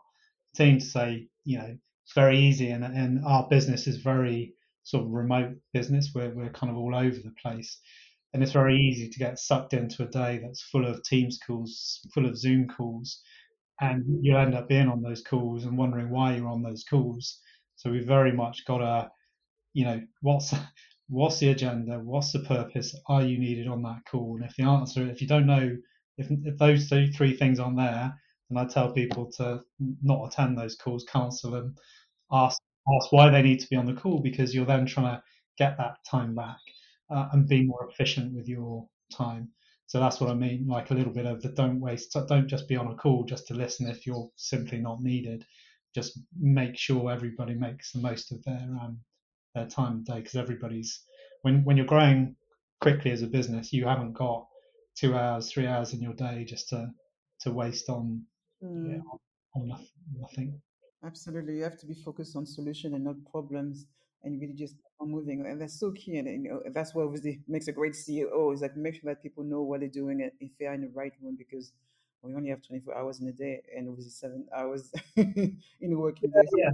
team 0.55 0.79
to 0.79 0.85
say, 0.85 1.27
you 1.43 1.57
know, 1.57 1.77
it's 2.05 2.13
very 2.13 2.37
easy 2.39 2.69
and, 2.69 2.83
and 2.83 3.23
our 3.25 3.47
business 3.49 3.87
is 3.87 3.97
very 3.97 4.53
sort 4.83 5.05
of 5.05 5.11
remote 5.11 5.55
business. 5.73 6.11
We're, 6.13 6.33
we're 6.33 6.49
kind 6.49 6.69
of 6.69 6.77
all 6.77 6.95
over 6.95 7.15
the 7.15 7.33
place. 7.41 7.77
And 8.33 8.43
it's 8.43 8.51
very 8.51 8.77
easy 8.77 9.09
to 9.09 9.19
get 9.19 9.39
sucked 9.39 9.73
into 9.73 10.03
a 10.03 10.07
day 10.07 10.39
that's 10.43 10.63
full 10.63 10.87
of 10.87 11.03
Teams 11.03 11.39
calls, 11.45 11.99
full 12.13 12.25
of 12.25 12.37
Zoom 12.37 12.67
calls, 12.67 13.21
and 13.81 14.03
you 14.23 14.37
end 14.37 14.55
up 14.55 14.67
being 14.67 14.87
on 14.87 15.01
those 15.01 15.21
calls 15.21 15.65
and 15.65 15.77
wondering 15.77 16.09
why 16.09 16.35
you're 16.35 16.47
on 16.47 16.63
those 16.63 16.83
calls. 16.83 17.39
So 17.75 17.91
we've 17.91 18.07
very 18.07 18.31
much 18.31 18.65
got 18.65 18.79
to 18.79 19.11
you 19.73 19.85
know, 19.85 20.01
what's 20.21 20.53
what's 21.09 21.39
the 21.39 21.49
agenda? 21.49 21.99
What's 21.99 22.31
the 22.31 22.39
purpose? 22.39 22.95
Are 23.07 23.23
you 23.23 23.37
needed 23.37 23.67
on 23.67 23.83
that 23.83 24.01
call? 24.09 24.37
And 24.37 24.45
if 24.45 24.55
the 24.55 24.63
answer, 24.63 25.07
if 25.07 25.21
you 25.21 25.27
don't 25.27 25.47
know, 25.47 25.75
if, 26.17 26.27
if 26.31 26.57
those 26.57 26.87
three, 26.87 27.11
three 27.11 27.35
things 27.35 27.59
aren't 27.59 27.77
there, 27.77 28.13
then 28.49 28.57
I 28.57 28.67
tell 28.67 28.91
people 28.91 29.31
to 29.37 29.61
not 30.01 30.25
attend 30.27 30.57
those 30.57 30.75
calls, 30.75 31.05
cancel 31.05 31.51
them, 31.51 31.75
ask 32.31 32.59
ask 32.97 33.11
why 33.11 33.29
they 33.29 33.41
need 33.41 33.59
to 33.61 33.69
be 33.69 33.77
on 33.77 33.85
the 33.85 33.93
call 33.93 34.19
because 34.19 34.53
you're 34.53 34.65
then 34.65 34.85
trying 34.85 35.15
to 35.15 35.23
get 35.57 35.77
that 35.77 35.97
time 36.09 36.35
back 36.35 36.57
uh, 37.09 37.29
and 37.31 37.47
be 37.47 37.63
more 37.63 37.87
efficient 37.89 38.33
with 38.33 38.47
your 38.47 38.87
time. 39.11 39.49
So 39.87 39.99
that's 39.99 40.19
what 40.19 40.29
I 40.29 40.33
mean, 40.33 40.65
like 40.67 40.91
a 40.91 40.93
little 40.93 41.13
bit 41.13 41.25
of 41.25 41.41
the 41.41 41.49
don't 41.49 41.79
waste, 41.79 42.17
don't 42.27 42.47
just 42.47 42.67
be 42.67 42.75
on 42.75 42.87
a 42.87 42.95
call 42.95 43.25
just 43.25 43.47
to 43.47 43.53
listen 43.53 43.87
if 43.87 44.07
you're 44.07 44.29
simply 44.35 44.79
not 44.79 45.01
needed. 45.01 45.45
Just 45.93 46.19
make 46.39 46.77
sure 46.77 47.11
everybody 47.11 47.53
makes 47.53 47.91
the 47.91 47.99
most 47.99 48.31
of 48.31 48.43
their 48.43 48.67
um, 48.81 48.99
their 49.53 49.67
time 49.67 49.97
of 49.97 50.05
day 50.05 50.15
because 50.15 50.35
everybody's 50.35 51.01
when 51.43 51.63
when 51.63 51.77
you're 51.77 51.85
growing 51.85 52.35
quickly 52.81 53.11
as 53.11 53.21
a 53.21 53.27
business, 53.27 53.71
you 53.71 53.85
haven't 53.85 54.13
got 54.13 54.47
two 54.95 55.15
hours, 55.15 55.51
three 55.51 55.67
hours 55.67 55.93
in 55.93 56.01
your 56.01 56.13
day 56.13 56.43
just 56.43 56.69
to 56.69 56.89
to 57.41 57.51
waste 57.51 57.89
on 57.89 58.23
mm. 58.63 58.93
yeah, 58.93 59.01
on, 59.55 59.71
on 59.71 59.85
nothing. 60.19 60.59
Absolutely, 61.05 61.57
you 61.57 61.63
have 61.63 61.79
to 61.79 61.85
be 61.85 61.93
focused 61.93 62.35
on 62.35 62.45
solution 62.45 62.95
and 62.95 63.03
not 63.03 63.15
problems, 63.29 63.85
and 64.23 64.39
really 64.39 64.53
just 64.53 64.75
moving. 65.01 65.45
And 65.45 65.61
that's 65.61 65.79
so 65.79 65.91
key, 65.91 66.17
and, 66.17 66.27
and 66.27 66.43
you 66.43 66.51
know, 66.51 66.61
that's 66.73 66.95
what 66.95 67.05
obviously 67.05 67.41
makes 67.47 67.67
a 67.67 67.71
great 67.71 67.93
CEO 67.93 68.53
is 68.53 68.61
like 68.61 68.75
make 68.77 68.95
sure 68.95 69.11
that 69.11 69.21
people 69.21 69.43
know 69.43 69.61
what 69.61 69.81
they're 69.81 69.89
doing 69.89 70.21
and 70.21 70.31
if 70.39 70.51
they 70.59 70.65
are 70.65 70.73
in 70.73 70.81
the 70.81 70.91
right 70.93 71.13
room 71.21 71.35
because 71.37 71.71
we 72.21 72.33
only 72.33 72.49
have 72.49 72.61
24 72.61 72.97
hours 72.97 73.19
in 73.19 73.27
a 73.27 73.33
day 73.33 73.61
and 73.75 73.89
obviously 73.89 74.11
seven 74.11 74.45
hours 74.55 74.91
in 75.17 75.57
a 75.83 75.95
working 75.95 76.29
day. 76.29 76.41
Yeah, 76.57 76.71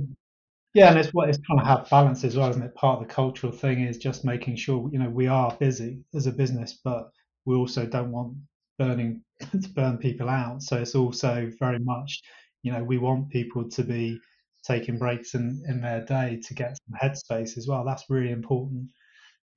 yeah, 0.74 0.90
and 0.90 1.00
it's 1.00 1.14
what 1.14 1.30
it's 1.30 1.40
trying 1.40 1.60
to 1.60 1.66
have 1.66 1.90
balance 1.90 2.24
as 2.24 2.38
well, 2.38 2.50
isn't 2.50 2.62
it? 2.62 2.76
Part 2.76 3.02
of 3.02 3.08
the 3.08 3.14
cultural 3.14 3.52
thing 3.52 3.82
is 3.82 3.98
just 3.98 4.24
making 4.24 4.56
sure 4.56 4.90
you 4.92 5.00
know 5.00 5.10
we 5.10 5.28
are 5.28 5.56
busy 5.60 6.04
as 6.14 6.28
a 6.28 6.32
business, 6.32 6.80
but 6.84 7.10
we 7.46 7.56
also 7.56 7.86
don't 7.86 8.12
want 8.12 8.36
burning 8.78 9.22
to 9.52 9.70
burn 9.70 9.98
people 9.98 10.30
out. 10.30 10.62
So 10.62 10.78
it's 10.78 10.96
also 10.96 11.52
very 11.60 11.80
much 11.80 12.22
you 12.62 12.72
know 12.72 12.84
we 12.84 13.00
want 13.00 13.30
people 13.30 13.68
to 13.70 13.84
be 13.84 14.20
taking 14.64 14.98
breaks 14.98 15.36
in 15.36 15.64
in 15.68 15.82
their 15.82 16.04
day 16.06 16.40
to 16.48 16.54
get 16.54 16.78
some 16.78 17.00
headspace 17.02 17.58
as 17.58 17.68
well. 17.68 17.84
That's 17.86 18.10
really 18.10 18.32
important 18.32 18.90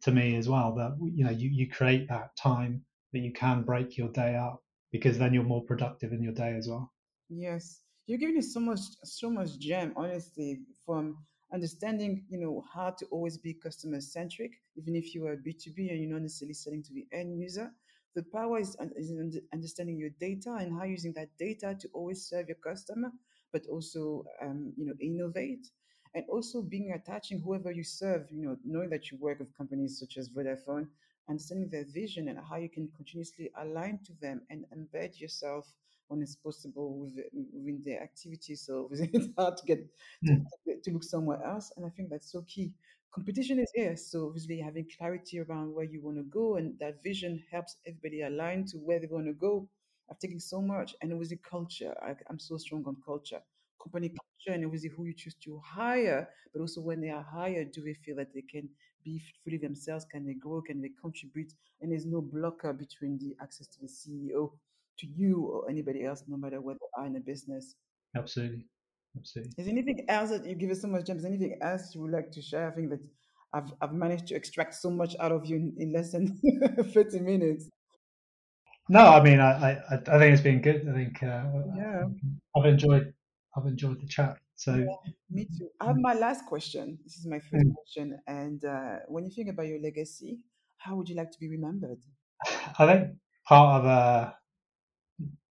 to 0.02 0.12
me 0.12 0.36
as 0.36 0.48
well. 0.48 0.74
That 0.74 0.96
you 1.14 1.24
know 1.24 1.30
you 1.30 1.48
you 1.50 1.68
create 1.68 2.08
that 2.08 2.36
time 2.36 2.84
that 3.12 3.20
you 3.20 3.32
can 3.32 3.62
break 3.62 3.96
your 3.96 4.08
day 4.08 4.36
up 4.36 4.62
because 4.90 5.18
then 5.18 5.34
you're 5.34 5.42
more 5.44 5.64
productive 5.64 6.12
in 6.12 6.22
your 6.22 6.32
day 6.32 6.54
as 6.56 6.68
well. 6.68 6.92
Yes, 7.28 7.82
you're 8.06 8.18
giving 8.18 8.38
us 8.38 8.52
so 8.52 8.60
much 8.60 8.80
so 9.04 9.30
much 9.30 9.58
gem 9.58 9.92
honestly 9.96 10.60
from 10.84 11.18
understanding 11.52 12.24
you 12.28 12.38
know 12.38 12.64
how 12.72 12.90
to 12.90 13.06
always 13.06 13.38
be 13.38 13.54
customer 13.54 14.00
centric 14.00 14.52
even 14.76 14.96
if 14.96 15.14
you 15.14 15.26
are 15.26 15.36
b2b 15.36 15.90
and 15.90 16.00
you're 16.00 16.12
not 16.12 16.22
necessarily 16.22 16.54
selling 16.54 16.82
to 16.82 16.94
the 16.94 17.06
end 17.12 17.38
user 17.38 17.70
the 18.14 18.22
power 18.24 18.58
is, 18.58 18.76
is 18.96 19.12
understanding 19.52 19.96
your 19.96 20.10
data 20.20 20.56
and 20.60 20.76
how 20.76 20.84
using 20.84 21.12
that 21.14 21.28
data 21.38 21.76
to 21.78 21.88
always 21.94 22.26
serve 22.26 22.48
your 22.48 22.56
customer 22.56 23.10
but 23.52 23.66
also 23.66 24.24
um, 24.40 24.72
you 24.76 24.86
know 24.86 24.94
innovate 25.00 25.68
and 26.14 26.24
also 26.28 26.62
being 26.62 26.92
attaching 26.92 27.40
whoever 27.40 27.70
you 27.72 27.84
serve 27.84 28.26
you 28.30 28.44
know 28.44 28.56
knowing 28.64 28.90
that 28.90 29.10
you 29.10 29.18
work 29.18 29.38
with 29.38 29.56
companies 29.56 29.98
such 29.98 30.16
as 30.16 30.28
vodafone 30.28 30.86
understanding 31.28 31.68
their 31.70 31.84
vision 31.84 32.28
and 32.28 32.38
how 32.48 32.56
you 32.56 32.68
can 32.68 32.88
continuously 32.96 33.50
align 33.60 33.98
to 34.04 34.12
them 34.20 34.40
and 34.50 34.64
embed 34.76 35.20
yourself 35.20 35.72
when 36.08 36.22
it's 36.22 36.36
possible 36.36 36.98
within 37.54 37.82
the 37.84 37.96
activities 37.96 38.62
So 38.66 38.88
it's 38.90 39.28
hard 39.38 39.56
to 39.56 39.66
get 39.66 39.78
to, 40.26 40.32
mm. 40.32 40.44
to, 40.84 40.90
look 40.92 41.04
somewhere 41.04 41.42
else. 41.44 41.72
And 41.76 41.86
I 41.86 41.88
think 41.90 42.10
that's 42.10 42.30
so 42.30 42.44
key. 42.46 42.72
Competition 43.14 43.58
is 43.58 43.70
here. 43.74 43.96
So 43.96 44.26
obviously 44.26 44.58
having 44.60 44.86
clarity 44.98 45.40
around 45.40 45.74
where 45.74 45.84
you 45.84 46.02
want 46.02 46.16
to 46.18 46.24
go 46.24 46.56
and 46.56 46.78
that 46.80 47.02
vision 47.02 47.42
helps 47.50 47.76
everybody 47.86 48.22
align 48.22 48.64
to 48.66 48.78
where 48.78 48.98
they 48.98 49.06
want 49.06 49.26
to 49.26 49.32
go. 49.32 49.68
I've 50.12 50.18
taken 50.18 50.38
so 50.38 50.60
much 50.60 50.94
and 51.00 51.10
obviously 51.12 51.38
culture. 51.38 51.94
I, 52.02 52.14
I'm 52.28 52.38
so 52.38 52.58
strong 52.58 52.84
on 52.86 52.96
culture 53.04 53.40
company 53.82 54.08
culture 54.08 54.54
and 54.54 54.64
obviously 54.64 54.90
who 54.90 55.04
you 55.04 55.14
choose 55.14 55.34
to 55.44 55.60
hire, 55.64 56.28
but 56.52 56.60
also 56.60 56.80
when 56.80 57.00
they 57.00 57.10
are 57.10 57.22
hired, 57.22 57.72
do 57.72 57.82
they 57.82 57.94
feel 57.94 58.16
that 58.16 58.32
they 58.34 58.42
can 58.42 58.68
be 59.04 59.20
fully 59.44 59.58
themselves? 59.58 60.04
Can 60.10 60.26
they 60.26 60.34
grow? 60.34 60.62
Can 60.62 60.80
they 60.80 60.90
contribute? 61.00 61.52
And 61.80 61.90
there's 61.90 62.06
no 62.06 62.20
blocker 62.20 62.72
between 62.72 63.18
the 63.18 63.34
access 63.42 63.66
to 63.68 63.80
the 63.80 63.88
CEO 63.88 64.52
to 64.98 65.06
you 65.06 65.40
or 65.46 65.70
anybody 65.70 66.04
else, 66.04 66.24
no 66.28 66.36
matter 66.36 66.60
what 66.60 66.76
they 66.80 67.02
are 67.02 67.06
in 67.06 67.16
a 67.16 67.20
business. 67.20 67.74
Absolutely. 68.16 68.66
Absolutely. 69.16 69.52
Is 69.58 69.68
anything 69.68 70.06
else 70.08 70.30
that 70.30 70.46
you 70.46 70.54
give 70.54 70.70
us 70.70 70.80
so 70.80 70.88
much 70.88 71.06
gems? 71.06 71.24
Anything 71.24 71.58
else 71.60 71.94
you 71.94 72.02
would 72.02 72.12
like 72.12 72.30
to 72.32 72.42
share? 72.42 72.68
I 72.68 72.74
think 72.74 72.90
that 72.90 73.06
I've, 73.52 73.72
I've 73.80 73.92
managed 73.92 74.26
to 74.28 74.34
extract 74.34 74.74
so 74.74 74.90
much 74.90 75.14
out 75.20 75.32
of 75.32 75.44
you 75.44 75.56
in, 75.56 75.74
in 75.78 75.92
less 75.92 76.12
than 76.12 76.40
30 76.92 77.20
minutes. 77.20 77.68
No, 78.92 79.06
I 79.06 79.22
mean, 79.22 79.40
I, 79.40 79.78
I, 79.90 79.94
I 79.94 80.18
think 80.18 80.34
it's 80.34 80.42
been 80.42 80.60
good. 80.60 80.86
I 80.86 80.92
think, 80.92 81.22
uh, 81.22 81.44
yeah, 81.74 82.02
I've 82.54 82.66
enjoyed, 82.66 83.14
I've 83.56 83.64
enjoyed 83.64 84.02
the 84.02 84.06
chat. 84.06 84.36
So, 84.54 84.74
yeah, 84.74 85.12
me 85.30 85.46
too. 85.46 85.68
I 85.80 85.86
have 85.86 85.96
my 85.96 86.12
last 86.12 86.44
question. 86.44 86.98
This 87.02 87.16
is 87.16 87.26
my 87.26 87.38
first 87.38 87.64
mm. 87.64 87.74
question. 87.74 88.20
And 88.26 88.62
uh, 88.66 88.96
when 89.08 89.24
you 89.24 89.30
think 89.30 89.48
about 89.48 89.66
your 89.66 89.80
legacy, 89.80 90.40
how 90.76 90.94
would 90.96 91.08
you 91.08 91.16
like 91.16 91.30
to 91.30 91.38
be 91.40 91.48
remembered? 91.48 92.00
I 92.78 92.86
think 92.86 93.16
part 93.48 93.80
of 93.80 93.86
uh, 93.86 94.32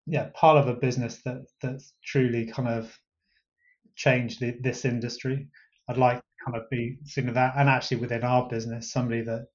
yeah 0.06 0.30
part 0.36 0.58
of 0.58 0.68
a 0.68 0.80
business 0.80 1.22
that 1.26 1.42
that's 1.64 1.94
truly 2.06 2.46
kind 2.46 2.70
of 2.70 2.96
changed 3.96 4.39
the, 4.39 4.56
this 4.62 4.86
industry. 4.86 5.48
I'd 5.89 5.98
like 5.98 6.18
to 6.18 6.46
kind 6.46 6.58
of 6.58 6.70
be 6.70 7.00
seen 7.06 7.28
of 7.28 7.34
that, 7.34 7.54
and 7.58 7.68
actually 7.68 7.98
within 8.02 8.24
our 8.24 8.48
business, 8.48 8.92
somebody 8.92 9.24
that 9.24 9.48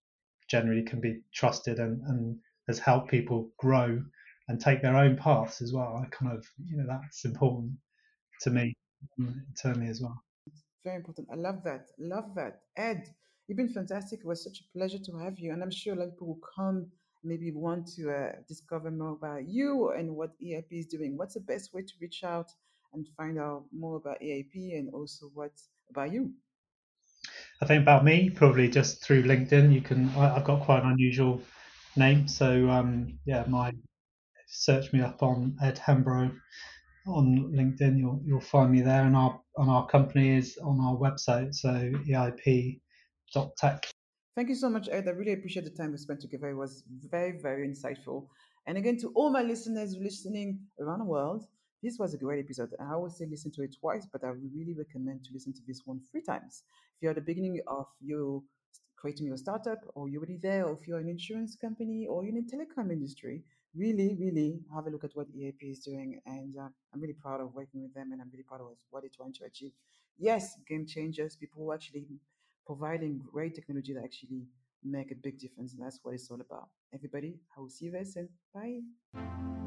generally 0.49 0.83
can 0.83 1.01
be 1.01 1.21
trusted 1.33 1.79
and, 1.79 2.01
and 2.09 2.39
has 2.67 2.79
helped 2.79 3.11
people 3.11 3.51
grow 3.59 4.03
and 4.49 4.61
take 4.61 4.83
their 4.83 4.97
own 4.97 5.17
paths 5.17 5.61
as 5.61 5.73
well. 5.73 6.03
I 6.03 6.07
kind 6.15 6.33
of, 6.33 6.47
you 6.65 6.77
know, 6.77 6.87
that's 6.87 7.25
important 7.25 7.73
to 8.43 8.51
me 8.51 8.75
internally 9.19 9.89
as 9.89 10.01
well. 10.01 10.23
Very 10.85 10.97
important. 10.97 11.29
I 11.33 11.37
love 11.37 11.63
that. 11.65 11.89
Love 11.99 12.35
that. 12.37 12.61
Ed, 12.77 13.09
you've 13.49 13.57
been 13.57 13.69
fantastic. 13.69 14.21
It 14.21 14.27
was 14.27 14.45
such 14.45 14.61
a 14.61 14.79
pleasure 14.79 14.99
to 14.99 15.19
have 15.19 15.39
you. 15.39 15.53
And 15.53 15.63
I'm 15.63 15.71
sure 15.71 15.95
a 15.95 15.97
lot 15.97 16.09
of 16.09 16.15
people 16.15 16.29
will 16.29 16.49
come, 16.57 16.87
maybe 17.25 17.51
want 17.51 17.89
to 17.97 18.11
uh, 18.11 18.33
discover 18.49 18.91
more 18.91 19.13
about 19.13 19.49
you 19.49 19.91
and 19.91 20.15
what 20.15 20.31
EIP 20.41 20.71
is 20.71 20.87
doing. 20.87 21.17
What's 21.17 21.35
the 21.35 21.41
best 21.41 21.75
way 21.75 21.83
to 21.83 21.93
reach 22.01 22.23
out 22.23 22.51
and 22.95 23.07
find 23.17 23.39
out 23.39 23.65
more 23.77 23.97
about 23.97 24.21
EIP 24.21 24.79
and 24.79 24.89
also 24.95 25.27
what 25.35 25.53
about 25.91 26.13
you? 26.13 26.33
I 27.61 27.67
think 27.67 27.83
about 27.83 28.05
me, 28.05 28.31
probably 28.31 28.69
just 28.69 29.03
through 29.03 29.25
LinkedIn. 29.25 29.73
You 29.73 29.81
can, 29.81 30.09
I, 30.11 30.35
have 30.35 30.45
got 30.45 30.63
quite 30.63 30.85
an 30.85 30.91
unusual 30.91 31.41
name. 31.97 32.29
So, 32.29 32.69
um, 32.69 33.19
yeah, 33.25 33.45
my 33.49 33.73
search 34.47 34.93
me 34.93 35.01
up 35.01 35.23
on 35.23 35.57
Ed 35.63 35.77
Hambro 35.77 36.35
on 37.07 37.53
LinkedIn. 37.55 37.99
You'll 37.99 38.21
you'll 38.25 38.41
find 38.41 38.71
me 38.71 38.81
there, 38.81 39.03
and 39.03 39.17
our 39.17 39.41
on 39.57 39.69
our 39.69 39.87
company 39.87 40.37
is 40.37 40.59
on 40.63 40.81
our 40.81 40.97
website, 40.97 41.55
so 41.55 41.71
eip.tech. 42.09 42.81
Thank 44.35 44.49
you 44.51 44.55
so 44.55 44.69
much, 44.69 44.89
Ed. 44.91 45.09
I 45.09 45.13
really 45.13 45.33
appreciate 45.33 45.65
the 45.65 45.71
time 45.71 45.93
we 45.93 45.99
spent 45.99 46.21
together. 46.21 46.51
It 46.51 46.57
was 46.57 46.85
very 46.89 47.41
very 47.41 47.69
insightful. 47.69 48.27
And 48.67 48.77
again, 48.77 48.99
to 48.99 49.13
all 49.15 49.31
my 49.31 49.43
listeners 49.43 49.97
listening 50.01 50.61
around 50.81 50.99
the 50.99 51.05
world, 51.05 51.47
this 51.83 51.99
was 51.99 52.15
a 52.15 52.19
great 52.19 52.45
episode. 52.45 52.71
I 52.81 52.95
always 52.95 53.17
say 53.17 53.27
listen 53.31 53.53
to 53.53 53.63
it 53.63 53.77
twice, 53.79 54.07
but 54.11 54.25
I 54.25 54.29
really 54.29 54.75
recommend 54.77 55.25
to 55.25 55.31
listen 55.33 55.53
to 55.53 55.61
this 55.67 55.83
one 55.85 56.01
three 56.11 56.23
times. 56.23 56.65
If 56.97 57.03
you're 57.03 57.11
at 57.11 57.17
the 57.17 57.23
beginning 57.23 57.61
of 57.69 57.87
your 58.01 58.43
creating 58.97 59.27
your 59.27 59.37
startup, 59.37 59.79
or 59.95 60.09
you're 60.09 60.21
already 60.21 60.39
there, 60.39 60.67
or 60.67 60.73
if 60.73 60.89
you're 60.89 60.99
an 60.99 61.09
insurance 61.09 61.57
company, 61.57 62.07
or 62.09 62.25
you're 62.25 62.37
in 62.37 62.45
the 62.45 62.57
telecom 62.57 62.91
industry, 62.91 63.45
really, 63.77 64.17
really 64.19 64.61
have 64.75 64.87
a 64.87 64.91
look 64.91 65.05
at 65.05 65.11
what 65.15 65.31
EIP 65.37 65.71
is 65.71 65.81
doing. 65.81 66.21
And 66.27 66.57
uh, 66.57 66.69
I'm 66.93 67.01
really 67.01 67.15
proud 67.15 67.41
of 67.41 67.55
working 67.55 67.83
with 67.83 67.95
them 67.95 68.13
and 68.13 68.21
I'm 68.21 68.31
really 68.33 68.45
proud 68.45 68.61
of 68.61 68.69
what 68.91 69.03
they're 69.03 69.11
trying 69.15 69.35
to 69.35 69.45
achieve. 69.45 69.73
Yes, 70.19 70.57
game 70.67 70.87
changers, 70.87 71.37
people 71.37 71.63
who 71.63 71.71
are 71.71 71.75
actually 71.75 72.07
providing 72.67 73.21
great 73.33 73.55
technology 73.55 73.93
that 73.93 74.05
actually 74.05 74.47
make 74.83 75.13
a 75.13 75.15
big 75.15 75.39
difference. 75.39 75.75
And 75.75 75.83
that's 75.83 76.01
what 76.03 76.15
it's 76.15 76.31
all 76.31 76.41
about. 76.41 76.69
Everybody, 76.95 77.39
I 77.57 77.61
will 77.61 77.69
see 77.69 77.87
you 77.87 77.93
very 77.93 78.05
soon. 78.05 78.29
Bye. 78.55 79.66